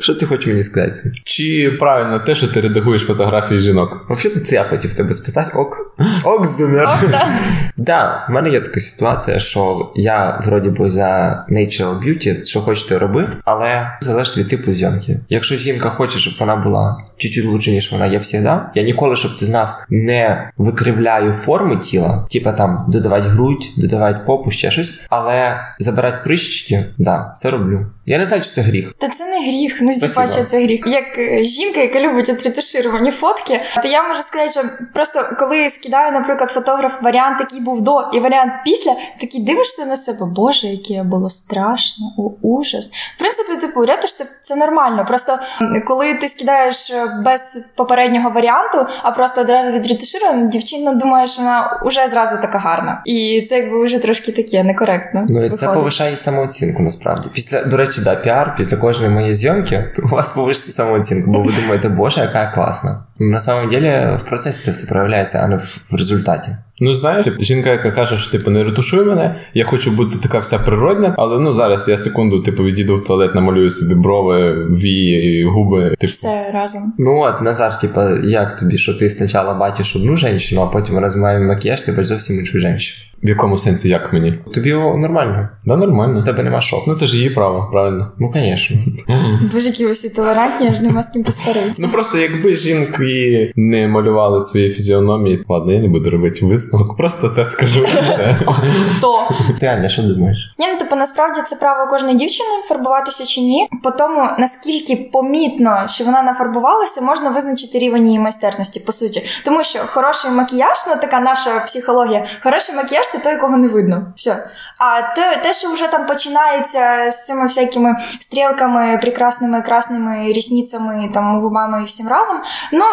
Що 0.00 0.14
ти 0.14 0.26
хочеш 0.26 0.46
мені 0.46 0.62
сказати? 0.62 1.12
Чи 1.24 1.76
правильно 1.80 2.18
те, 2.18 2.34
що 2.34 2.48
ти 2.48 2.60
редагуєш 2.60 3.02
фотографії 3.02 3.60
жінок? 3.60 4.06
Взагалі, 4.10 4.40
це 4.40 4.54
я 4.54 4.64
хотів 4.64 4.94
тебе 4.94 5.14
спитати. 5.14 5.50
Ок. 5.54 5.76
Ок, 6.24 6.46
зумер. 6.46 6.88
Да, 7.76 8.26
в 8.28 8.32
мене 8.32 8.50
є 8.50 8.60
така 8.60 8.80
ситуація, 8.80 9.38
що 9.38 9.92
я 9.94 10.40
вроді 10.44 10.70
би 10.70 10.90
за 10.90 11.44
natural 11.50 12.04
beauty, 12.04 12.44
що 12.44 12.60
хочете 12.60 12.98
роби, 12.98 13.28
але 13.44 13.90
залежить 14.00 14.36
від 14.36 14.48
типу 14.48 14.72
зйомки. 14.72 15.20
Якщо 15.28 15.56
жінка 15.56 15.90
хоче, 15.90 16.18
щоб 16.18 16.34
вона 16.40 16.56
була 16.56 16.96
чуть-чуть 17.16 17.44
лучше, 17.44 17.70
ніж 17.70 17.92
вона 17.92 18.06
є 18.06 18.20
завжди, 18.20 18.50
я 18.74 18.82
ніколи, 18.82 19.16
щоб 19.16 19.38
ти 19.38 19.46
знав, 19.46 19.68
не 19.90 20.50
викривляю 20.56 21.32
форми 21.32 21.76
тіла, 21.76 21.97
типа 22.30 22.52
там 22.52 22.84
додавати 22.88 23.28
грудь, 23.28 23.70
додавати 23.76 24.20
попу, 24.26 24.50
ще 24.50 24.70
щось, 24.70 25.06
але 25.10 25.60
забирати 25.78 26.18
прищики, 26.24 26.86
да, 26.98 27.34
це 27.38 27.50
роблю. 27.50 27.86
Я 28.08 28.18
не 28.18 28.26
знаю, 28.26 28.42
чи 28.42 28.50
це 28.50 28.60
гріх. 28.60 28.92
Та 28.98 29.08
це 29.08 29.26
не 29.26 29.40
гріх, 29.40 29.78
ну 29.80 29.98
типа, 30.00 30.26
що 30.26 30.44
це 30.44 30.64
гріх. 30.64 30.80
Як 30.86 31.18
е, 31.18 31.44
жінка, 31.44 31.80
яка 31.80 32.00
любить 32.00 32.28
отретушировані 32.30 33.10
фотки, 33.10 33.60
то 33.82 33.88
я 33.88 34.02
можу 34.08 34.22
сказати, 34.22 34.50
що 34.50 34.62
просто 34.94 35.24
коли 35.38 35.70
скидає, 35.70 36.12
наприклад, 36.12 36.50
фотограф 36.50 37.02
варіант, 37.02 37.36
який 37.40 37.60
був 37.60 37.82
до, 37.82 38.10
і 38.14 38.20
варіант 38.20 38.52
після, 38.64 38.96
такий 39.20 39.40
дивишся 39.40 39.84
на 39.84 39.96
себе, 39.96 40.26
боже, 40.36 40.66
яке 40.66 41.02
було 41.02 41.30
страшно, 41.30 42.06
о, 42.18 42.30
ужас. 42.42 42.90
В 43.16 43.18
принципі, 43.18 43.56
типу, 43.56 43.86
ретуш 43.86 44.14
це, 44.14 44.26
це 44.42 44.56
нормально. 44.56 45.04
Просто 45.08 45.38
коли 45.86 46.14
ти 46.14 46.28
скидаєш 46.28 46.90
е, 46.90 47.22
без 47.24 47.58
попереднього 47.76 48.30
варіанту, 48.30 48.86
а 49.02 49.10
просто 49.10 49.40
одразу 49.40 49.70
відретушировано, 49.70 50.48
дівчина 50.50 50.94
думає, 50.94 51.26
що 51.26 51.42
вона 51.42 51.80
вже 51.84 52.08
зразу 52.08 52.36
така 52.36 52.58
гарна. 52.58 53.02
І 53.04 53.44
це 53.48 53.56
якби 53.56 53.84
вже 53.84 53.98
трошки 53.98 54.32
таке 54.32 54.64
некоректно. 54.64 55.26
Ну 55.28 55.44
і 55.44 55.50
це 55.50 55.66
повишає 55.66 56.16
самооцінку 56.16 56.82
насправді. 56.82 57.28
Після, 57.32 57.64
до 57.64 57.76
речі, 57.76 57.97
да, 58.02 58.14
піар, 58.14 58.54
після 58.56 58.76
кожної 58.76 59.12
моєї 59.12 59.34
зйомки 59.34 59.92
у 60.02 60.08
вас 60.08 60.32
повишиться 60.32 60.72
самооцінка, 60.72 61.30
бо 61.30 61.42
ви 61.42 61.52
думаєте, 61.52 61.88
боже, 61.88 62.20
яка 62.20 62.42
я 62.42 62.50
класна. 62.50 63.04
На 63.18 63.40
самом 63.40 63.70
деле 63.70 64.16
в 64.16 64.22
процесі 64.22 64.62
це 64.62 64.70
все 64.70 64.86
проявляється, 64.86 65.38
а 65.38 65.48
не 65.48 65.56
в 65.56 65.94
результаті. 65.98 66.56
Ну 66.80 66.94
знаєш, 66.94 67.26
жінка, 67.40 67.70
яка 67.70 67.90
каже, 67.90 68.18
що 68.18 68.30
типу 68.30 68.50
не 68.50 68.64
ретушуй 68.64 69.04
мене, 69.04 69.34
я 69.54 69.64
хочу 69.64 69.90
бути 69.90 70.16
така 70.22 70.38
вся 70.38 70.58
природня, 70.58 71.14
але 71.18 71.40
ну 71.40 71.52
зараз 71.52 71.88
я 71.88 71.98
секунду, 71.98 72.40
типу, 72.40 72.64
відійду 72.64 72.96
в 72.96 73.04
туалет, 73.04 73.34
намалюю 73.34 73.70
собі 73.70 73.94
брови, 73.94 74.66
вії, 74.70 75.44
губи. 75.44 75.94
Типу, 75.98 76.10
Все 76.10 76.50
разом. 76.54 76.92
Ну 76.98 77.20
от, 77.20 77.42
Назар, 77.42 77.78
типа, 77.78 78.10
як 78.24 78.56
тобі, 78.56 78.78
що 78.78 78.94
ти 78.94 79.08
спочатку 79.08 79.58
бачиш 79.60 79.96
одну 79.96 80.16
жінку, 80.16 80.62
а 80.62 80.66
потім 80.66 80.98
розмиваємо 80.98 81.46
макіяж, 81.46 81.82
ти 81.82 81.92
бачиш 81.92 82.06
зовсім 82.06 82.38
іншу 82.38 82.58
жінку. 82.58 82.78
в 83.22 83.28
якому 83.28 83.58
сенсі 83.58 83.88
як 83.88 84.12
мені? 84.12 84.34
Тобі 84.54 84.72
нормально, 84.72 85.48
Да, 85.66 85.76
нормально. 85.76 86.18
в 86.18 86.24
тебе 86.24 86.42
нема 86.42 86.60
шоку. 86.60 86.84
Ну 86.86 86.94
це 86.94 87.06
ж 87.06 87.16
її 87.16 87.30
право, 87.30 87.68
правильно. 87.72 88.12
Ну, 88.18 88.32
звісно. 88.34 88.76
Боже, 89.52 89.66
які 89.68 89.86
ви 89.86 89.92
всі 89.92 90.10
толерантні, 90.10 90.68
аж 90.68 90.80
нема 90.80 91.02
з 91.02 91.08
ким 91.08 91.22
посваритися. 91.22 91.82
Ну 91.82 91.88
просто 91.88 92.18
якби 92.18 92.56
жінки 92.56 93.52
не 93.56 93.88
малювали 93.88 94.40
свої 94.40 94.70
фізіономії, 94.70 95.44
ладно, 95.48 95.72
я 95.72 95.80
не 95.80 95.88
буду 95.88 96.10
робити 96.10 96.46
висновки. 96.46 96.67
Висновок. 96.72 96.96
Просто 96.96 97.28
це 97.28 97.44
скажу. 97.44 97.82
То 99.00 99.28
Ти 99.60 99.66
Аня, 99.66 99.88
що 99.88 100.02
думаєш? 100.02 100.54
Ні, 100.58 100.66
ну 100.72 100.78
типу, 100.78 100.96
насправді 100.96 101.40
це 101.46 101.56
право 101.56 101.90
кожної 101.90 102.16
дівчини 102.16 102.50
фарбуватися 102.68 103.26
чи 103.26 103.40
ні. 103.40 103.68
По 103.82 103.90
тому, 103.90 104.30
наскільки 104.38 104.96
помітно, 105.12 105.84
що 105.88 106.04
вона 106.04 106.22
нафарбувалася, 106.22 107.00
можна 107.00 107.30
визначити 107.30 107.78
рівень 107.78 108.06
її 108.06 108.18
майстерності, 108.18 108.80
по 108.80 108.92
суті. 108.92 109.26
Тому 109.44 109.64
що 109.64 109.78
хороший 109.78 110.30
макіяж, 110.30 110.78
ну 110.88 110.94
така 111.00 111.20
наша 111.20 111.60
психологія, 111.60 112.26
хороший 112.42 112.76
макіяж 112.76 113.08
це 113.08 113.18
той, 113.18 113.36
кого 113.36 113.56
не 113.56 113.68
видно. 113.68 114.12
Все. 114.16 114.50
А 114.78 115.02
те, 115.14 115.36
те, 115.42 115.52
що 115.52 115.72
вже 115.72 115.86
там 115.88 116.06
починається 116.06 117.10
з 117.10 117.26
цими 117.26 117.44
всякими 117.44 117.96
стрілками, 118.20 118.98
прекрасними 119.02 119.62
красними 119.62 120.32
рісницями, 120.32 121.10
там 121.14 121.40
губами 121.40 121.82
і 121.82 121.84
всім 121.84 122.08
разом, 122.08 122.36
ну 122.72 122.84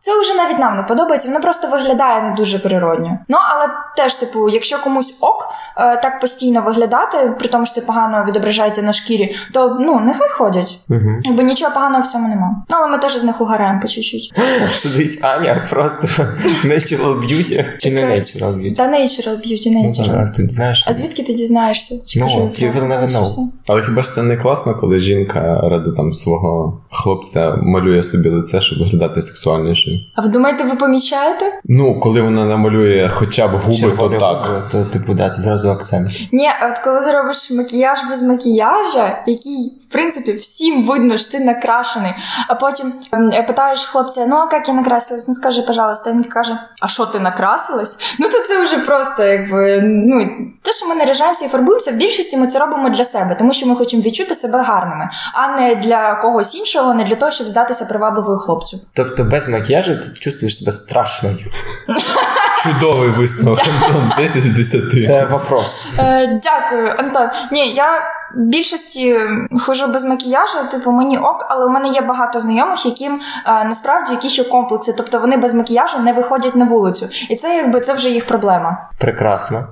це 0.00 0.20
вже 0.20 0.34
навіть 0.34 0.58
нам 0.58 0.76
не 0.76 0.82
подобається. 0.82 1.28
Воно 1.28 1.40
просто 1.40 1.68
виглядає 1.68 2.22
не 2.22 2.34
дуже 2.36 2.58
природньо. 2.58 3.18
Ну 3.28 3.36
але 3.50 3.68
теж, 3.96 4.14
типу, 4.14 4.48
якщо 4.48 4.78
комусь 4.78 5.14
ок 5.20 5.48
е, 5.76 5.96
так 5.96 6.20
постійно 6.20 6.60
виглядати, 6.60 7.18
при 7.38 7.48
тому, 7.48 7.66
що 7.66 7.74
це 7.74 7.80
погано 7.80 8.24
відображається 8.28 8.82
на 8.82 8.92
шкірі, 8.92 9.36
то 9.52 9.76
ну 9.80 10.00
нехай 10.00 10.28
ходять. 10.28 10.78
Угу. 10.88 11.20
Якби 11.22 11.42
нічого 11.42 11.74
поганого 11.74 12.02
в 12.02 12.06
цьому 12.06 12.28
нема. 12.28 12.56
Ну 12.70 12.76
але 12.78 12.86
ми 12.86 12.98
теж 12.98 13.16
з 13.16 13.24
них 13.24 13.40
угораємо 13.40 13.80
по 13.80 13.88
чуть-чуть. 13.88 14.32
Сидить 14.76 15.24
Аня, 15.24 15.66
просто 15.70 16.06
natural 16.64 17.20
beauty 17.20 17.78
чи 17.78 17.90
не 17.90 18.04
natural 18.04 18.54
beauty? 18.54 18.76
Та 18.76 18.82
natural 18.88 19.36
beauty, 19.46 19.68
Ну, 19.72 19.88
natural. 19.88 20.22
а 20.22 20.26
ти 20.26 20.48
знаєш? 20.48 20.84
А 20.88 20.92
звідки 20.92 21.22
ти 21.22 21.31
дізнаєшся? 21.34 21.94
Чи 22.06 22.20
Ну, 22.20 22.26
кажу, 22.26 22.38
you 22.40 22.76
will 22.76 22.88
never 22.88 23.08
know. 23.08 23.36
Але 23.66 23.82
хіба 23.82 24.02
ж 24.02 24.12
це 24.12 24.22
не 24.22 24.36
класно, 24.36 24.74
коли 24.74 25.00
жінка 25.00 25.60
ради 25.64 25.90
там 25.96 26.12
свого 26.12 26.80
хлопця 26.90 27.56
малює 27.62 28.02
собі 28.02 28.28
лице, 28.28 28.60
щоб 28.60 28.78
виглядати 28.78 29.22
сексуальніше? 29.22 29.90
А 30.14 30.22
ви 30.22 30.28
думаєте, 30.28 30.64
ви 30.64 30.74
помічаєте? 30.76 31.44
Ну, 31.64 32.00
коли 32.00 32.20
вона 32.22 32.44
намалює 32.44 33.10
хоча 33.12 33.48
б 33.48 33.50
губи, 33.50 33.74
Червоні 33.78 34.14
то 34.14 34.20
так. 34.20 34.36
губи, 34.46 34.62
То, 34.70 34.84
типу, 34.84 35.14
да, 35.14 35.28
це 35.28 35.42
зразу 35.42 35.70
акцент. 35.70 36.08
Ні, 36.32 36.48
от 36.72 36.78
коли 36.78 37.04
зробиш 37.04 37.50
макіяж 37.50 37.98
без 38.10 38.22
макіяжа, 38.22 39.22
який, 39.26 39.78
в 39.88 39.92
принципі, 39.92 40.32
всім 40.32 40.86
видно, 40.86 41.16
що 41.16 41.32
ти 41.32 41.40
накрашений, 41.44 42.12
а 42.48 42.54
потім 42.54 42.92
ем, 43.12 43.30
питаєш 43.46 43.84
хлопця, 43.84 44.26
ну 44.26 44.36
а 44.36 44.54
як 44.56 44.68
я 44.68 44.74
накрасилась? 44.74 45.28
Ну 45.28 45.34
скажи, 45.34 45.62
пожалуйста, 45.62 46.12
він 46.12 46.24
каже, 46.24 46.58
а 46.80 46.88
що 46.88 47.06
ти 47.06 47.18
накрасилась? 47.20 47.98
Ну 48.18 48.28
то 48.28 48.40
це 48.48 48.62
вже 48.62 48.78
просто 48.78 49.24
якби 49.24 49.80
ну 49.82 50.26
те, 50.62 50.72
що 50.72 50.88
ми 50.88 50.94
наряжаємося 51.22 51.44
і 51.44 51.48
фарбуємося, 51.48 51.90
в 51.90 51.94
більшості 51.94 52.36
ми 52.36 52.46
це 52.46 52.58
робимо 52.58 52.88
для 52.88 53.04
себе, 53.04 53.34
тому 53.34 53.52
що 53.52 53.66
ми 53.66 53.76
хочемо 53.76 54.02
відчути 54.02 54.34
себе 54.34 54.62
гарними, 54.62 55.08
а 55.34 55.48
не 55.48 55.74
для 55.74 56.14
когось 56.14 56.54
іншого, 56.54 56.94
не 56.94 57.04
для 57.04 57.14
того, 57.14 57.32
щоб 57.32 57.46
здатися 57.48 57.84
привабливою 57.84 58.38
хлопцю. 58.38 58.80
Тобто 58.94 59.24
без 59.24 59.48
макіяжу 59.48 59.96
ти 59.96 60.20
чувствуєш 60.20 60.58
себе 60.58 60.72
страшною. 60.72 61.36
Чудовий 62.62 63.08
висновок, 63.08 63.60
Антон, 63.82 64.12
10 64.18 64.42
з 64.42 64.48
10. 64.48 64.82
Це 65.06 65.24
вопрос. 65.24 65.84
Е, 65.98 66.40
дякую, 66.42 66.94
Антон. 66.98 67.28
Ні, 67.52 67.74
я 67.74 68.02
більшості 68.36 69.18
хожу 69.60 69.86
без 69.86 70.04
макіяжу, 70.04 70.58
типу 70.70 70.90
мені 70.92 71.18
ок, 71.18 71.46
але 71.48 71.64
у 71.64 71.68
мене 71.68 71.88
є 71.88 72.00
багато 72.00 72.40
знайомих, 72.40 72.86
яким 72.86 73.20
е, 73.46 73.64
насправді 73.64 74.12
якісь 74.12 74.38
є 74.38 74.44
комплекси, 74.44 74.94
тобто 74.96 75.18
вони 75.18 75.36
без 75.36 75.54
макіяжу 75.54 75.98
не 75.98 76.12
виходять 76.12 76.56
на 76.56 76.64
вулицю. 76.64 77.08
І 77.30 77.36
це 77.36 77.56
якби 77.56 77.80
це 77.80 77.94
вже 77.94 78.08
їх 78.10 78.24
проблема. 78.26 78.88
Прекрасно. 78.98 79.66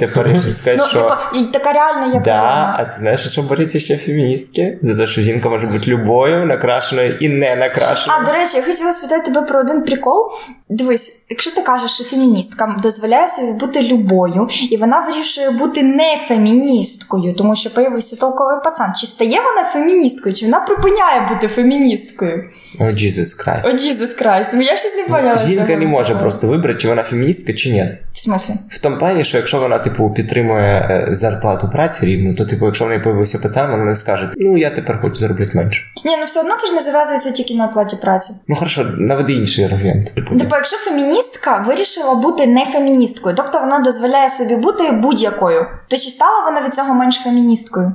Тепер 0.00 0.28
я 0.28 0.34
хочу 0.36 0.50
сказати, 0.50 0.76
Ну, 0.82 0.88
що. 0.88 0.98
типу, 1.00 1.14
і 1.40 1.44
така 1.44 1.72
реальна 1.72 2.06
є 2.06 2.12
Да, 2.12 2.18
проблема. 2.20 2.76
а 2.78 2.84
ти 2.84 2.98
знаєш, 2.98 3.32
що 3.32 3.42
борються 3.42 3.80
ще 3.80 3.98
феміністки? 3.98 4.78
За 4.80 4.96
те, 4.96 5.06
що 5.06 5.22
жінка 5.22 5.48
може 5.48 5.66
бути 5.66 5.86
любою, 5.90 6.46
накрашеною 6.46 7.14
і 7.20 7.28
не 7.28 7.56
накрашеною. 7.56 8.20
А, 8.22 8.26
до 8.26 8.32
речі, 8.32 8.56
я 8.56 8.62
хотіла 8.62 8.92
спитати 8.92 9.22
тебе 9.32 9.42
про 9.46 9.60
один 9.60 9.82
прикол. 9.82 10.30
Дивись, 10.70 11.26
якщо 11.30 11.50
ти 11.50 11.62
кажеш, 11.62 11.90
що 11.90 12.04
феміністка 12.04 12.76
дозволяє 12.82 13.28
собі 13.28 13.52
бути 13.52 13.82
любою, 13.82 14.48
і 14.70 14.76
вона 14.76 15.00
вирішує 15.00 15.50
бути 15.50 15.82
не 15.82 16.16
феміністкою, 16.28 17.34
тому 17.34 17.54
що 17.56 17.67
появився 17.68 18.16
толковий 18.16 18.56
пацан, 18.64 18.92
чи 18.96 19.06
стає 19.06 19.40
вона 19.40 19.68
феміністкою, 19.68 20.34
чи 20.34 20.44
вона 20.44 20.60
припиняє 20.60 21.28
бути 21.28 21.48
феміністкою? 21.48 22.50
О, 22.80 22.84
Jesus 22.84 23.44
Christ. 23.44 23.64
О, 23.64 23.68
Jesus 23.68 24.22
Christ, 24.22 24.48
ну 24.52 24.62
я 24.62 24.76
щось 24.76 24.94
не 24.96 25.02
поняла. 25.04 25.38
Жінка 25.38 25.66
цього. 25.66 25.78
не 25.78 25.86
може 25.86 26.14
просто 26.14 26.46
вибрати, 26.48 26.78
чи 26.78 26.88
вона 26.88 27.02
феміністка, 27.02 27.52
чи 27.52 27.70
ні. 27.70 27.90
В 28.12 28.18
смислі? 28.20 28.54
В 28.70 28.78
тому 28.78 28.98
плані, 28.98 29.24
що 29.24 29.36
якщо 29.36 29.58
вона, 29.60 29.78
типу, 29.78 30.10
підтримує 30.10 30.88
е, 30.90 31.14
зарплату 31.14 31.70
праці 31.72 32.06
рівну, 32.06 32.34
то, 32.34 32.44
типу, 32.44 32.66
якщо 32.66 32.84
в 32.84 32.88
неї 32.88 33.00
появився 33.00 33.38
пацан, 33.38 33.70
вона 33.70 33.84
не 33.84 33.96
скаже, 33.96 34.30
ну 34.36 34.58
я 34.58 34.70
тепер 34.70 35.00
хочу 35.00 35.14
заробляти 35.14 35.50
менше. 35.54 35.84
Ні, 36.04 36.16
ну 36.16 36.24
все 36.24 36.40
одно 36.40 36.56
це 36.60 36.66
ж 36.66 36.74
не 36.74 36.80
зав'язується 36.80 37.30
тільки 37.30 37.54
на 37.54 37.66
оплаті 37.66 37.96
праці. 37.96 38.32
Ну 38.48 38.56
хорошо, 38.56 38.84
наведи 38.98 39.32
інший 39.32 39.64
аргумент. 39.64 40.14
Типу, 40.14 40.34
якщо 40.50 40.76
феміністка 40.76 41.64
вирішила 41.66 42.14
бути 42.14 42.46
не 42.46 42.64
феміністкою, 42.64 43.36
тобто 43.36 43.58
вона 43.60 43.78
дозволяє 43.78 44.30
собі 44.30 44.56
бути 44.56 44.90
будь-якою, 44.90 45.66
то 45.88 45.96
чи 45.96 46.10
стала 46.10 46.44
вона 46.44 46.66
від 46.66 46.74
цього 46.74 46.94
менш 46.94 47.16
феміністкою? 47.16 47.92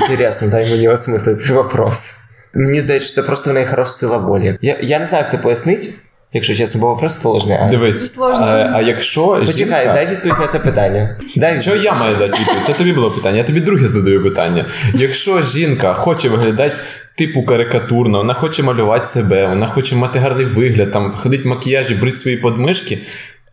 Інтересно, 0.00 0.48
дай 0.48 0.70
мені 0.70 0.88
осмислити 0.88 1.40
цей 1.40 1.56
вопрос. 1.56 2.10
Мені 2.56 2.80
здається, 2.80 3.08
що 3.08 3.14
це 3.14 3.22
просто 3.22 3.50
в 3.50 3.54
неї 3.54 3.66
хороша 3.66 3.90
сила 3.90 4.16
волі. 4.16 4.58
Я, 4.62 4.78
я 4.82 4.98
не 4.98 5.06
знаю, 5.06 5.22
як 5.22 5.30
це 5.30 5.38
пояснити, 5.38 5.88
якщо 6.32 6.54
чесно, 6.54 6.80
бо 6.80 6.86
вопрос 6.86 7.20
сложний. 7.20 7.58
А... 7.60 7.68
Дивись, 7.70 8.14
Сложно. 8.14 8.44
а, 8.46 8.70
а 8.74 8.80
якщо 8.82 9.26
Почекай, 9.26 9.54
жінка... 9.54 9.92
дай 9.94 10.06
відповідь 10.06 10.38
на 10.40 10.46
це 10.46 10.58
питання. 10.58 11.16
Дай 11.36 11.60
Що 11.60 11.76
я 11.76 11.92
маю 11.94 12.16
дати 12.16 12.38
відповідь? 12.40 12.66
Це 12.66 12.72
тобі 12.72 12.92
було 12.92 13.10
питання. 13.10 13.36
Я 13.36 13.44
тобі 13.44 13.60
друге 13.60 13.86
задаю 13.86 14.22
питання. 14.22 14.66
Якщо 14.94 15.42
жінка 15.42 15.94
хоче 15.94 16.28
виглядати 16.28 16.74
типу 17.16 17.42
карикатурно, 17.42 18.18
вона 18.18 18.34
хоче 18.34 18.62
малювати 18.62 19.06
себе, 19.06 19.46
вона 19.46 19.68
хоче 19.68 19.96
мати 19.96 20.18
гарний 20.18 20.44
вигляд, 20.44 20.90
там 20.90 21.12
ходить 21.16 21.44
в 21.44 21.48
макіяжі, 21.48 21.94
брить 21.94 22.18
свої 22.18 22.36
подмишки, 22.36 22.98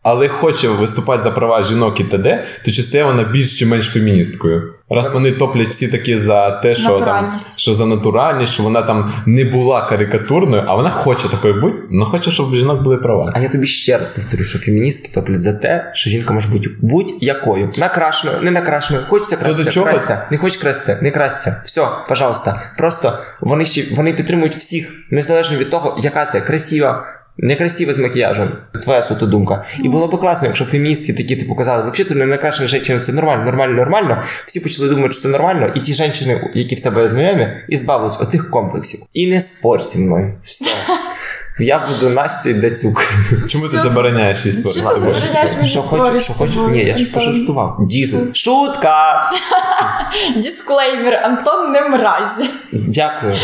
але 0.03 0.27
хоче 0.27 0.67
виступати 0.67 1.23
за 1.23 1.31
права 1.31 1.63
жінок 1.63 1.99
і 1.99 2.03
т.д., 2.03 2.45
то 2.65 2.71
чи 2.71 2.83
стає 2.83 3.03
вона 3.03 3.23
більш 3.23 3.59
чи 3.59 3.65
менш 3.65 3.85
феміністкою? 3.85 4.73
Раз 4.89 5.13
вони 5.13 5.31
топлять 5.31 5.67
всі 5.67 5.87
такі 5.87 6.17
за 6.17 6.51
те, 6.51 6.75
що 6.75 6.99
там 6.99 7.37
що 7.57 7.73
за 7.73 7.85
натуральність, 7.85 8.53
що 8.53 8.63
вона 8.63 8.81
там 8.81 9.13
не 9.25 9.43
була 9.43 9.81
карикатурною, 9.81 10.63
а 10.67 10.75
вона 10.75 10.89
хоче 10.89 11.29
такою 11.29 11.61
бути, 11.61 11.81
вона 11.89 12.05
хоче, 12.05 12.31
щоб 12.31 12.51
у 12.51 12.55
жінок 12.55 12.81
були 12.81 12.97
права. 12.97 13.31
А 13.33 13.39
я 13.39 13.49
тобі 13.49 13.67
ще 13.67 13.97
раз 13.97 14.09
повторю, 14.09 14.43
що 14.43 14.59
феміністки 14.59 15.11
топлять 15.13 15.41
за 15.41 15.53
те, 15.53 15.91
що 15.93 16.09
жінка 16.09 16.33
може 16.33 16.49
бути 16.49 16.69
будь-якою. 16.81 17.71
Накрашеною, 17.77 18.41
не 18.41 18.51
накрашеною. 18.51 19.05
Хочеться 19.09 19.37
чого? 19.71 19.85
красься. 19.85 20.27
Не 20.31 20.37
хочеш 20.37 20.57
краситься, 20.57 20.99
не 21.01 21.11
красься. 21.11 21.61
Все, 21.65 21.87
пожалуйста. 22.09 22.61
Просто 22.77 23.17
вони 23.41 23.65
ще 23.65 23.95
вони 23.95 24.13
підтримують 24.13 24.55
всіх, 24.55 24.91
незалежно 25.11 25.57
від 25.57 25.69
того, 25.69 25.99
яка 26.01 26.25
ти 26.25 26.41
красива. 26.41 27.05
Некрасиво 27.37 27.93
з 27.93 27.97
макіяжем, 27.97 28.49
твоя 28.83 29.03
суто 29.03 29.25
думка. 29.25 29.65
І 29.83 29.89
було 29.89 30.07
б 30.07 30.19
класно, 30.19 30.47
якщо 30.47 30.65
феміністки 30.65 31.13
такі 31.13 31.35
типу 31.35 31.55
казали, 31.55 31.81
взагалі 31.81 32.09
то 32.09 32.15
не 32.15 32.25
накрашена 32.25 32.67
жінка, 32.67 32.99
це 32.99 33.13
нормально, 33.13 33.43
нормально, 33.45 33.73
нормально. 33.73 34.23
Всі 34.45 34.59
почали 34.59 34.89
думати, 34.89 35.13
що 35.13 35.21
це 35.21 35.27
нормально, 35.27 35.73
і 35.75 35.79
ті 35.79 35.93
жінки, 35.93 36.49
які 36.53 36.75
в 36.75 36.81
тебе 36.81 37.07
знайомі, 37.07 37.47
і 37.69 37.77
збавились 37.77 38.17
от 38.21 38.31
тих 38.31 38.49
комплексів. 38.49 38.99
І 39.13 39.27
не 39.27 39.41
спорь 39.41 39.81
зі 39.81 39.99
мною. 39.99 40.33
Все. 40.43 40.69
Я 41.59 41.87
буду 41.87 42.09
Настю 42.09 42.53
Дацюк. 42.53 43.05
Чому 43.47 43.67
ти 43.67 43.79
забороняєш 43.79 44.45
її 44.45 44.57
спорт? 44.59 44.75
Що 44.75 44.89
ти 44.89 44.95
забороняєш 44.95 45.55
мені 45.55 45.69
Що 45.69 45.81
спорити 45.81 46.09
хочеш, 46.09 46.23
що 46.23 46.33
хочеш. 46.33 46.55
Ні, 46.55 46.85
я 46.85 46.97
ж 46.97 47.05
пожартував. 47.05 47.77
Дізель. 47.79 48.33
Шутка! 48.33 49.31
Дисклеймер, 50.35 51.13
Антон 51.13 51.71
не 51.71 51.81
мразь. 51.81 52.49
Дякую. 52.71 53.35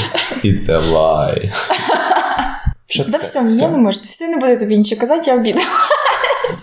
І 0.43 0.53
це 0.53 0.77
лай. 0.77 1.51
Що 2.89 3.03
Да 3.03 3.17
все, 3.17 3.39
я 3.49 3.67
не 3.67 3.77
можуть. 3.77 4.01
все 4.07 4.27
не 4.27 4.37
буде 4.37 4.55
тобі 4.57 4.77
нічого 4.77 5.01
казати, 5.01 5.31
я 5.31 5.35
обіду. 5.37 5.59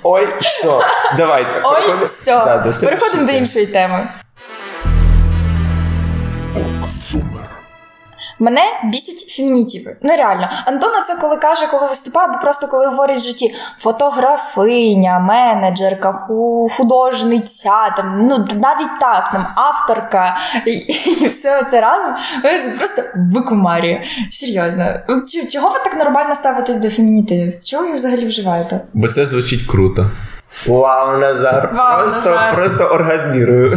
Ой, 0.03 0.29
все, 0.41 0.81
давайте. 1.17 1.61
Ой, 1.65 2.05
все. 2.05 2.45
Да, 2.45 2.59
до 2.59 2.81
Переходимо 2.87 3.27
до 3.27 3.33
іншої 3.33 3.67
теми. 3.67 4.09
Мене 8.39 8.61
бісять 8.85 9.29
фемінітиви. 9.29 9.97
Ну 10.03 10.17
реально. 10.17 10.49
Антона 10.67 11.01
це 11.01 11.15
коли 11.17 11.37
каже, 11.37 11.67
коли 11.71 11.87
виступає, 11.89 12.29
або 12.29 12.39
просто 12.41 12.67
коли 12.69 12.87
говорить 12.87 13.19
в 13.19 13.23
житті 13.23 13.55
фотографиня, 13.79 15.19
менеджерка, 15.19 16.13
ху- 16.13 16.69
художниця, 16.77 17.95
там, 17.97 18.27
ну 18.27 18.39
навіть 18.39 19.01
так, 19.01 19.31
там 19.33 19.47
авторка 19.55 20.37
і, 20.67 20.71
і 21.25 21.29
все 21.29 21.65
це 21.71 21.81
разом. 21.81 22.15
Просто 22.79 23.03
викумарює. 23.35 24.03
Серйозно. 24.31 24.85
Чого 25.53 25.71
ви 25.71 25.79
так 25.85 25.97
нормально 25.97 26.35
ставитесь 26.35 26.77
до 26.77 26.91
фемінітивів? 26.91 27.65
Чого 27.65 27.83
ви 27.89 27.93
взагалі 27.95 28.27
вживаєте? 28.27 28.81
Бо 28.95 29.09
це 29.09 29.27
звучить 29.27 29.63
круто. 29.67 30.07
Вау, 30.67 31.19
Назар. 31.19 31.75
Вау, 31.77 31.99
просто, 32.01 32.31
Назар. 32.31 32.55
просто 32.55 32.85
оргазмірую. 32.85 33.71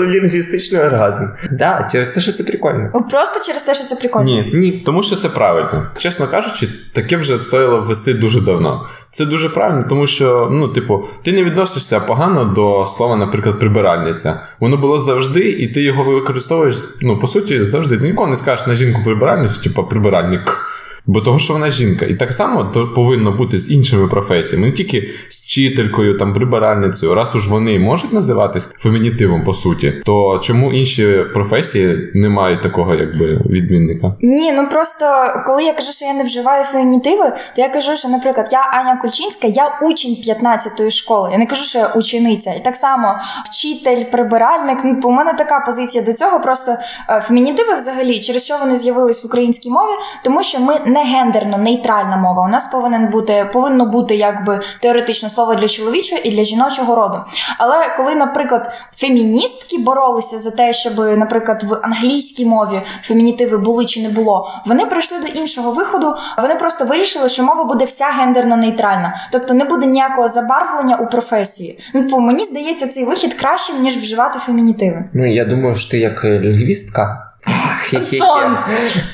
Лінгвістичний 0.00 0.82
оргазм. 0.82 1.24
Да, 1.50 1.88
через 1.92 2.10
те, 2.10 2.20
що 2.20 2.32
це 2.32 2.44
прикольно. 2.44 2.90
Просто 3.10 3.40
через 3.46 3.62
те, 3.62 3.74
що 3.74 3.84
це 3.84 3.96
прикольно. 3.96 4.24
Ні, 4.24 4.50
Ні. 4.54 4.82
тому 4.86 5.02
що 5.02 5.16
це 5.16 5.28
правильно. 5.28 5.86
Чесно 5.96 6.28
кажучи, 6.28 6.68
таке 6.94 7.16
вже 7.16 7.38
стоїло 7.38 7.80
ввести 7.80 8.14
дуже 8.14 8.40
давно. 8.40 8.86
Це 9.10 9.24
дуже 9.24 9.48
правильно, 9.48 9.84
тому 9.88 10.06
що, 10.06 10.48
ну, 10.52 10.68
типу, 10.68 11.04
ти 11.24 11.32
не 11.32 11.44
відносишся 11.44 12.00
погано 12.00 12.44
до 12.44 12.86
слова, 12.86 13.16
наприклад, 13.16 13.58
прибиральниця. 13.60 14.40
Воно 14.60 14.76
було 14.76 14.98
завжди, 14.98 15.40
і 15.40 15.66
ти 15.68 15.82
його 15.82 16.02
використовуєш, 16.04 16.76
ну, 17.02 17.18
по 17.18 17.26
суті, 17.26 17.62
завжди. 17.62 17.98
Ти 17.98 18.04
ніколи 18.06 18.30
не 18.30 18.36
скажеш 18.36 18.66
на 18.66 18.74
жінку 18.74 19.00
прибиральницю, 19.04 19.62
типу 19.62 19.84
прибиральник. 19.84 20.58
Бо 21.06 21.20
того, 21.20 21.38
що 21.38 21.52
вона 21.52 21.70
жінка. 21.70 22.06
І 22.06 22.14
так 22.14 22.32
само 22.32 22.64
то 22.64 22.88
повинно 22.92 23.32
бути 23.32 23.58
з 23.58 23.70
іншими 23.70 24.08
професіями, 24.08 24.66
не 24.66 24.72
тільки 24.72 25.10
з 25.28 25.44
вчителькою, 25.44 26.18
там 26.18 26.34
прибиральницею. 26.34 27.14
Раз 27.14 27.34
уж 27.36 27.48
вони 27.48 27.78
можуть 27.78 28.12
називатись 28.12 28.70
фемінітивом, 28.78 29.44
по 29.44 29.54
суті, 29.54 30.02
то 30.04 30.40
чому 30.42 30.72
інші 30.72 31.24
професії 31.34 32.10
не 32.14 32.28
мають 32.28 32.62
такого, 32.62 32.94
якби 32.94 33.26
відмінника? 33.50 34.14
Ні, 34.20 34.52
ну 34.52 34.68
просто 34.68 35.06
коли 35.46 35.64
я 35.64 35.72
кажу, 35.72 35.92
що 35.92 36.04
я 36.04 36.14
не 36.14 36.24
вживаю 36.24 36.64
фемінітиви, 36.64 37.32
то 37.56 37.62
я 37.62 37.68
кажу, 37.68 37.96
що, 37.96 38.08
наприклад, 38.08 38.48
я 38.52 38.60
Аня 38.60 38.98
Кульчинська, 39.02 39.46
я 39.46 39.80
учень 39.82 40.16
15-ї 40.28 40.90
школи. 40.90 41.28
Я 41.32 41.38
не 41.38 41.46
кажу, 41.46 41.64
що 41.64 41.78
я 41.78 41.86
учениця. 41.86 42.54
І 42.54 42.64
так 42.64 42.76
само 42.76 43.14
вчитель, 43.50 44.04
прибиральник. 44.04 44.78
Ну, 44.84 45.00
у 45.04 45.10
мене 45.10 45.34
така 45.38 45.60
позиція 45.60 46.04
до 46.04 46.12
цього. 46.12 46.40
Просто 46.40 46.76
е, 47.08 47.20
фемінітиви, 47.20 47.74
взагалі, 47.74 48.20
через 48.20 48.44
що 48.44 48.58
вони 48.58 48.76
з'явились 48.76 49.24
в 49.24 49.26
українській 49.26 49.70
мові, 49.70 49.92
тому 50.24 50.42
що 50.42 50.60
ми 50.60 50.74
не 50.86 50.95
гендерно 51.04 51.58
нейтральна 51.58 52.16
мова. 52.16 52.42
У 52.42 52.48
нас 52.48 52.66
повинен 52.66 53.10
бути 53.10 53.50
повинно 53.52 53.86
бути 53.86 54.16
якби 54.16 54.60
теоретично 54.80 55.28
слово 55.28 55.54
для 55.54 55.68
чоловічого 55.68 56.20
і 56.24 56.30
для 56.30 56.44
жіночого 56.44 56.94
роду. 56.94 57.18
Але 57.58 57.94
коли, 57.96 58.14
наприклад, 58.14 58.70
феміністки 58.96 59.78
боролися 59.78 60.38
за 60.38 60.50
те, 60.50 60.72
щоб, 60.72 60.98
наприклад, 61.18 61.62
в 61.62 61.80
англійській 61.82 62.46
мові 62.46 62.82
фемінітиви 63.02 63.58
були 63.58 63.84
чи 63.84 64.02
не 64.02 64.08
було, 64.08 64.48
вони 64.66 64.86
прийшли 64.86 65.18
до 65.18 65.26
іншого 65.26 65.70
виходу. 65.70 66.14
Вони 66.42 66.54
просто 66.54 66.84
вирішили, 66.84 67.28
що 67.28 67.42
мова 67.42 67.64
буде 67.64 67.84
вся 67.84 68.06
гендерно 68.06 68.56
нейтральна, 68.56 69.14
тобто 69.32 69.54
не 69.54 69.64
буде 69.64 69.86
ніякого 69.86 70.28
забарвлення 70.28 70.96
у 70.96 71.06
професії. 71.06 71.80
Ну, 71.94 72.02
типу, 72.02 72.18
мені 72.18 72.44
здається, 72.44 72.86
цей 72.86 73.04
вихід 73.04 73.34
кращим 73.34 73.82
ніж 73.82 73.96
вживати 73.96 74.38
фемінітиви. 74.38 75.04
Ну 75.12 75.32
я 75.34 75.44
думаю, 75.44 75.74
що 75.74 75.90
ти 75.90 75.98
як 75.98 76.24
е, 76.24 76.40
лінгвістка. 76.40 77.25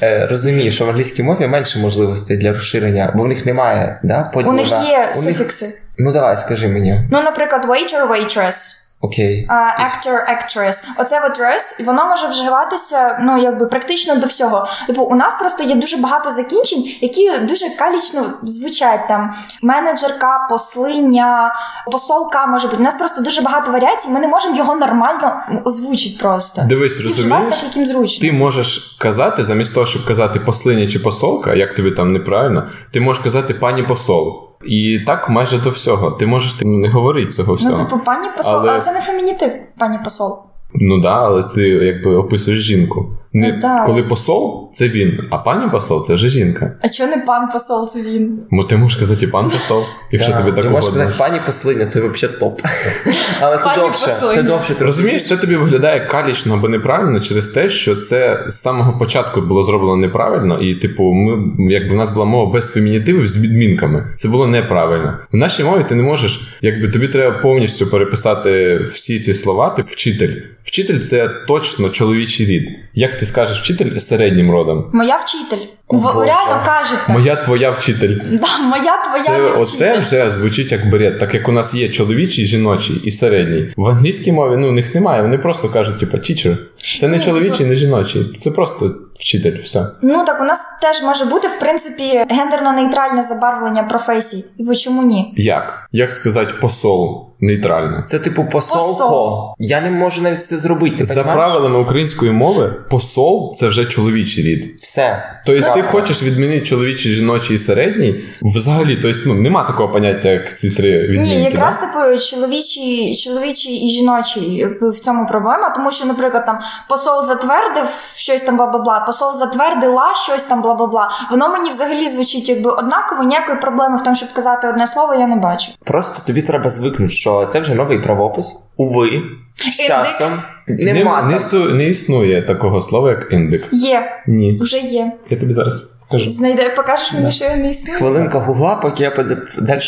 Е, 0.02 0.26
Розумієш, 0.30 0.74
що 0.74 0.86
в 0.86 0.88
англійській 0.88 1.22
мові 1.22 1.46
менше 1.46 1.78
можливостей 1.78 2.36
для 2.36 2.52
розширення, 2.52 3.12
бо 3.14 3.22
в 3.22 3.28
них 3.28 3.46
немає 3.46 4.00
да, 4.02 4.30
У 4.34 4.52
них 4.52 4.66
є 4.88 5.12
у 5.16 5.22
них- 5.22 5.36
суфікси. 5.36 5.78
Ну 5.98 6.12
давай, 6.12 6.36
скажи 6.36 6.68
мені. 6.68 7.08
Ну, 7.10 7.22
наприклад, 7.22 7.64
waiter, 7.64 8.08
waitress. 8.08 8.56
Окей. 9.04 9.46
А, 9.48 9.54
actor, 9.54 10.14
actress. 10.14 10.84
Оце 10.98 11.26
от 11.26 11.38
«рес», 11.38 11.76
і 11.80 11.82
воно 11.82 12.06
може 12.06 12.26
вживатися 12.26 13.18
ну 13.22 13.42
якби 13.42 13.66
практично 13.66 14.16
до 14.16 14.26
всього. 14.26 14.68
Типу, 14.86 15.02
у 15.02 15.14
нас 15.14 15.34
просто 15.34 15.62
є 15.62 15.74
дуже 15.74 15.96
багато 15.96 16.30
закінчень, 16.30 16.84
які 17.00 17.38
дуже 17.38 17.70
калічно 17.78 18.24
звучать 18.42 19.08
там. 19.08 19.34
Менеджерка, 19.62 20.46
послиня, 20.50 21.54
посолка 21.92 22.46
може 22.46 22.68
бути. 22.68 22.78
У 22.80 22.84
нас 22.84 22.94
просто 22.94 23.22
дуже 23.22 23.40
багато 23.42 23.72
варіацій. 23.72 24.08
Ми 24.08 24.20
не 24.20 24.28
можемо 24.28 24.56
його 24.56 24.74
нормально 24.74 25.42
озвучити 25.64 26.16
просто. 26.20 26.62
Дивись, 26.68 26.98
Всі 26.98 27.08
розумієш? 27.08 27.54
так, 27.56 27.64
як 27.64 27.76
їм 27.76 27.86
зручно. 27.86 28.28
Ти 28.28 28.32
можеш 28.32 28.96
казати, 29.00 29.44
замість 29.44 29.74
того, 29.74 29.86
щоб 29.86 30.06
казати 30.06 30.40
послиня 30.40 30.86
чи 30.86 30.98
посолка, 30.98 31.54
як 31.54 31.74
тобі 31.74 31.90
там 31.90 32.12
неправильно, 32.12 32.68
ти 32.92 33.00
можеш 33.00 33.22
казати 33.22 33.54
пані 33.54 33.82
посол. 33.82 34.51
І 34.64 35.00
так 35.06 35.28
майже 35.30 35.58
до 35.58 35.70
всього. 35.70 36.10
Ти 36.10 36.26
можеш 36.26 36.54
ти, 36.54 36.64
не 36.64 36.88
говорити 36.88 37.30
цього 37.30 37.54
всього. 37.54 37.76
Ну, 37.78 37.84
типу, 37.84 37.98
пані 38.04 38.28
посол, 38.36 38.54
Але- 38.54 38.70
але 38.72 38.80
це 38.80 38.92
не 38.92 39.00
фемінітив, 39.00 39.50
пані 39.78 39.98
посол. 40.04 40.38
Ну 40.74 41.00
да, 41.00 41.22
але 41.22 41.42
ти 41.42 41.68
якби 41.68 42.14
описуєш 42.16 42.60
жінку. 42.60 43.12
Не 43.34 43.52
Ну, 43.52 43.58
да. 43.60 43.84
коли 43.86 44.02
посол 44.02 44.70
це 44.72 44.88
він, 44.88 45.20
а 45.30 45.38
пані 45.38 45.70
посол 45.70 46.06
це 46.06 46.14
вже 46.14 46.28
жінка. 46.28 46.72
А 46.80 46.88
чого 46.88 47.10
не 47.10 47.16
пан 47.16 47.48
посол, 47.48 47.88
це 47.88 48.02
він? 48.02 48.38
Мо 48.50 48.62
ти 48.62 48.76
можеш 48.76 48.98
казати 48.98 49.26
пан 49.26 49.50
посол, 49.50 49.84
якщо 50.10 50.32
тобі 50.32 50.52
так 50.52 50.64
можеш 50.64 50.88
угодно. 50.88 50.90
сказати, 50.90 51.14
пані 51.18 51.40
послиня, 51.46 51.86
це 51.86 52.00
взагалі 52.00 52.38
топ. 52.40 52.60
Але 53.40 53.58
це 53.58 53.74
довше. 53.76 54.06
Це 54.34 54.42
довше. 54.42 54.74
ти 54.74 54.84
Розумієш, 54.84 55.24
це 55.28 55.36
тобі 55.36 55.56
виглядає 55.56 56.06
калічно 56.06 56.54
або 56.54 56.68
неправильно 56.68 57.20
через 57.20 57.48
те, 57.48 57.70
що 57.70 57.96
це 57.96 58.44
з 58.48 58.60
самого 58.60 58.98
початку 58.98 59.40
було 59.40 59.62
зроблено 59.62 59.96
неправильно, 59.96 60.58
і, 60.60 60.74
типу, 60.74 61.12
ми, 61.12 61.38
якби 61.72 61.94
в 61.94 61.98
нас 61.98 62.10
була 62.10 62.24
мова 62.26 62.52
без 62.52 62.72
фемінітивів 62.72 63.26
з 63.26 63.38
відмінками. 63.38 64.06
Це 64.16 64.28
було 64.28 64.46
неправильно. 64.46 65.18
В 65.32 65.36
нашій 65.36 65.64
мові 65.64 65.84
ти 65.88 65.94
не 65.94 66.02
можеш, 66.02 66.58
якби 66.60 66.88
тобі 66.88 67.08
треба 67.08 67.38
повністю 67.38 67.86
переписати 67.86 68.78
всі 68.78 69.20
ці 69.20 69.34
слова, 69.34 69.70
ти 69.70 69.82
вчитель. 69.82 70.32
Вчитель 70.72 70.98
це 70.98 71.28
точно 71.28 71.88
чоловічий 71.88 72.46
рід. 72.46 72.70
Як 72.94 73.18
ти 73.18 73.26
скажеш 73.26 73.60
вчитель 73.60 73.98
середнім 73.98 74.50
родом? 74.50 74.90
Моя 74.92 75.16
вчитель. 75.16 75.66
В, 75.88 76.02
Боже. 76.02 76.26
реально 76.26 76.62
кажете. 76.66 77.02
Моя 77.12 77.36
твоя 77.36 77.70
вчитель. 77.70 78.16
Да, 78.16 78.58
моя 78.58 79.02
твоя 79.02 79.24
Це 79.24 79.38
не 79.38 79.48
оце 79.48 79.98
вже 79.98 80.30
звучить 80.30 80.72
як 80.72 80.90
бред, 80.90 81.18
так 81.18 81.34
як 81.34 81.48
у 81.48 81.52
нас 81.52 81.74
є 81.74 81.88
чоловічий, 81.88 82.46
жіночий 82.46 82.96
і 83.04 83.10
середній. 83.10 83.72
В 83.76 83.86
англійській 83.86 84.32
мові 84.32 84.56
ну 84.56 84.68
у 84.68 84.72
них 84.72 84.94
немає. 84.94 85.22
Вони 85.22 85.38
просто 85.38 85.68
кажуть, 85.68 85.98
типу, 86.00 86.16
teacher. 86.16 86.56
Це 86.98 87.08
не 87.08 87.16
Ну, 87.16 87.22
чоловічий, 87.22 87.58
типу- 87.58 87.70
не 87.70 87.76
жіночий. 87.76 88.38
Це 88.40 88.50
просто 88.50 88.94
вчитель. 89.14 89.62
Все. 89.62 89.86
Ну 90.02 90.24
так 90.24 90.40
у 90.40 90.44
нас 90.44 90.60
теж 90.82 91.02
може 91.02 91.24
бути 91.24 91.48
в 91.48 91.60
принципі 91.60 92.02
гендерно-нейтральне 92.02 93.22
забарвлення 93.22 93.82
професій. 93.82 94.44
І 94.58 94.76
чому 94.76 95.02
ні? 95.02 95.32
Як? 95.36 95.88
Як 95.92 96.12
сказати 96.12 96.54
посол 96.60 97.31
нейтрально? 97.42 98.02
Це 98.06 98.18
типу 98.18 98.44
посолко. 98.44 98.86
Посол. 98.92 99.54
Я 99.58 99.80
не 99.80 99.90
можу 99.90 100.22
навіть 100.22 100.44
це 100.44 100.58
зробити. 100.58 100.96
Ти 100.96 101.04
За 101.04 101.14
понімаєш? 101.22 101.52
правилами 101.52 101.78
української 101.78 102.32
мови, 102.32 102.74
посол 102.90 103.54
це 103.54 103.68
вже 103.68 103.84
чоловічий 103.84 104.44
рід. 104.44 104.80
Все. 104.80 105.22
Тобто 105.46 105.74
ти 105.74 105.82
хочеш 105.82 106.22
відмінити 106.22 106.66
чоловічий, 106.66 107.12
жіночий 107.12 107.56
і 107.56 107.58
середній. 107.58 108.24
Взагалі, 108.42 108.98
тобто, 109.02 109.20
ну 109.26 109.34
нема 109.34 109.62
такого 109.62 109.88
поняття, 109.88 110.28
як 110.28 110.58
ці 110.58 110.70
три 110.70 111.02
відмінки. 111.02 111.30
Ні, 111.30 111.42
якраз 111.42 111.78
да? 111.80 111.86
типу 111.86 112.18
чоловічий, 112.24 113.16
чоловічий 113.16 113.74
і 113.86 113.90
жіночий 113.90 114.66
в 114.80 115.00
цьому 115.00 115.26
проблема, 115.26 115.70
тому 115.70 115.92
що, 115.92 116.06
наприклад, 116.06 116.46
там 116.46 116.58
посол 116.88 117.24
затвердив 117.24 117.88
щось 118.14 118.42
там 118.42 118.60
бла-бла-бла, 118.60 119.06
посол 119.06 119.34
затвердила 119.34 120.14
щось 120.14 120.42
там 120.42 120.62
бла-бла-бла. 120.62 121.08
Воно 121.30 121.48
мені 121.48 121.70
взагалі 121.70 122.08
звучить 122.08 122.48
якби 122.48 122.70
однаково, 122.70 123.22
ніякої 123.22 123.58
проблеми 123.58 123.96
в 123.96 124.02
тому, 124.02 124.16
щоб 124.16 124.32
казати 124.32 124.68
одне 124.68 124.86
слово, 124.86 125.14
я 125.14 125.26
не 125.26 125.36
бачу. 125.36 125.72
Просто 125.84 126.26
тобі 126.26 126.42
треба 126.42 126.70
звикнути, 126.70 127.12
що 127.12 127.31
це 127.52 127.60
вже 127.60 127.74
новий 127.74 127.98
правопис. 127.98 128.72
Уви. 128.76 129.10
З 129.54 129.80
Індик. 129.80 129.86
часом. 129.86 130.32
не, 130.68 130.92
Нема 130.92 131.22
не, 131.22 131.38
не, 131.58 131.74
не 131.74 131.88
існує 131.88 132.42
такого 132.42 132.82
слова, 132.82 133.10
як 133.10 133.28
індик. 133.32 133.64
Є, 133.72 134.02
Ні. 134.26 134.58
вже 134.62 134.78
є. 134.78 135.12
Я 135.30 135.36
тобі 135.36 135.52
зараз 135.52 135.92
покажу. 136.12 136.30
Знайде, 136.30 136.70
покажеш 136.70 137.12
мені, 137.12 137.32
що 137.32 137.44
я 137.44 137.56
не 137.56 137.70
існую. 137.70 137.98
Хвилинка 137.98 138.38
гугла, 138.38 138.74
поки 138.74 139.02
я 139.04 139.10
далі 139.58 139.80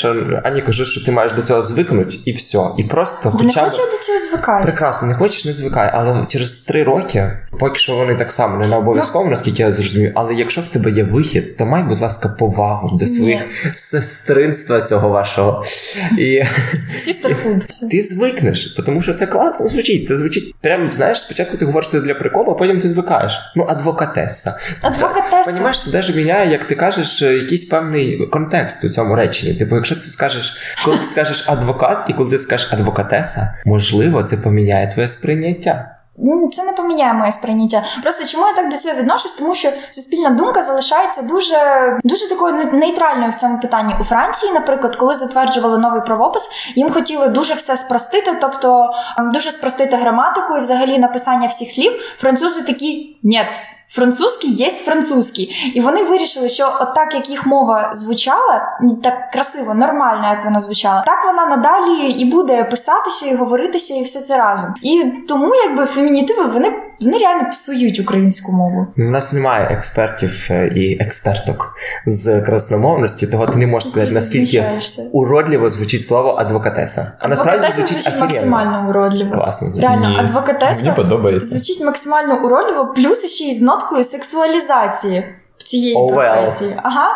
Ані 0.45 0.63
кажу, 0.63 0.85
що 0.85 1.05
ти 1.05 1.13
маєш 1.13 1.33
до 1.33 1.43
цього 1.43 1.63
звикнути, 1.63 2.19
і 2.25 2.33
все. 2.33 2.59
І 2.79 2.85
просто 2.85 3.23
Та 3.23 3.31
не 3.31 3.37
хочу. 3.45 3.65
до 3.67 3.99
цього 4.07 4.19
звикати. 4.31 4.65
Прекрасно, 4.65 5.09
не 5.09 5.15
хочеш, 5.15 5.45
не 5.45 5.55
звикай, 5.55 5.91
але 5.95 6.27
через 6.29 6.59
три 6.59 6.83
роки, 6.85 7.33
поки 7.59 7.79
що 7.79 7.97
вони 7.97 8.15
так 8.15 8.33
само 8.33 8.59
не 8.59 8.67
на 8.67 8.77
обов'язково, 8.77 9.31
наскільки 9.31 9.63
я 9.63 9.73
зрозумів. 9.73 10.13
Але 10.15 10.35
якщо 10.35 10.61
в 10.61 10.69
тебе 10.69 10.91
є 10.91 11.05
вихід, 11.05 11.57
то 11.57 11.67
май, 11.67 11.83
будь 11.83 12.01
ласка, 12.01 12.29
повагу 12.29 12.97
до 12.97 13.07
своїх 13.07 13.41
сестринства 13.75 14.81
цього 14.81 15.09
вашого. 15.09 15.65
І 16.19 16.43
Sisterhood. 17.05 17.67
ти 17.91 18.03
звикнеш, 18.03 18.77
тому 18.87 19.03
що 19.03 19.15
це 19.15 19.27
класно 19.27 19.69
звучить. 19.69 20.07
Це 20.07 20.17
звучить 20.17 20.55
прям, 20.61 20.93
знаєш, 20.93 21.21
спочатку 21.21 21.57
ти 21.57 21.65
говориш 21.65 21.91
це 21.91 22.01
для 22.01 22.15
приколу, 22.15 22.51
а 22.51 22.55
потім 22.55 22.81
ти 22.81 22.89
звикаєш. 22.89 23.41
Ну, 23.57 23.67
адвокатеса. 23.69 24.55
Адвокатеса. 24.83 25.51
Понімаєш, 25.51 25.85
це 25.85 25.91
навіть 25.91 26.14
міняє, 26.15 26.51
як 26.51 26.65
ти 26.65 26.75
кажеш, 26.75 27.23
е, 27.23 27.37
якийсь 27.37 27.65
певний 27.65 28.27
контекст 28.27 28.85
у 28.85 28.89
цьому 28.89 29.15
реченні. 29.15 29.55
Типу, 29.55 29.75
якщо 29.75 29.95
ти 29.95 30.01
скажеш, 30.01 30.57
коли 30.85 30.97
ти 30.97 31.05
скажеш 31.05 31.49
адвокат, 31.49 32.07
і 32.09 32.13
коли 32.13 32.31
ти 32.31 32.39
скажеш 32.39 32.73
адвокатеса, 32.73 33.55
можливо, 33.67 34.23
це 34.23 34.37
поміняє 34.37 34.89
твоє 34.89 35.09
сприйняття. 35.09 35.91
Ну, 36.19 36.51
Це 36.53 36.65
не 36.65 36.73
поміняє 36.73 37.13
моє 37.13 37.33
сприйняття. 37.33 37.85
Просто 38.03 38.25
чому 38.25 38.47
я 38.47 38.53
так 38.53 38.71
до 38.71 38.77
цього 38.77 38.95
відношусь? 38.95 39.33
Тому 39.33 39.55
що 39.55 39.71
суспільна 39.91 40.31
думка 40.31 40.63
залишається 40.63 41.23
дуже 41.23 41.57
дуже 42.05 42.29
такою 42.29 42.55
нейтральною 42.73 43.31
в 43.31 43.35
цьому 43.35 43.59
питанні. 43.59 43.95
У 44.01 44.05
Франції, 44.05 44.53
наприклад, 44.53 44.97
коли 44.97 45.15
затверджували 45.15 45.79
новий 45.79 46.01
правопис, 46.01 46.51
їм 46.77 46.91
хотіли 46.93 47.29
дуже 47.29 47.55
все 47.55 47.77
спростити, 47.77 48.37
тобто 48.41 48.91
ем, 49.19 49.31
дуже 49.31 49.51
спростити 49.51 49.97
граматику 49.97 50.57
і 50.57 50.61
взагалі 50.61 50.99
написання 50.99 51.49
всіх 51.49 51.71
слів. 51.71 51.93
Французи 52.19 52.63
такі 52.63 53.19
«Нєт». 53.23 53.61
Французький 53.95 54.51
є 54.51 54.71
французький, 54.71 55.73
і 55.75 55.81
вони 55.81 56.03
вирішили, 56.03 56.49
що 56.49 56.79
отак, 56.81 57.15
як 57.15 57.31
їх 57.31 57.47
мова 57.47 57.91
звучала, 57.93 58.79
так 59.03 59.31
красиво, 59.33 59.75
нормально, 59.75 60.29
як 60.31 60.45
вона 60.45 60.61
звучала, 60.61 61.03
так 61.07 61.25
вона 61.27 61.57
надалі 61.57 62.11
і 62.11 62.31
буде 62.31 62.65
писатися, 62.65 63.27
і 63.27 63.35
говоритися, 63.35 63.95
і 63.95 64.03
все 64.03 64.21
це 64.21 64.39
разом. 64.39 64.75
І 64.83 65.05
тому, 65.29 65.55
якби 65.55 65.87
фемінітиви, 65.87 66.45
вони, 66.45 66.83
вони 67.05 67.19
реально 67.19 67.51
псують 67.51 68.01
українську 68.01 68.53
мову. 68.53 68.87
Ну, 68.97 69.07
У 69.09 69.11
нас 69.11 69.33
немає 69.33 69.69
експертів 69.71 70.47
е, 70.51 70.67
і 70.77 70.99
експерток 71.03 71.75
з 72.07 72.41
красномовності, 72.41 73.27
того 73.27 73.47
ти 73.47 73.59
не 73.59 73.67
можеш 73.67 73.89
сказати, 73.91 74.13
Просто 74.13 74.39
наскільки 74.39 74.65
уродливо 75.13 75.71
звучить 75.71 76.03
слово 76.05 76.37
адвокатеса. 76.39 77.13
А 77.19 77.29
насправді 77.29 77.65
Адвокатеса 77.67 77.87
звучить 77.87 78.03
звучить 78.05 78.21
максимально 78.21 78.89
уродливо. 78.89 79.31
Класно. 79.33 79.69
Реально, 79.81 80.09
Ні, 80.09 80.17
адвокатеса 80.19 80.81
Мені 80.83 80.97
подобається. 80.97 81.59
звучить 81.59 81.85
максимально 81.85 82.45
уродливо, 82.47 82.93
плюс 82.97 83.27
ще 83.27 83.45
й 83.45 83.55
з 83.59 83.63
ноткою 83.63 84.05
сексуалізації 84.05 85.25
в 85.59 85.63
цієї 85.63 85.97
Oh, 85.97 86.11
well. 86.11 86.15
професії. 86.15 86.77
Ага. 86.83 87.09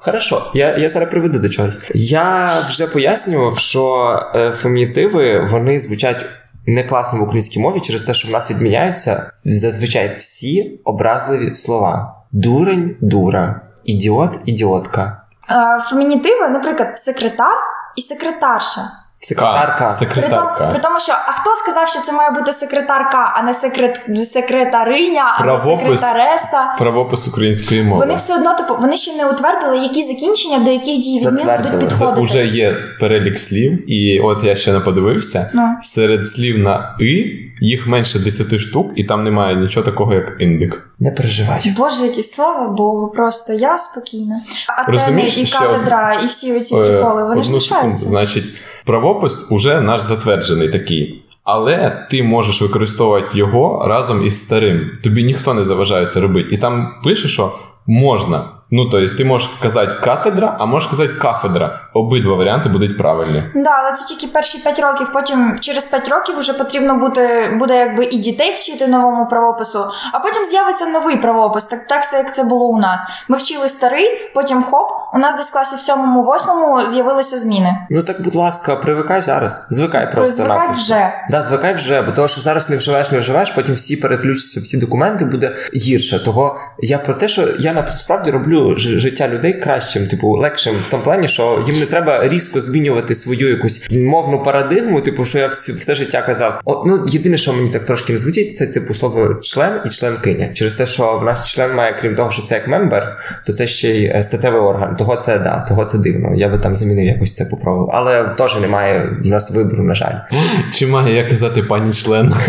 Хорошо, 0.00 0.50
я, 0.54 0.76
я 0.76 0.90
зараз 0.90 1.10
приведу 1.10 1.38
до 1.38 1.48
чогось. 1.48 1.80
Я 1.94 2.60
вже 2.68 2.86
пояснював, 2.86 3.58
що 3.58 4.12
е, 4.34 4.52
фемінітиви 4.58 5.48
вони 5.50 5.80
звучать 5.80 6.24
не 6.68 6.84
класно 6.84 7.18
в 7.18 7.22
українській 7.22 7.60
мові 7.60 7.80
через 7.80 8.02
те, 8.02 8.14
що 8.14 8.28
в 8.28 8.30
нас 8.30 8.50
відміняються 8.50 9.30
зазвичай 9.44 10.16
всі 10.16 10.80
образливі 10.84 11.54
слова: 11.54 12.14
дурень, 12.32 12.96
дура. 13.00 13.60
ідіот, 13.84 14.38
ідіотка. 14.44 15.22
Е, 15.50 15.80
Фемінітиви, 15.80 16.48
наприклад, 16.48 17.00
секретар 17.00 17.56
і 17.96 18.02
секретарша. 18.02 18.80
Секретарка. 19.20 19.88
А, 19.92 19.98
При, 19.98 20.06
тому, 20.06 20.14
секретарка. 20.14 20.66
при 20.66 20.80
тому, 20.80 21.00
що 21.00 21.12
а 21.12 21.32
хто 21.32 21.54
сказав, 21.54 21.88
що 21.88 22.00
це 22.00 22.12
має 22.12 22.30
бути 22.30 22.52
секретарка, 22.52 23.32
а 23.36 23.42
не 23.42 23.54
секрет, 23.54 24.00
секретариня 24.22 25.36
а 25.38 25.44
не 25.44 25.58
секретареса? 25.58 26.74
Правопис 26.78 27.28
української 27.28 27.82
мови. 27.82 28.00
Вони 28.00 28.14
все 28.14 28.34
одно 28.34 28.54
типу, 28.54 28.76
вони 28.80 28.96
ще 28.96 29.16
не 29.16 29.30
утвердили, 29.30 29.78
які 29.78 30.02
закінчення 30.02 30.58
до 30.58 30.70
яких 30.70 30.98
дій 30.98 31.18
відмін 31.18 31.46
будуть 31.56 31.80
підходити. 31.80 32.22
вже 32.22 32.46
є 32.46 32.74
перелік 33.00 33.40
слів, 33.40 33.90
і 33.92 34.20
от 34.20 34.44
я 34.44 34.54
ще 34.54 34.72
не 34.72 34.80
подивився. 34.80 35.50
Ну. 35.54 35.62
Серед 35.82 36.30
слів 36.30 36.58
на 36.58 36.96
и 37.00 37.47
їх 37.60 37.86
менше 37.86 38.18
10 38.18 38.58
штук, 38.60 38.92
і 38.96 39.04
там 39.04 39.24
немає 39.24 39.56
нічого 39.56 39.84
такого, 39.86 40.14
як 40.14 40.36
індик. 40.38 40.90
Не 40.98 41.10
переживай. 41.10 41.74
Боже, 41.76 42.06
які 42.06 42.22
слава 42.22 42.68
Богу, 42.68 43.08
просто 43.08 43.52
я 43.52 43.78
спокійна. 43.78 44.40
Атени 44.78 44.98
Розумієш, 44.98 45.38
і 45.38 45.46
ще 45.46 45.58
катедра, 45.58 46.14
і 46.14 46.26
всі 46.26 46.56
оці 46.56 46.76
Е, 46.76 46.86
приколи, 46.86 47.24
вони 47.24 47.42
ж 47.42 47.52
лишаються. 47.52 48.06
Значить, 48.08 48.44
правопис 48.84 49.48
уже 49.50 49.80
наш 49.80 50.00
затверджений 50.00 50.68
такий. 50.68 51.24
Але 51.44 52.06
ти 52.10 52.22
можеш 52.22 52.62
використовувати 52.62 53.38
його 53.38 53.84
разом 53.88 54.26
із 54.26 54.40
старим. 54.44 54.92
Тобі 55.04 55.24
ніхто 55.24 55.54
не 55.54 55.64
заважає 55.64 56.06
це 56.06 56.20
робити. 56.20 56.48
І 56.54 56.58
там 56.58 57.00
пише, 57.04 57.28
що 57.28 57.52
можна. 57.86 58.44
Ну, 58.70 58.90
тобто, 58.90 59.16
ти 59.16 59.24
можеш 59.24 59.48
казати 59.62 59.92
катедра, 60.04 60.56
а 60.60 60.66
можеш 60.66 60.90
казати 60.90 61.12
кафедра. 61.14 61.80
Обидва 61.94 62.34
варіанти 62.36 62.68
будуть 62.68 62.98
правильні. 62.98 63.44
Да, 63.54 63.70
але 63.70 63.96
це 63.96 64.04
тільки 64.04 64.26
перші 64.32 64.58
5 64.58 64.78
років. 64.78 65.10
Потім 65.12 65.56
через 65.60 65.84
5 65.84 66.08
років 66.08 66.38
вже 66.38 66.52
потрібно 66.52 66.94
бути 66.94 67.56
буде 67.58 67.76
якби 67.76 68.04
і 68.04 68.18
дітей 68.18 68.54
вчити 68.54 68.86
новому 68.86 69.26
правопису, 69.28 69.84
а 70.12 70.18
потім 70.18 70.44
з'явиться 70.44 70.86
новий 70.86 71.16
правопис. 71.16 71.64
Так 71.64 71.86
так 71.86 72.08
це 72.10 72.18
як 72.18 72.34
це 72.34 72.44
було 72.44 72.66
у 72.66 72.78
нас. 72.78 73.06
Ми 73.28 73.36
вчили 73.36 73.68
старий, 73.68 74.30
потім 74.34 74.62
хоп, 74.62 74.88
у 75.14 75.18
нас 75.18 75.36
десь 75.36 75.50
в 75.50 75.52
класі 75.52 75.76
в 75.76 75.80
сьомому, 75.80 76.22
восьмому 76.22 76.86
з'явилися 76.86 77.38
зміни. 77.38 77.78
Ну 77.90 78.02
так, 78.02 78.22
будь 78.22 78.34
ласка, 78.34 78.76
привикай 78.76 79.20
зараз. 79.20 79.66
Звикай 79.70 80.12
просто 80.12 80.34
Звикай 80.34 80.58
напросто. 80.58 80.82
вже. 80.82 81.12
Да, 81.30 81.42
звикай 81.42 81.74
вже, 81.74 82.02
бо 82.02 82.12
того, 82.12 82.28
що 82.28 82.40
зараз 82.40 82.70
не 82.70 82.76
вживаєш, 82.76 83.10
не 83.10 83.18
вживаєш, 83.18 83.50
потім 83.50 83.74
всі 83.74 83.96
переключаться, 83.96 84.60
всі 84.60 84.80
документи 84.80 85.24
буде 85.24 85.56
гірше. 85.76 86.24
Того 86.24 86.60
я 86.78 86.98
про 86.98 87.14
те, 87.14 87.28
що 87.28 87.48
я 87.58 87.72
насправді 87.72 88.30
роблю 88.30 88.57
ж- 88.76 88.98
життя 88.98 89.28
людей 89.28 89.52
кращим, 89.52 90.06
типу 90.06 90.36
легшим 90.36 90.74
в 90.74 90.90
тому 90.90 91.02
плані, 91.02 91.28
що 91.28 91.64
їм 91.66 91.78
не 91.80 91.86
треба 91.86 92.28
різко 92.28 92.60
змінювати 92.60 93.14
свою 93.14 93.48
якусь 93.48 93.90
мовну 93.90 94.42
парадигму, 94.42 95.00
типу, 95.00 95.24
що 95.24 95.38
я 95.38 95.46
все, 95.46 95.72
все 95.72 95.94
життя 95.94 96.22
казав. 96.22 96.60
От, 96.64 96.86
ну 96.86 97.04
єдине, 97.08 97.36
що 97.36 97.52
мені 97.52 97.70
так 97.70 97.84
трошки 97.84 98.12
не 98.12 98.18
звучить, 98.18 98.54
це 98.54 98.66
типу 98.66 98.94
слово 98.94 99.34
член 99.34 99.72
і 99.86 99.88
членкиня. 99.88 100.48
Через 100.54 100.74
те, 100.74 100.86
що 100.86 101.18
в 101.18 101.24
нас 101.24 101.52
член 101.52 101.74
має, 101.74 101.96
крім 102.00 102.14
того, 102.14 102.30
що 102.30 102.42
це 102.42 102.54
як 102.54 102.68
member, 102.68 103.18
то 103.46 103.52
це 103.52 103.66
ще 103.66 103.88
й 103.90 104.04
е, 104.04 104.22
статевий 104.22 104.60
орган. 104.60 104.96
Того 104.96 105.16
це 105.16 105.38
да, 105.38 105.64
того 105.68 105.84
це 105.84 105.98
дивно. 105.98 106.34
Я 106.34 106.48
би 106.48 106.58
там 106.58 106.76
замінив 106.76 107.06
якось 107.06 107.34
це 107.34 107.44
попробував. 107.44 107.90
Але 107.94 108.24
теж 108.24 108.60
немає 108.60 109.16
в 109.24 109.26
нас 109.26 109.50
вибору, 109.50 109.82
на 109.84 109.94
жаль. 109.94 110.14
Чи 110.74 110.86
має 110.86 111.14
я 111.14 111.24
казати 111.28 111.62
пані 111.62 111.92
член? 111.92 112.34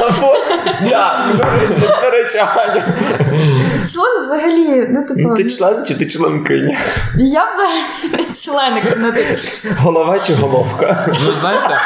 Або, 0.00 0.34
до 1.36 1.44
речі, 1.44 1.82
до 2.02 2.10
речі, 2.10 2.38
Аня. 2.38 2.86
Член 3.92 4.20
взагалі, 4.20 4.86
ну 4.90 5.06
типу, 5.06 5.20
Ну 5.20 5.34
ти 5.34 5.50
член 5.50 5.84
чи 5.86 5.94
ти 5.94 6.06
членкиня? 6.06 6.76
я 7.16 7.44
взагалі 7.50 8.26
членик. 8.44 8.96
не 8.96 9.12
ти. 9.12 9.38
Голова 9.78 10.18
чи 10.18 10.34
головка? 10.34 11.06
Ну, 11.24 11.32
знаєте, 11.32 11.76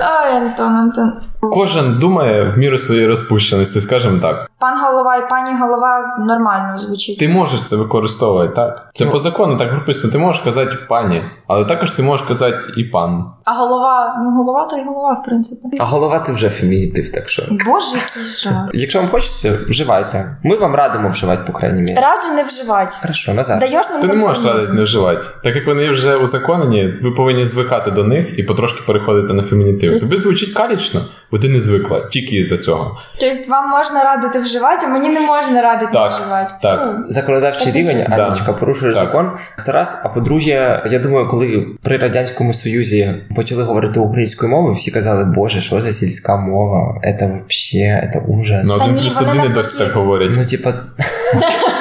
Ой, 0.00 0.36
Антон, 0.36 0.76
Антон. 0.76 1.12
кожен 1.40 1.98
думає 1.98 2.42
в 2.44 2.58
міру 2.58 2.78
своєї 2.78 3.06
розпущеності, 3.06 3.80
скажімо 3.80 4.18
так. 4.22 4.50
Пан 4.58 4.78
голова 4.78 5.16
і 5.16 5.28
пані 5.28 5.58
голова 5.60 6.16
нормально 6.26 6.78
звучить. 6.78 7.18
Ти 7.18 7.28
можеш 7.28 7.62
це 7.62 7.76
використовувати, 7.76 8.52
так? 8.54 8.90
Це 8.94 9.04
Ну. 9.04 9.10
по 9.10 9.18
закону 9.18 9.56
так 9.56 9.70
прописано. 9.70 10.12
Ти 10.12 10.18
можеш 10.18 10.42
казати 10.42 10.76
пані, 10.88 11.22
але 11.48 11.64
також 11.64 11.90
ти 11.90 12.02
можеш 12.02 12.26
казати 12.26 12.58
і 12.76 12.84
пан. 12.84 13.24
А 13.44 13.52
голова, 13.54 14.20
ну 14.24 14.30
голова 14.30 14.66
то 14.70 14.76
й 14.76 14.84
голова, 14.84 15.12
в 15.12 15.22
принципі. 15.24 15.76
А 15.80 15.84
голова 15.84 16.20
це 16.20 16.32
вже 16.32 16.50
фемінітив, 16.50 17.12
так 17.12 17.28
що. 17.28 17.42
Боже, 17.50 17.96
який 17.96 18.22
жах. 18.32 18.68
Якщо 18.74 18.98
вам 19.00 19.08
хочеться, 19.08 19.58
вживайте. 19.68 20.36
Ми 20.44 20.56
вам 20.56 20.74
радимо 20.74 21.08
вживати, 21.08 21.42
по 21.46 21.58
крайній 21.58 21.82
мірі. 21.82 21.94
Раджу 21.94 22.28
не 22.36 22.42
вживати. 22.42 22.96
Хорошо, 23.02 23.34
назад. 23.34 23.58
Даєш 23.60 23.90
нам 23.90 24.00
Ти 24.00 24.06
не 24.06 24.14
можеш 24.14 24.44
радити 24.44 24.72
не 24.72 24.82
вживати. 24.82 25.22
Так 25.44 25.56
як 25.56 25.66
вони 25.66 25.90
вже 25.90 26.16
узаконені, 26.16 26.94
ви 27.02 27.10
повинні 27.10 27.44
звикати 27.44 27.90
до 27.90 28.04
них 28.04 28.38
і 28.38 28.42
потрошки 28.42 28.80
переходити 28.86 29.32
на 29.32 29.42
фемінітив. 29.42 29.90
Тобто- 29.90 30.06
Тобі 30.06 30.20
звучить 30.20 30.54
калічно, 30.54 31.00
бо 31.32 31.38
ти 31.38 31.48
не 31.48 31.60
звикла 31.60 32.00
тільки 32.08 32.36
із-за 32.36 32.58
цього. 32.58 32.98
Тобто 33.20 33.50
вам 33.52 33.70
можна 33.70 34.04
радити 34.04 34.38
вживати, 34.46 34.86
а 34.86 34.88
мені 34.88 35.08
не 35.08 35.20
можна 35.20 35.62
радити 35.62 35.92
Так, 35.92 36.10
не 36.12 36.18
вживати. 36.18 36.52
так. 36.62 36.80
Фу. 36.80 37.12
Законодавчий 37.12 37.66
Так 37.66 37.76
рівень. 37.76 38.04
Анічка, 38.10 38.52
порушує 38.52 38.92
Так. 38.92 39.04
закон. 39.04 39.30
Це 39.62 39.72
раз. 39.72 40.00
А 40.04 40.08
по-друге, 40.08 40.82
я 40.90 40.98
думаю, 40.98 41.28
коли 41.28 41.66
при 41.82 41.96
радянському 41.96 42.52
союзі 42.52 43.14
почали 43.36 43.62
говорити 43.62 44.00
українською 44.00 44.50
мовою, 44.50 44.74
всі 44.74 44.90
казали, 44.90 45.24
Боже, 45.24 45.60
що 45.60 45.80
за 45.80 45.92
сільська 45.92 46.36
мова? 46.36 47.00
Це 47.18 47.26
вообще, 47.26 48.10
це 48.12 48.18
ужас. 48.28 48.64
Ну, 48.66 48.74
один 48.74 48.94
плюс 48.96 49.20
один 49.20 49.42
і 49.44 49.48
досі 49.48 49.78
так 49.78 49.92
говорять. 49.92 50.30
Ну, 50.36 50.46
типа. 50.46 50.74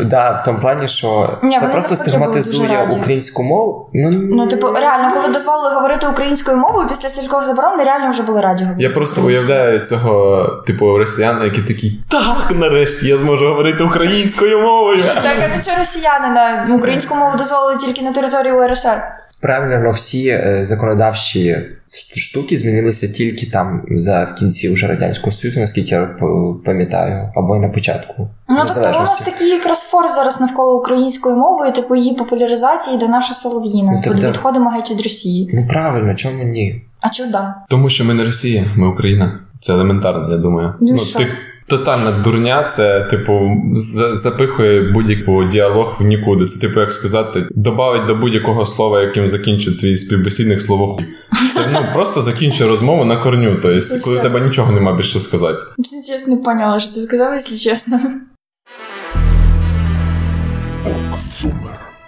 Да, 0.00 0.30
в 0.30 0.42
тому 0.42 0.58
плані, 0.58 0.88
що 0.88 1.38
Ні, 1.42 1.58
це 1.58 1.66
просто 1.66 1.96
стигматизує 1.96 2.88
українську 2.92 3.42
мову. 3.42 3.90
Ну, 3.94 4.10
Ну, 4.10 4.46
типу, 4.46 4.66
реально, 4.72 5.10
коли 5.14 5.32
дозволили 5.32 5.74
говорити 5.74 6.06
українською 6.06 6.56
мовою 6.56 6.88
після 6.88 7.08
сількох 7.08 7.46
заборон, 7.46 7.70
вони 7.70 7.84
реально 7.84 8.10
вже 8.10 8.22
були 8.22 8.40
раді 8.40 8.64
говорити. 8.64 8.84
Я 8.84 8.90
просто 8.90 9.22
уявляю 9.22 9.78
цього, 9.78 10.46
типу, 10.66 10.98
росіяни, 10.98 11.44
які 11.44 11.62
такі, 11.62 11.92
так, 12.08 12.50
нарешті 12.50 13.08
я 13.08 13.18
зможу 13.18 13.46
говорити 13.46 13.84
українською 13.84 14.60
мовою. 14.60 15.04
Так, 15.14 15.36
а 15.44 15.56
не 15.56 15.62
що 15.62 15.70
росіяни 15.78 16.28
на 16.34 16.66
ну, 16.68 16.76
українську 16.76 17.14
мову 17.14 17.38
дозволили 17.38 17.76
тільки 17.76 18.02
на 18.02 18.12
території 18.12 18.52
УРСР. 18.52 19.19
Правильно, 19.40 19.90
всі 19.90 20.28
е, 20.28 20.64
законодавчі 20.64 21.56
штуки 22.16 22.58
змінилися 22.58 23.08
тільки 23.08 23.46
там 23.46 23.82
за 23.90 24.24
в 24.24 24.34
кінці 24.34 24.68
вже 24.68 24.86
радянського 24.86 25.32
союзу, 25.32 25.60
наскільки 25.60 25.94
я 25.94 26.16
пам'ятаю, 26.64 27.32
або 27.36 27.56
й 27.56 27.60
на 27.60 27.68
початку 27.68 28.28
Ну, 28.48 28.56
тобто 28.66 28.80
у 28.80 29.02
нас 29.02 29.20
такий 29.20 29.48
якраз 29.48 29.82
фор 29.82 30.08
зараз 30.08 30.40
навколо 30.40 30.78
української 30.78 31.36
мови, 31.36 31.68
і 31.68 31.72
типу 31.72 31.96
її 31.96 32.14
популяризації 32.14 32.96
йде 32.96 33.08
наша 33.08 33.34
солов'їна. 33.34 34.02
Ну, 34.06 34.14
да. 34.14 34.30
відходимо 34.30 34.70
геть 34.70 34.90
від 34.90 35.00
Росії. 35.00 35.50
Ну 35.54 35.66
правильно, 35.68 36.14
чому 36.14 36.44
ні? 36.44 36.82
А 37.00 37.08
чуда? 37.08 37.54
Тому 37.68 37.90
що 37.90 38.04
ми 38.04 38.14
не 38.14 38.24
Росія, 38.24 38.64
ми 38.76 38.88
Україна. 38.88 39.40
Це 39.60 39.72
елементарно, 39.72 40.30
я 40.30 40.36
думаю. 40.36 40.74
Ну, 40.80 40.98
що? 40.98 41.18
тих, 41.18 41.36
тотальна 41.70 42.12
дурня, 42.12 42.62
це, 42.62 43.00
типу, 43.00 43.50
запихує 44.12 44.92
будь-який 44.92 45.48
діалог 45.48 45.96
в 46.00 46.04
нікуди. 46.04 46.44
Це, 46.46 46.60
типу, 46.60 46.80
як 46.80 46.92
сказати, 46.92 47.46
додавить 47.50 48.06
до 48.06 48.14
будь-якого 48.14 48.66
слова, 48.66 49.00
яким 49.02 49.28
закінчить 49.28 49.80
твій 49.80 49.96
співбесідник 49.96 50.62
слово 50.62 50.88
хуй. 50.88 51.06
Це 51.54 51.68
ну 51.72 51.80
просто 51.94 52.22
закінчує 52.22 52.70
розмову 52.70 53.04
на 53.04 53.16
корню. 53.16 53.58
Тобто, 53.62 53.80
коли 54.04 54.18
тебе 54.18 54.40
нічого 54.40 54.72
нема 54.72 54.92
більше 54.92 55.20
сказати. 55.20 55.58
Чесно, 55.84 56.14
чесно, 56.14 56.36
не 56.36 56.42
поняла, 56.42 56.80
що 56.80 56.94
ти 56.94 57.00
сказав, 57.00 57.32
якщо 57.32 57.56
чесно. 57.56 58.00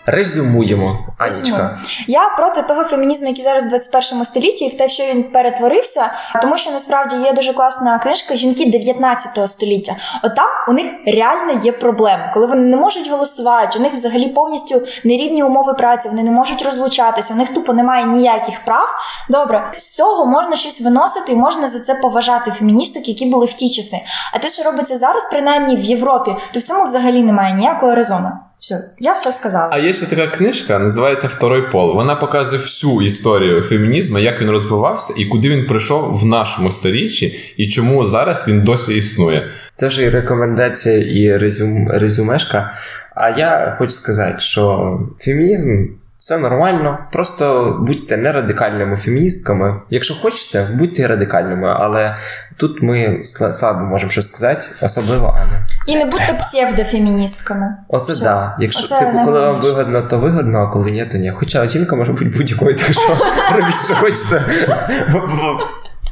Резюмуємо, 0.06 0.98
Анічка. 1.18 1.78
Я 2.06 2.28
проти 2.28 2.62
того 2.62 2.84
фемінізму, 2.84 3.28
який 3.28 3.44
зараз 3.44 3.64
в 3.64 3.68
21 3.68 4.24
столітті, 4.24 4.64
і 4.64 4.68
в 4.68 4.78
те, 4.78 4.88
що 4.88 5.04
він 5.04 5.22
перетворився, 5.22 6.10
тому 6.42 6.58
що 6.58 6.70
насправді 6.70 7.16
є 7.16 7.32
дуже 7.32 7.52
класна 7.52 7.98
книжка 7.98 8.36
Жінки 8.36 8.66
19 8.66 9.50
століття. 9.50 9.96
От 10.22 10.34
там 10.36 10.48
у 10.68 10.72
них 10.72 10.86
реально 11.06 11.60
є 11.62 11.72
проблеми, 11.72 12.30
коли 12.34 12.46
вони 12.46 12.62
не 12.62 12.76
можуть 12.76 13.10
голосувати, 13.10 13.78
у 13.78 13.82
них 13.82 13.92
взагалі 13.92 14.28
повністю 14.28 14.82
нерівні 15.04 15.42
умови 15.42 15.74
праці, 15.74 16.08
вони 16.08 16.22
не 16.22 16.30
можуть 16.30 16.62
розлучатися, 16.62 17.34
у 17.34 17.36
них 17.36 17.54
тупо 17.54 17.72
немає 17.72 18.06
ніяких 18.06 18.64
прав. 18.64 18.88
Добре, 19.30 19.72
з 19.78 19.90
цього 19.90 20.26
можна 20.26 20.56
щось 20.56 20.80
виносити 20.80 21.32
і 21.32 21.36
можна 21.36 21.68
за 21.68 21.80
це 21.80 21.94
поважати 21.94 22.50
феміністок, 22.50 23.08
які 23.08 23.26
були 23.26 23.46
в 23.46 23.52
ті 23.52 23.70
часи. 23.70 23.96
А 24.32 24.38
те, 24.38 24.48
що 24.48 24.62
робиться 24.62 24.96
зараз, 24.96 25.28
принаймні 25.30 25.76
в 25.76 25.80
Європі, 25.80 26.36
то 26.52 26.60
в 26.60 26.62
цьому 26.62 26.84
взагалі 26.84 27.22
немає 27.22 27.54
ніякого 27.54 27.94
резону. 27.94 28.30
Все, 28.62 28.94
я 28.98 29.12
все 29.12 29.32
сказала. 29.32 29.68
А 29.72 29.78
є 29.78 29.94
ще 29.94 30.06
така 30.06 30.26
книжка, 30.26 30.78
називається 30.78 31.28
Второй 31.28 31.70
пол. 31.70 31.94
Вона 31.94 32.16
показує 32.16 32.62
всю 32.62 33.02
історію 33.02 33.62
фемінізму, 33.62 34.18
як 34.18 34.40
він 34.40 34.50
розвивався 34.50 35.14
і 35.16 35.24
куди 35.24 35.48
він 35.48 35.66
прийшов 35.66 36.18
в 36.18 36.24
нашому 36.24 36.70
сторіччі, 36.70 37.54
і 37.56 37.68
чому 37.68 38.06
зараз 38.06 38.48
він 38.48 38.62
досі 38.62 38.96
існує. 38.96 39.48
Це 39.74 39.88
вже 39.88 40.02
і 40.02 40.10
рекомендація, 40.10 40.98
і 40.98 41.38
резюм, 41.38 41.88
резюмешка. 41.90 42.72
А 43.14 43.30
я 43.30 43.76
хочу 43.78 43.92
сказати, 43.92 44.38
що 44.38 44.98
фемінізм 45.18 45.86
це 46.18 46.38
нормально. 46.38 46.98
Просто 47.12 47.76
будьте 47.86 48.16
не 48.16 48.32
радикальними 48.32 48.96
феміністками. 48.96 49.80
Якщо 49.90 50.14
хочете, 50.14 50.68
будьте 50.74 51.06
радикальними, 51.06 51.68
але 51.76 52.16
тут 52.62 52.82
ми 52.82 53.20
слабо 53.24 53.84
можемо 53.84 54.10
щось 54.10 54.24
сказати, 54.24 54.66
особливо 54.82 55.26
Аня. 55.26 55.66
І 55.86 55.96
не 55.96 56.04
будьте 56.04 56.38
псевдофеміністками. 56.40 57.74
Оце 57.88 58.12
Все. 58.12 58.24
да. 58.24 58.56
Якщо 58.60 58.84
Оце 58.84 58.98
типу, 58.98 59.18
коли 59.24 59.40
вам 59.40 59.60
вигодно, 59.60 60.02
то 60.02 60.18
вигодно, 60.18 60.58
а 60.58 60.66
коли 60.66 60.90
ні, 60.90 61.04
то 61.04 61.18
ні. 61.18 61.30
Хоча 61.30 61.66
жінка 61.66 61.96
може 61.96 62.12
бути 62.12 62.24
будь-якою, 62.24 62.76
так 62.76 62.92
що 62.92 63.18
робіть, 63.52 63.84
що 63.84 63.94
хочете. 63.94 64.44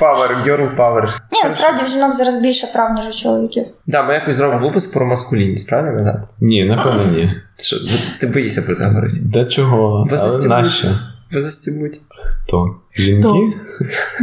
Power, 0.00 0.44
girl 0.46 0.76
power. 0.76 1.18
Ні, 1.32 1.44
насправді 1.44 1.84
в 1.84 1.88
жінок 1.88 2.12
зараз 2.12 2.36
більше 2.36 2.66
прав, 2.66 2.94
ніж 2.94 3.06
у 3.06 3.18
чоловіків. 3.18 3.66
Да, 3.86 4.02
ми 4.02 4.14
якось 4.14 4.36
зробимо 4.36 4.66
випуск 4.66 4.92
про 4.94 5.06
маскулінність, 5.06 5.68
правда, 5.68 5.90
Назар? 5.90 6.22
Ні, 6.40 6.64
напевно, 6.64 7.04
ні. 7.04 7.34
Що, 7.58 7.76
ти 8.20 8.26
боїшся 8.26 8.62
про 8.62 8.74
це 8.74 8.84
говорити? 8.84 9.16
Для 9.22 9.44
чого? 9.44 10.06
Ви 10.10 10.16
застібуть. 10.16 10.86
Ви 11.32 11.40
застібуть. 11.40 12.00
Хто? 12.46 12.76
Жінки? 12.96 13.58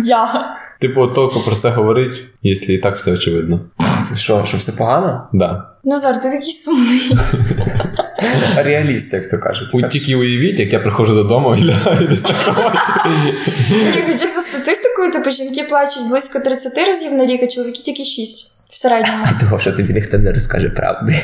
Я. 0.03 0.57
Типу, 0.80 1.07
толку 1.07 1.39
про 1.41 1.55
це 1.55 1.69
говорить, 1.69 2.23
якщо 2.41 2.71
і 2.73 2.78
так 2.78 2.97
все 2.97 3.11
очевидно. 3.11 3.61
Що, 4.15 4.45
що 4.45 4.57
все 4.57 4.71
погано? 4.71 5.30
Да. 5.34 5.65
Назар, 5.84 6.21
ти 6.21 6.32
такий 6.32 6.51
сумний. 6.51 7.11
Реаліст, 8.57 9.13
як 9.13 9.30
то 9.30 9.38
кажуть. 9.39 9.75
У- 9.75 9.82
Тільки 9.82 10.15
уявіть, 10.15 10.59
як 10.59 10.73
я 10.73 10.80
приходжу 10.80 11.13
додому 11.13 11.55
і 11.55 11.63
лягаю 11.65 12.07
десь 12.07 12.23
на 12.23 12.34
кроваті. 12.43 12.78
Ні, 14.07 14.17
за 14.17 14.41
статистикою, 14.41 15.11
типу, 15.11 15.32
жінки 15.32 15.63
плачуть 15.63 16.09
близько 16.09 16.39
30 16.39 16.78
разів 16.78 17.13
на 17.13 17.25
рік, 17.25 17.43
а 17.43 17.47
чоловіки 17.47 17.80
тільки 17.84 18.05
6 18.05 18.65
в 18.69 18.78
середньому. 18.78 19.25
Того, 19.39 19.59
що 19.59 19.71
тобі 19.71 19.93
ніхто 19.93 20.17
не 20.17 20.32
розкаже 20.32 20.69
правди. 20.69 21.15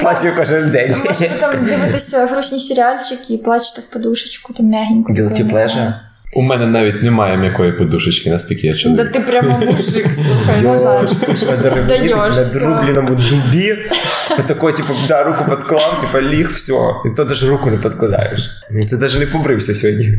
Плачу 0.00 0.28
кожен 0.36 0.70
день. 0.70 0.94
Можете 1.04 1.28
там 1.40 1.64
дивитися 1.64 2.26
грустні 2.26 2.60
серіальчики 2.60 3.34
і 3.34 3.38
плачете 3.38 3.80
в 3.80 3.92
подушечку, 3.92 4.52
там 4.52 4.66
м'ягенько. 4.66 5.12
Pleasure? 5.12 5.68
знаю. 5.68 5.92
У 6.34 6.42
мене 6.42 6.66
навіть 6.66 7.02
немає 7.02 7.36
м'якої 7.36 7.72
подушечки, 7.72 8.30
настільки 8.30 8.66
я 8.66 8.74
Да 8.96 9.04
ти 9.04 9.20
прямо 9.20 9.58
мужик, 9.66 10.14
слухай, 10.14 10.62
назад. 10.62 11.16
На 12.36 12.60
друбленому 12.60 13.14
дубі. 13.14 13.74
Такой, 14.46 14.72
типу, 14.72 14.94
да, 15.08 15.24
руку 15.24 15.44
підклав, 15.50 16.00
типу, 16.00 16.26
ліг, 16.26 16.50
все. 16.50 16.72
І 17.06 17.16
то 17.16 17.24
навіть 17.24 17.42
руку 17.42 17.70
не 17.70 17.76
підкладаєш. 17.76 18.50
Це 18.86 18.96
навіть 18.96 19.18
не 19.18 19.26
побрився 19.26 19.74
сьогодні. 19.74 20.18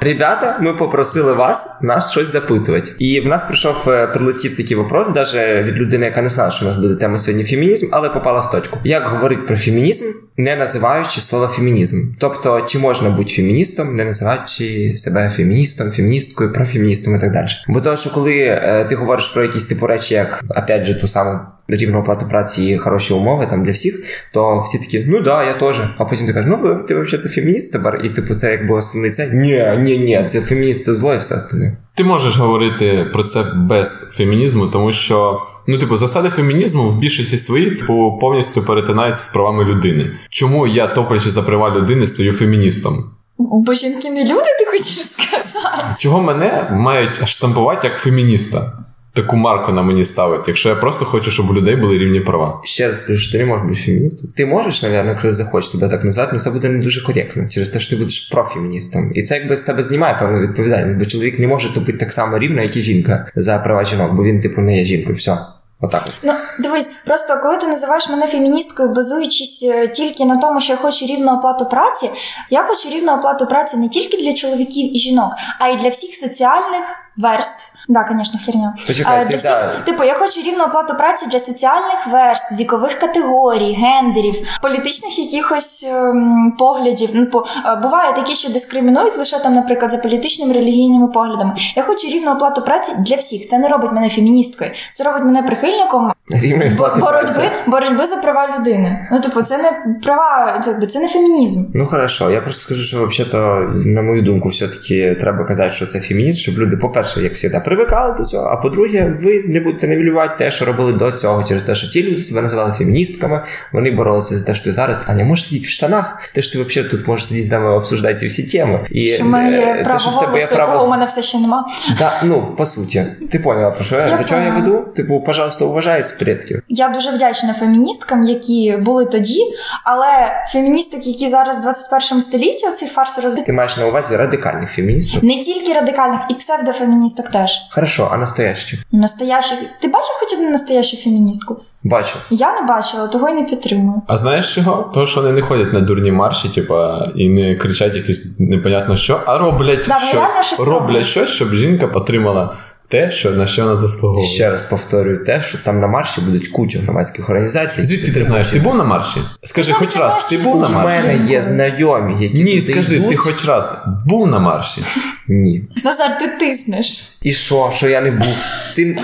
Ребята, 0.00 0.58
ми 0.60 0.74
попросили 0.74 1.32
вас 1.32 1.68
нас 1.82 2.10
щось 2.10 2.32
запитувати. 2.32 2.92
І 2.98 3.20
в 3.20 3.26
нас 3.26 3.44
прийшов 3.44 3.76
е, 3.86 4.06
прилетів 4.06 4.56
такий 4.56 4.76
вопрос, 4.76 5.08
навіть 5.14 5.68
від 5.68 5.74
людини, 5.74 6.06
яка 6.06 6.22
не 6.22 6.28
знала, 6.28 6.50
що 6.50 6.64
у 6.64 6.68
нас 6.68 6.76
буде 6.76 6.94
тема 6.94 7.18
сьогодні 7.18 7.44
фемінізм, 7.44 7.88
але 7.92 8.08
попала 8.08 8.40
в 8.40 8.50
точку. 8.50 8.78
Як 8.84 9.08
говорить 9.08 9.46
про 9.46 9.56
фемінізм, 9.56 10.04
не 10.36 10.56
називаючи 10.56 11.20
слово 11.20 11.46
фемінізм? 11.46 11.96
Тобто, 12.18 12.60
чи 12.60 12.78
можна 12.78 13.10
бути 13.10 13.34
феміністом, 13.34 13.96
не 13.96 14.04
називаючи 14.04 14.92
себе 14.96 15.32
феміністом, 15.36 15.90
феміністкою, 15.90 16.52
профеміністом 16.52 17.16
і 17.16 17.18
так 17.18 17.32
далі. 17.32 17.48
Бо 17.68 17.80
того, 17.80 17.96
що 17.96 18.10
коли 18.10 18.36
е, 18.38 18.86
ти 18.88 18.94
говориш 18.94 19.28
про 19.28 19.42
якісь 19.42 19.66
типу 19.66 19.86
речі, 19.86 20.14
як 20.14 20.44
опять 20.56 20.84
же 20.84 20.94
ту 20.94 21.08
саму 21.08 21.38
рівну 21.68 21.98
оплату 21.98 22.26
праці 22.28 22.64
і 22.64 22.78
хороші 22.78 23.14
умови 23.14 23.46
там 23.46 23.64
для 23.64 23.72
всіх, 23.72 24.00
то 24.32 24.60
всі 24.60 24.78
такі, 24.78 25.04
ну 25.08 25.20
да, 25.20 25.44
я 25.44 25.52
теж. 25.52 25.80
А 25.98 26.04
потім 26.04 26.26
ти 26.26 26.32
кажеш, 26.32 26.50
ну 26.50 26.62
ви 26.62 26.82
ти 26.82 27.00
взагалі 27.00 27.28
фемініст 27.28 27.72
тепер, 27.72 28.00
і 28.04 28.08
типу 28.08 28.34
це 28.34 28.50
якби 28.50 28.74
основний 28.74 29.10
це. 29.10 29.30
Ні, 29.32 29.64
ні, 29.78 29.98
ні, 29.98 30.24
це 30.26 30.40
фемініст, 30.40 30.84
це 30.84 30.94
зло 30.94 31.14
і 31.14 31.18
все 31.18 31.36
остальне. 31.36 31.76
Ти 31.94 32.04
можеш 32.04 32.36
говорити 32.36 33.06
про 33.12 33.22
це 33.22 33.44
без 33.54 34.10
фемінізму, 34.16 34.66
тому 34.66 34.92
що. 34.92 35.40
Ну, 35.70 35.78
типу, 35.78 35.96
засади 35.96 36.28
фемінізму 36.28 36.90
в 36.90 36.98
більшості 36.98 37.38
своїй 37.38 37.70
типу, 37.70 38.18
повністю 38.20 38.62
перетинаються 38.62 39.24
з 39.24 39.28
правами 39.28 39.64
людини. 39.64 40.10
Чому 40.28 40.66
я, 40.66 40.86
топлячи 40.86 41.30
за 41.30 41.42
права 41.42 41.70
людини, 41.70 42.06
стаю 42.06 42.32
феміністом? 42.32 43.10
Бо 43.38 43.74
жінки 43.74 44.10
не 44.10 44.24
люди, 44.24 44.44
ти 44.58 44.64
хочеш 44.64 45.06
сказати? 45.06 45.86
Чого 45.98 46.22
мене 46.22 46.70
мають 46.72 47.28
штампувати 47.28 47.86
як 47.86 47.96
фемініста? 47.96 48.84
Таку 49.18 49.36
марку 49.36 49.72
на 49.72 49.82
мені 49.82 50.04
ставить, 50.04 50.48
якщо 50.48 50.68
я 50.68 50.74
просто 50.74 51.04
хочу, 51.04 51.30
щоб 51.30 51.50
у 51.50 51.54
людей 51.54 51.76
були 51.76 51.98
рівні 51.98 52.20
права. 52.20 52.60
Ще 52.64 52.88
раз 52.88 53.00
скажу, 53.00 53.18
що 53.18 53.32
ти 53.32 53.38
не 53.38 53.46
можеш 53.46 53.66
бути 53.66 53.80
феміністом. 53.80 54.30
Ти 54.36 54.46
можеш, 54.46 54.82
напевно, 54.82 55.10
якщо 55.10 55.32
захочеш 55.32 55.70
себе 55.70 55.88
так 55.88 56.04
назвати, 56.04 56.30
але 56.32 56.40
це 56.40 56.50
буде 56.50 56.68
не 56.68 56.82
дуже 56.82 57.04
коректно 57.04 57.48
через 57.48 57.70
те, 57.70 57.80
що 57.80 57.90
ти 57.90 57.96
будеш 57.96 58.20
профеміністом. 58.20 59.12
І 59.14 59.22
це 59.22 59.34
якби 59.34 59.56
з 59.56 59.64
тебе 59.64 59.82
знімає 59.82 60.16
певну 60.20 60.40
відповідальність, 60.40 60.98
бо 60.98 61.04
чоловік 61.04 61.38
не 61.38 61.46
може 61.46 61.74
тупити 61.74 61.98
так 61.98 62.12
само 62.12 62.38
рівно, 62.38 62.62
як 62.62 62.76
і 62.76 62.80
жінка 62.80 63.26
за 63.34 63.58
права 63.58 63.84
жінок, 63.84 64.12
бо 64.12 64.24
він, 64.24 64.40
типу, 64.40 64.60
не 64.60 64.78
є 64.78 64.84
жінкою. 64.84 65.16
Все. 65.16 65.38
Отак 65.80 66.02
от. 66.06 66.14
Ну, 66.22 66.32
дивись, 66.58 66.90
просто 67.06 67.40
коли 67.42 67.56
ти 67.56 67.66
називаєш 67.66 68.08
мене 68.08 68.26
феміністкою, 68.26 68.88
базуючись 68.88 69.62
е, 69.62 69.88
тільки 69.88 70.24
на 70.24 70.36
тому, 70.36 70.60
що 70.60 70.72
я 70.72 70.76
хочу 70.76 71.06
рівну 71.06 71.38
оплату 71.38 71.66
праці, 71.66 72.10
я 72.50 72.62
хочу 72.62 72.88
рівну 72.88 73.12
оплату 73.12 73.46
праці 73.46 73.76
не 73.76 73.88
тільки 73.88 74.16
для 74.16 74.32
чоловіків 74.32 74.96
і 74.96 74.98
жінок, 74.98 75.32
а 75.58 75.68
й 75.68 75.76
для 75.76 75.88
всіх 75.88 76.14
соціальних 76.14 76.84
верств. 77.16 77.77
Да, 77.88 78.08
звісно, 78.18 78.40
херня. 78.46 78.74
Почекай, 78.86 79.20
А, 79.20 79.24
ти 79.24 79.28
для 79.30 79.36
всіх, 79.36 79.50
да. 79.50 79.70
Типу, 79.84 80.04
я 80.04 80.14
хочу 80.14 80.40
рівну 80.40 80.64
оплату 80.64 80.94
праці 80.94 81.26
для 81.26 81.38
соціальних 81.38 82.06
верств, 82.12 82.54
вікових 82.56 82.94
категорій, 82.94 83.72
гендерів, 83.72 84.34
політичних 84.62 85.18
якихось 85.18 85.86
ем, 85.92 86.52
поглядів. 86.58 87.10
Ну, 87.14 87.26
по, 87.26 87.46
е, 87.66 87.76
буває 87.76 88.12
такі, 88.14 88.34
що 88.34 88.52
дискримінують 88.52 89.18
лише 89.18 89.38
там, 89.38 89.54
наприклад, 89.54 89.90
за 89.90 89.98
політичними 89.98 90.52
релігійними 90.52 91.08
поглядами. 91.08 91.54
Я 91.76 91.82
хочу 91.82 92.08
рівну 92.08 92.32
оплату 92.32 92.62
праці 92.62 92.92
для 92.98 93.16
всіх. 93.16 93.48
Це 93.48 93.58
не 93.58 93.68
робить 93.68 93.92
мене 93.92 94.08
феміністкою. 94.08 94.70
Це 94.92 95.04
робить 95.04 95.24
мене 95.24 95.42
прихильником 95.42 96.12
Рівної 96.30 96.70
боротьби, 96.70 97.02
праці. 97.02 97.40
боротьби 97.66 98.06
за 98.06 98.16
права 98.16 98.58
людини. 98.58 99.08
Ну, 99.12 99.20
типу, 99.20 99.42
це 99.42 99.58
не 99.58 99.96
права, 100.02 100.60
це, 100.64 100.86
це 100.86 101.00
не 101.00 101.08
фемінізм. 101.08 101.64
Ну 101.74 101.86
хорошо, 101.86 102.30
я 102.30 102.40
просто 102.40 102.60
скажу, 102.60 102.82
що 102.82 103.06
взагалі-то, 103.06 103.72
на 103.74 104.02
мою 104.02 104.22
думку, 104.22 104.48
все-таки 104.48 105.16
треба 105.20 105.44
казати, 105.44 105.70
що 105.72 105.86
це 105.86 106.00
фемінізм, 106.00 106.38
щоб 106.38 106.58
люди, 106.58 106.76
по-перше, 106.76 107.22
як 107.22 107.38
завжди, 107.38 107.60
привикали 107.78 108.18
до 108.18 108.24
цього. 108.24 108.46
А 108.46 108.56
по-друге, 108.56 109.16
ви 109.22 109.44
не 109.46 109.60
будете 109.60 109.88
невілювати 109.88 110.34
те, 110.38 110.50
що 110.50 110.64
робили 110.64 110.92
до 110.92 111.12
цього, 111.12 111.44
через 111.44 111.64
те, 111.64 111.74
що 111.74 111.88
ті 111.88 112.02
люди 112.02 112.22
себе 112.22 112.42
називали 112.42 112.72
феміністками, 112.72 113.44
вони 113.72 113.90
боролися 113.90 114.38
за 114.38 114.46
те, 114.46 114.54
що 114.54 114.64
ти 114.64 114.72
зараз, 114.72 115.04
Аня, 115.08 115.24
можеш 115.24 115.48
сидіти 115.48 115.66
в 115.66 115.70
штанах, 115.70 116.30
те, 116.34 116.42
що 116.42 116.52
ти 116.52 116.64
взагалі 116.64 116.90
тут 116.90 117.08
можеш 117.08 117.26
сидіти 117.26 117.46
з 117.46 117.50
нами 117.50 117.70
обсуждати 117.70 118.14
ці 118.14 118.26
всі 118.26 118.42
теми. 118.42 118.80
І 118.90 119.02
Що 119.02 119.24
е, 119.36 119.86
те, 119.92 119.98
що 119.98 120.10
в 120.10 120.20
тебе 120.20 120.38
є 120.38 120.48
якого 120.52 120.86
у 120.86 120.88
мене 120.88 121.04
все 121.04 121.22
ще 121.22 121.38
нема. 121.38 121.66
Да, 121.98 122.20
ну, 122.24 122.54
по 122.56 122.66
суті, 122.66 123.06
ти 123.30 123.38
поняла, 123.38 123.70
про 123.70 123.84
що 123.84 123.96
я, 123.96 124.06
Я 124.06 124.16
до 124.16 124.24
чого 124.24 124.40
я 124.40 124.50
веду? 124.50 124.84
Типу, 124.96 125.20
пожалуйста, 125.20 125.64
уважай 125.64 126.04
з 126.04 126.12
предків. 126.12 126.62
Я 126.68 126.88
дуже 126.88 127.10
вдячна 127.10 127.54
феміністкам, 127.54 128.24
які 128.24 128.78
були 128.80 129.06
тоді, 129.06 129.40
але 129.84 130.06
феміністок, 130.52 131.06
які 131.06 131.28
зараз 131.28 131.58
в 131.58 131.62
21 131.62 132.22
столітті, 132.22 132.66
оцей 132.66 132.88
фарс 132.88 133.18
розвитку. 133.18 133.46
Ти 133.46 133.52
маєш 133.52 133.76
на 133.76 133.86
увазі 133.86 134.16
радикальних 134.16 134.72
феміністів. 134.72 135.24
Не 135.24 135.38
тільки 135.38 135.72
радикальних, 135.72 136.20
і 136.30 136.34
псевдофеміністок 136.34 137.28
теж. 137.28 137.67
Хорошо, 137.70 138.08
а 138.12 138.16
настоящі? 138.16 138.78
Настоящі. 138.92 139.54
Ти 139.80 139.88
бачив 139.88 140.10
хоч 140.20 140.32
одну 140.32 140.50
настоящу 140.50 140.96
феміністку? 140.96 141.60
Бачу. 141.82 142.16
Я 142.30 142.52
не 142.60 142.62
бачила, 142.66 143.06
того 143.08 143.28
й 143.28 143.34
не 143.34 143.42
підтримую. 143.42 144.02
А 144.06 144.16
знаєш 144.16 144.54
чого? 144.54 144.90
Того, 144.94 145.06
що 145.06 145.20
вони 145.20 145.32
не 145.32 145.42
ходять 145.42 145.72
на 145.72 145.80
дурні 145.80 146.12
марші, 146.12 146.48
типа, 146.48 147.08
і 147.16 147.28
не 147.28 147.54
кричать 147.56 147.94
якісь 147.94 148.36
непонятно 148.40 148.96
що, 148.96 149.20
а 149.26 149.38
роблять 149.38 149.84
Да, 149.88 149.98
щось. 150.00 150.46
щось 150.46 150.58
роблять 150.60 150.80
роблять. 150.80 151.06
щось, 151.06 151.28
щоб 151.28 151.54
жінка 151.54 151.86
отримала 151.86 152.54
те, 152.88 153.10
що 153.10 153.30
на 153.30 153.46
що 153.46 153.64
вона 153.64 153.78
заслуговує. 153.80 154.26
Ще 154.28 154.50
раз 154.50 154.64
повторюю 154.64 155.24
те, 155.24 155.40
що 155.40 155.58
там 155.58 155.80
на 155.80 155.86
марші 155.86 156.20
будуть 156.20 156.48
куча 156.48 156.78
громадських 156.78 157.30
організацій. 157.30 157.84
Звідки 157.84 158.12
ти 158.12 158.24
знаєш? 158.24 158.48
Ти 158.48 158.58
був 158.58 158.74
на 158.74 158.84
марші? 158.84 159.20
Скажи, 159.44 159.72
Ну, 159.72 159.78
хоч 159.78 159.96
раз, 159.96 160.26
ти 160.30 160.38
був 160.38 160.60
на 160.60 160.68
У 160.68 160.72
мене 160.84 161.20
є 161.28 161.42
знайомі, 161.42 162.16
які 162.24 162.42
Ні, 162.44 162.60
туди 162.60 162.72
скажи, 162.72 162.96
йдуть. 162.96 163.10
ти 163.10 163.16
хоч 163.16 163.44
раз 163.46 163.74
був 164.06 164.26
на 164.26 164.38
марші? 164.38 164.82
Ні. 165.28 165.64
Назар, 165.84 166.18
ти 166.18 166.28
тиснеш. 166.28 167.18
І 167.22 167.32
що, 167.32 167.70
що 167.74 167.88
я 167.88 168.00
не 168.00 168.10
був? 168.10 168.36
Ти... 168.76 168.98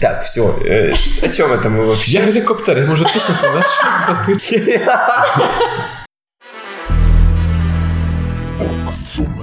Так, 0.00 0.22
все. 0.22 0.40
е, 0.66 0.94
О 1.24 1.28
чому 1.28 1.56
там 1.56 1.72
ми 1.72 1.84
вообще? 1.84 2.12
Я 2.18 2.20
гелікоптер, 2.24 2.78
я 2.78 2.86
можу 2.86 3.04
тиснути, 3.04 3.40
знаєш? 3.40 3.66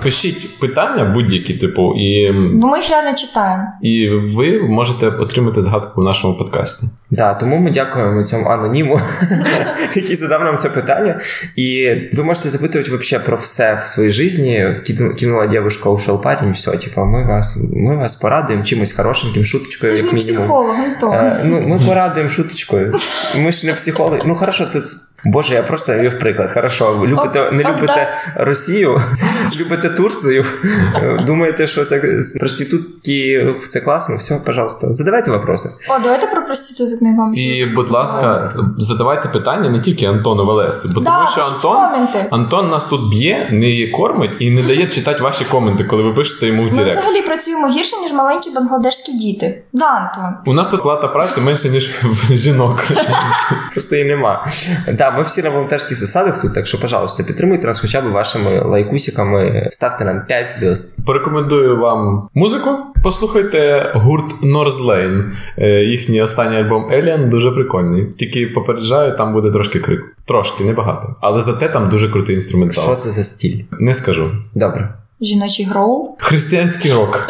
Пишіть 0.04 0.60
питання 0.60 1.06
будь-які, 1.06 1.54
типу, 1.54 1.94
і, 1.98 2.32
Бо 2.54 2.68
ми 2.68 2.78
їх 2.80 2.90
реально 2.90 3.18
читаємо. 3.18 3.64
і 3.82 4.10
ви 4.10 4.60
можете 4.62 5.08
отримати 5.08 5.62
згадку 5.62 6.02
в 6.02 6.04
нашому 6.04 6.38
подкасті. 6.38 6.88
Да, 7.10 7.34
тому 7.34 7.58
ми 7.58 7.72
дякуємо 7.72 8.24
цьому 8.24 8.46
аноніму, 8.50 9.00
який 9.96 10.16
задав 10.16 10.44
нам 10.44 10.58
це 10.58 10.70
питання. 10.70 11.20
І 11.56 11.90
ви 12.14 12.24
можете 12.24 12.50
запитувати 12.50 12.90
вообще 12.92 13.20
про 13.20 13.38
все 13.38 13.82
в 13.86 13.88
своїй 13.88 14.12
житті. 14.12 14.76
Кину- 14.86 15.16
Кинула 15.16 15.48
дівчинка, 15.48 15.90
ушел 15.90 16.22
парень, 16.24 16.50
і 16.50 16.52
все. 16.52 16.72
Типа, 16.72 17.06
ми 17.06 17.26
вас, 17.28 17.60
ми 17.74 17.96
вас 17.98 18.16
порадуємо 18.16 18.64
чимось 18.66 18.94
хорошеньким, 18.94 19.46
шуточкою, 19.46 19.96
як 19.96 20.06
не 20.06 20.12
мінімум. 20.14 20.38
психолог, 20.44 20.76
Антон. 20.76 21.14
Е, 21.14 21.42
ну, 21.46 21.62
ми 21.62 21.86
порадуємо 21.86 22.32
шуточкою. 22.32 22.96
Ми 23.38 23.52
ж 23.52 23.68
не 23.68 23.74
психологи. 23.74 24.22
Ну, 24.26 24.36
хорошо, 24.36 24.66
це. 24.66 24.80
Боже, 25.24 25.54
я 25.54 25.64
просто 25.64 25.98
вів 25.98 26.20
приклад. 26.20 26.52
Хорошо, 26.52 27.08
любите, 27.08 27.42
Ок, 27.42 27.52
не 27.52 27.64
любите 27.64 28.14
Росію, 28.36 29.02
любите 29.60 29.90
Турцію, 29.90 30.46
думаєте, 31.26 31.68
що 31.68 31.86
це 31.86 32.00
проститут 32.40 33.01
проститутки, 33.06 33.68
це 33.70 33.80
класно, 33.80 34.16
все, 34.16 34.41
пожалуйста, 34.45 34.93
задавайте 34.93 35.32
вопроси. 35.32 35.70
О, 35.89 35.99
давайте 36.04 36.28
про 36.28 36.45
проституток 36.45 37.02
на 37.02 37.10
якомусь. 37.10 37.39
І, 37.39 37.66
будь 37.76 37.91
ласка, 37.91 38.54
задавайте 38.78 39.30
питання 39.30 39.70
не 39.70 39.80
тільки 39.80 40.06
Антону 40.06 40.45
Велесі, 40.45 40.89
бо 40.95 41.02
Да, 41.02 41.12
тому 41.16 41.28
що 41.28 41.41
Антон. 41.41 42.08
Антон 42.32 42.70
нас 42.70 42.86
тут 42.86 43.10
б'є, 43.12 43.49
не 43.52 43.91
кормить 43.97 44.36
і 44.39 44.52
не 44.52 44.64
дає 44.64 44.88
читати 44.88 45.24
ваші 45.24 45.45
коменти, 45.45 45.84
коли 45.84 46.04
ви 46.04 46.14
пишете 46.14 46.47
йому 46.47 46.64
в 46.64 46.66
Ми 46.66 46.72
Директ. 46.72 46.97
взагалі 46.99 47.22
працюємо 47.22 47.68
гірше, 47.68 47.97
ніж 47.97 48.14
маленькі 48.14 48.52
бангладешські 48.52 49.12
діти. 49.14 49.64
Да, 49.74 49.86
Антон. 49.86 50.36
У 50.45 50.54
нас 50.54 50.68
тут 50.68 50.84
плата 50.84 51.08
праці 51.08 51.41
менше, 51.41 51.70
ніж 51.70 51.89
в 52.04 52.38
жінок. 52.38 52.84
Просто 53.74 53.95
її 53.95 54.08
нема. 54.08 54.45
Да, 54.93 55.12
ми 55.12 55.24
всі 55.24 55.43
на 55.43 55.49
волонтерських 55.49 55.99
засадах 55.99 56.41
тут, 56.41 56.54
так 56.54 56.68
що, 56.68 56.80
пожалуйста, 56.80 57.24
підтримуйте 57.24 57.68
нас 57.68 57.80
хоча 57.80 58.02
б 58.02 58.12
вашими 58.12 58.60
лайкусиками, 58.60 59.68
ставте 59.72 60.06
нам 60.06 60.26
5 60.28 60.54
зв'язд. 60.56 61.06
Порекомендую 61.06 61.80
вам 61.80 62.30
музику. 62.34 62.70
Послухайте 63.04 63.91
гурт 63.93 64.43
Northlane. 64.43 65.32
Е, 65.58 65.84
Їхній 65.84 66.22
останній 66.22 66.58
альбом 66.58 66.91
Alien 66.91 67.30
дуже 67.30 67.52
прикольний. 67.52 68.06
Тільки 68.06 68.47
попереджаю, 68.47 69.16
там 69.18 69.34
буде 69.34 69.52
трошки 69.52 69.80
крику. 69.80 70.08
Трошки, 70.26 70.64
небагато. 70.64 71.16
Але 71.22 71.41
зате 71.41 71.70
там 71.70 71.89
дуже 71.89 72.10
крутий 72.10 72.36
інструментал. 72.36 72.84
Що 72.84 72.95
це 72.95 73.10
за 73.10 73.24
стіль? 73.24 73.64
Не 73.72 73.95
скажу. 73.95 74.32
Добре. 74.56 74.93
Жіночий 75.22 75.66
гроул. 75.66 76.18
Християнський 76.20 76.93
рок. 76.93 77.28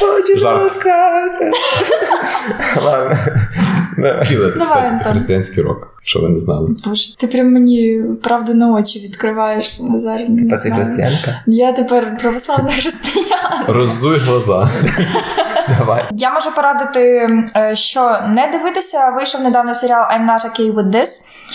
Хочу 0.00 0.32
розкрасти. 0.44 1.52
Ладно. 2.84 3.16
Скілет, 4.24 4.58
кстати, 4.58 4.96
це 4.98 5.10
християнський 5.10 5.62
рок, 5.64 5.88
що 6.06 6.20
ви 6.20 6.28
не 6.28 6.38
знали. 6.38 6.76
Боже, 6.84 7.16
ти 7.16 7.26
прям 7.26 7.52
мені 7.52 8.02
правду 8.22 8.54
на 8.54 8.72
очі 8.72 8.98
відкриваєш, 8.98 9.80
Назар. 9.80 10.20
не 10.28 10.50
Та 10.50 10.56
ти 10.62 10.70
християнка? 10.70 11.42
Я 11.46 11.72
тепер 11.72 12.16
православна 12.20 12.72
християн. 12.72 13.64
Роззуй 13.66 14.18
глаза. 14.18 14.70
Давай. 15.78 16.04
Я 16.10 16.30
можу 16.30 16.54
порадити, 16.54 17.28
е, 17.56 17.76
що 17.76 18.18
не 18.28 18.48
дивитися. 18.52 19.10
Вийшов 19.10 19.40
недавно 19.40 19.74
серіал 19.74 20.02
I'm 20.02 20.26
not 20.30 20.44
okay 20.44 20.74
with 20.74 20.90
this. 20.90 21.08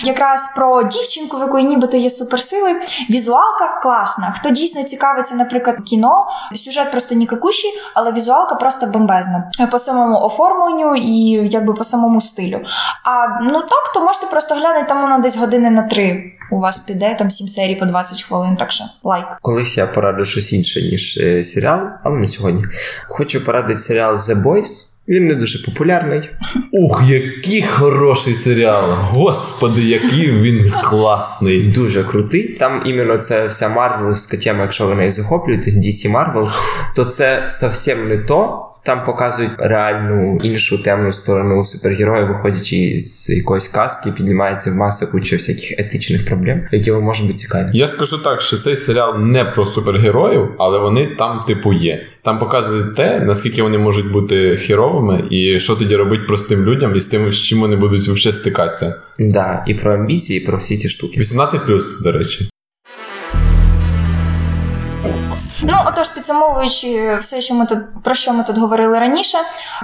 Якраз 0.04 0.54
про 0.56 0.84
дівчинку, 0.84 1.38
в 1.38 1.40
якої 1.40 1.66
нібито 1.66 1.98
є 1.98 2.10
суперсили. 2.10 2.76
Візуалка 3.10 3.80
класна. 3.84 4.34
Хто 4.40 4.50
дійсно 4.50 4.84
цікавиться, 4.84 5.36
наприклад, 5.36 5.78
кіно, 5.86 6.28
сюжет 6.56 6.92
просто 6.92 7.16
нікакущий, 7.16 7.72
але 7.94 8.12
візуалка 8.12 8.56
просто 8.56 8.86
бомбезна. 8.86 9.52
По 9.72 9.80
самому 9.80 10.20
оформленню 10.20 10.96
і 10.96 11.50
якби 11.50 11.74
по 11.74 11.84
самому 11.84 12.22
стилю. 12.22 12.60
А 13.04 13.42
ну 13.44 13.60
так, 13.60 13.92
то 13.94 14.02
можете 14.02 14.26
просто 14.26 14.41
глянути, 14.50 14.86
там 14.88 15.02
воно 15.02 15.24
десь 15.24 15.38
години 15.38 15.70
на 15.70 15.84
три. 15.84 16.34
У 16.52 16.60
вас 16.60 16.80
піде 16.80 17.16
там 17.20 17.32
7 17.32 17.48
серій 17.48 17.76
по 17.76 17.86
20 17.86 18.24
хвилин, 18.24 18.56
так 18.56 18.72
що 18.72 18.84
лайк. 19.04 19.26
Колись 19.42 19.78
я 19.78 19.88
пораджу 19.88 20.26
щось 20.26 20.54
інше, 20.54 20.82
ніж 20.82 21.18
е, 21.18 21.44
серіал, 21.44 21.80
але 22.04 22.20
не 22.20 22.28
сьогодні. 22.28 22.64
Хочу 23.08 23.46
порадити 23.46 23.80
серіал 23.80 24.16
The 24.16 24.44
Boys. 24.44 24.88
Він 25.08 25.28
не 25.28 25.36
дуже 25.36 25.66
популярний. 25.66 26.30
Ух, 26.72 27.04
який 27.08 27.62
хороший 27.62 28.34
серіал! 28.34 28.84
Господи, 28.94 29.82
який 29.82 30.32
він 30.32 30.72
класний. 30.84 31.62
Дуже 31.76 32.04
крутий. 32.04 32.48
Там 32.50 32.84
іменно 32.86 33.18
це 33.18 33.48
вся 33.48 33.70
марвеловська 33.70 34.38
тема, 34.38 34.62
якщо 34.62 34.88
ви 34.88 34.96
нею 34.96 35.12
захоплюєтесь, 35.12 35.76
DC 35.76 36.12
Marvel, 36.12 36.52
то 36.96 37.06
це 37.06 37.44
зовсім 37.50 38.10
не 38.10 38.18
то. 38.18 38.68
Там 38.84 39.06
показують 39.06 39.52
реальну 39.58 40.40
іншу 40.44 40.84
темну 40.84 41.12
сторону 41.12 41.66
супергероїв, 41.66 42.28
виходячи 42.28 43.00
з 43.00 43.30
якоїсь 43.30 43.68
казки, 43.68 44.12
піднімається 44.18 44.72
в 44.72 44.76
масу 44.76 45.12
куча 45.12 45.36
всяких 45.36 45.80
етичних 45.80 46.26
проблем, 46.26 46.68
які 46.72 46.92
вам 46.92 47.04
можуть 47.04 47.26
бути 47.26 47.38
цікаві. 47.38 47.70
Я 47.74 47.88
скажу 47.88 48.18
так, 48.18 48.42
що 48.42 48.58
цей 48.58 48.78
серіал 48.78 49.20
не 49.20 49.46
про 49.46 49.66
супергероїв, 49.66 50.50
але 50.58 50.80
вони 50.80 51.16
там, 51.18 51.40
типу, 51.48 51.74
є. 51.74 52.06
Там 52.24 52.40
показують 52.40 52.96
те, 52.96 53.20
наскільки 53.20 53.62
вони 53.62 53.78
можуть 53.78 54.12
бути 54.12 54.58
херовими, 54.58 55.28
і 55.30 55.60
що 55.60 55.76
тоді 55.76 55.96
робить 55.96 56.28
простим 56.28 56.66
людям, 56.66 56.96
і 56.96 57.00
з 57.00 57.06
тим, 57.06 57.32
з 57.32 57.42
чим 57.42 57.60
вони 57.60 57.76
будуть 57.76 58.02
взагалі 58.02 58.36
стикатися. 58.36 58.96
Да, 59.20 59.64
і 59.68 59.74
про 59.74 59.94
амбіції, 59.94 60.40
і 60.42 60.46
про 60.46 60.58
всі 60.58 60.78
ці 60.78 60.90
штуки. 60.90 61.20
18 61.20 61.62
до 62.04 62.12
речі. 62.12 62.51
Ну, 65.64 65.74
отож, 65.86 66.10
підсумовуючи 66.10 67.16
все, 67.22 67.42
що 67.42 67.54
ми 67.54 67.66
тут 67.66 67.80
про 68.04 68.16
що 68.16 68.34
ми 68.34 68.44
тут 68.44 68.58
говорили 68.58 69.00
раніше, 69.00 69.38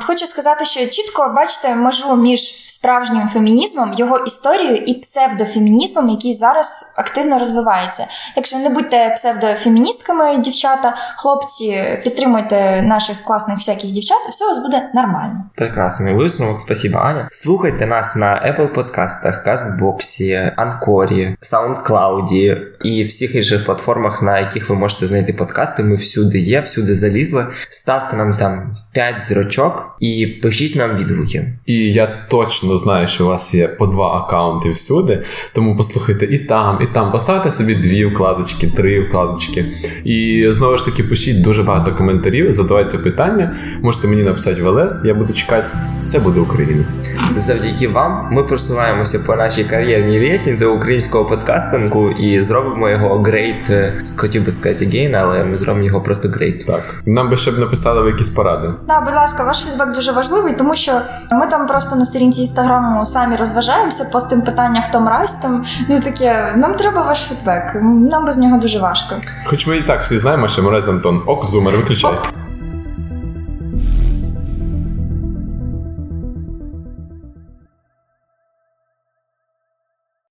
хочу 0.08 0.26
сказати, 0.26 0.66
що 0.66 0.88
чітко 0.88 1.34
бачите 1.36 1.76
межу 1.76 2.16
між 2.16 2.68
справжнім 2.68 3.28
фемінізмом, 3.28 3.94
його 3.94 4.18
історією 4.18 4.78
і 4.78 4.94
псевдофемінізмом, 4.94 6.10
який 6.10 6.34
зараз 6.34 6.94
активно 6.96 7.40
розвивається. 7.40 8.08
Якщо 8.36 8.58
не 8.58 8.70
будьте 8.70 9.14
псевдофеміністками, 9.16 10.38
дівчата, 10.38 10.96
хлопці, 11.18 11.84
підтримуйте 12.04 12.82
наших 12.82 13.24
класних 13.24 13.58
всяких 13.58 13.92
дівчат, 13.92 14.18
все 14.30 14.46
у 14.46 14.48
вас 14.48 14.60
буде 14.60 14.90
нормально. 14.94 15.44
Прекрасний 15.56 16.14
висновок, 16.14 16.62
спасибо, 16.62 17.00
Аня. 17.00 17.28
Слухайте 17.32 17.86
нас 17.86 18.16
на 18.16 18.28
Apple 18.28 18.68
подкастах, 18.68 19.44
Кастбоксі, 19.44 20.52
Анкорі, 20.56 21.38
SoundCloud 21.42 22.58
і 22.84 23.04
всіх 23.04 23.36
інших 23.36 23.66
платформах, 23.66 24.22
на 24.22 24.40
яких 24.40 24.70
ви 24.70 24.76
можете 24.76 25.08
знайти 25.08 25.34
подкасти. 25.68 25.84
Ми 25.84 25.96
всюди 25.96 26.40
є, 26.40 26.62
всюди 26.62 26.96
залізли. 26.96 27.48
Ставте 27.70 28.18
нам 28.18 28.34
там 28.34 28.76
5 28.94 29.22
зірочок 29.22 29.98
і 30.00 30.40
пишіть 30.44 30.76
нам 30.76 30.98
відгуки. 30.98 31.54
І 31.66 31.74
я 31.94 32.08
точно 32.30 32.78
знаю, 32.78 33.08
що 33.08 33.26
у 33.26 33.28
вас 33.28 33.54
є 33.54 33.68
по 33.68 33.88
два 33.88 34.18
аккаунти 34.18 34.70
всюди, 34.70 35.24
тому 35.54 35.78
послухайте 35.78 36.26
і 36.26 36.38
там, 36.38 36.80
і 36.82 36.86
там. 36.86 37.12
Поставте 37.12 37.52
собі 37.52 37.76
дві 37.76 38.06
вкладочки, 38.06 38.68
три 38.68 39.08
вкладочки. 39.08 39.66
І 40.04 40.46
знову 40.50 40.78
ж 40.78 40.86
таки 40.86 41.04
пишіть 41.04 41.42
дуже 41.42 41.64
багато 41.64 41.96
коментарів, 41.96 42.52
задавайте 42.52 42.98
питання. 42.98 43.56
Можете 43.82 44.08
мені 44.08 44.24
написати 44.24 44.62
в 44.62 44.68
ЛС, 44.68 45.06
я 45.06 45.14
буду 45.14 45.34
чекати. 45.34 45.68
Все 46.02 46.20
буде 46.20 46.40
Україна. 46.40 47.02
Завдяки 47.36 47.88
вам 47.88 48.30
ми 48.32 48.44
просуваємося 48.44 49.20
по 49.20 49.36
нашій 49.36 49.64
кар'єрній 49.64 50.20
лісниці 50.20 50.66
українського 50.66 51.26
подкастингу 51.26 52.12
і 52.12 52.42
зробимо 52.42 52.90
його 52.90 53.24
great, 53.24 53.72
е, 53.72 54.04
хотів 54.18 54.46
би 54.46 54.52
сказати 54.52 54.86
again, 54.86 55.16
але 55.16 55.44
ми 55.44 55.57
зробимо 55.58 55.86
його 55.86 56.02
просто 56.02 56.28
great. 56.28 56.66
Так. 56.66 56.82
Нам 57.06 57.30
би 57.30 57.38
ще 57.38 57.52
б 57.52 57.60
написали 57.60 58.02
ви 58.02 58.10
якісь 58.10 58.30
поради. 58.30 58.74
Да, 58.88 59.02
будь 59.02 59.16
ласка, 59.16 59.44
ваш 59.44 59.66
фідбек 59.66 59.96
дуже 59.96 60.12
важливий, 60.12 60.54
тому 60.56 60.76
що 60.76 61.02
ми 61.32 61.48
там 61.48 61.68
просто 61.68 61.96
на 61.96 62.06
сторінці 62.06 62.42
інстаграму 62.42 63.06
самі 63.06 63.36
розважаємося, 63.36 64.10
постим 64.14 64.42
питання, 64.42 64.84
хто 64.90 65.00
мразь 65.00 65.36
там. 65.36 65.66
Ну 65.90 66.00
таке, 66.00 66.54
нам 66.58 66.74
треба 66.76 67.02
ваш 67.04 67.24
фідбек. 67.28 67.64
Нам 67.84 68.26
без 68.26 68.38
нього 68.38 68.60
дуже 68.60 68.80
важко. 68.80 69.16
Хоч 69.46 69.68
ми 69.68 69.78
і 69.78 69.82
так 69.82 70.04
всі 70.04 70.18
знаємо, 70.18 70.48
що 70.48 70.64
мразь 70.64 70.88
Антон 70.88 71.24
ок, 71.26 71.46
зумер, 71.46 71.74
виключай. 71.78 72.12
Оп. 72.12 72.47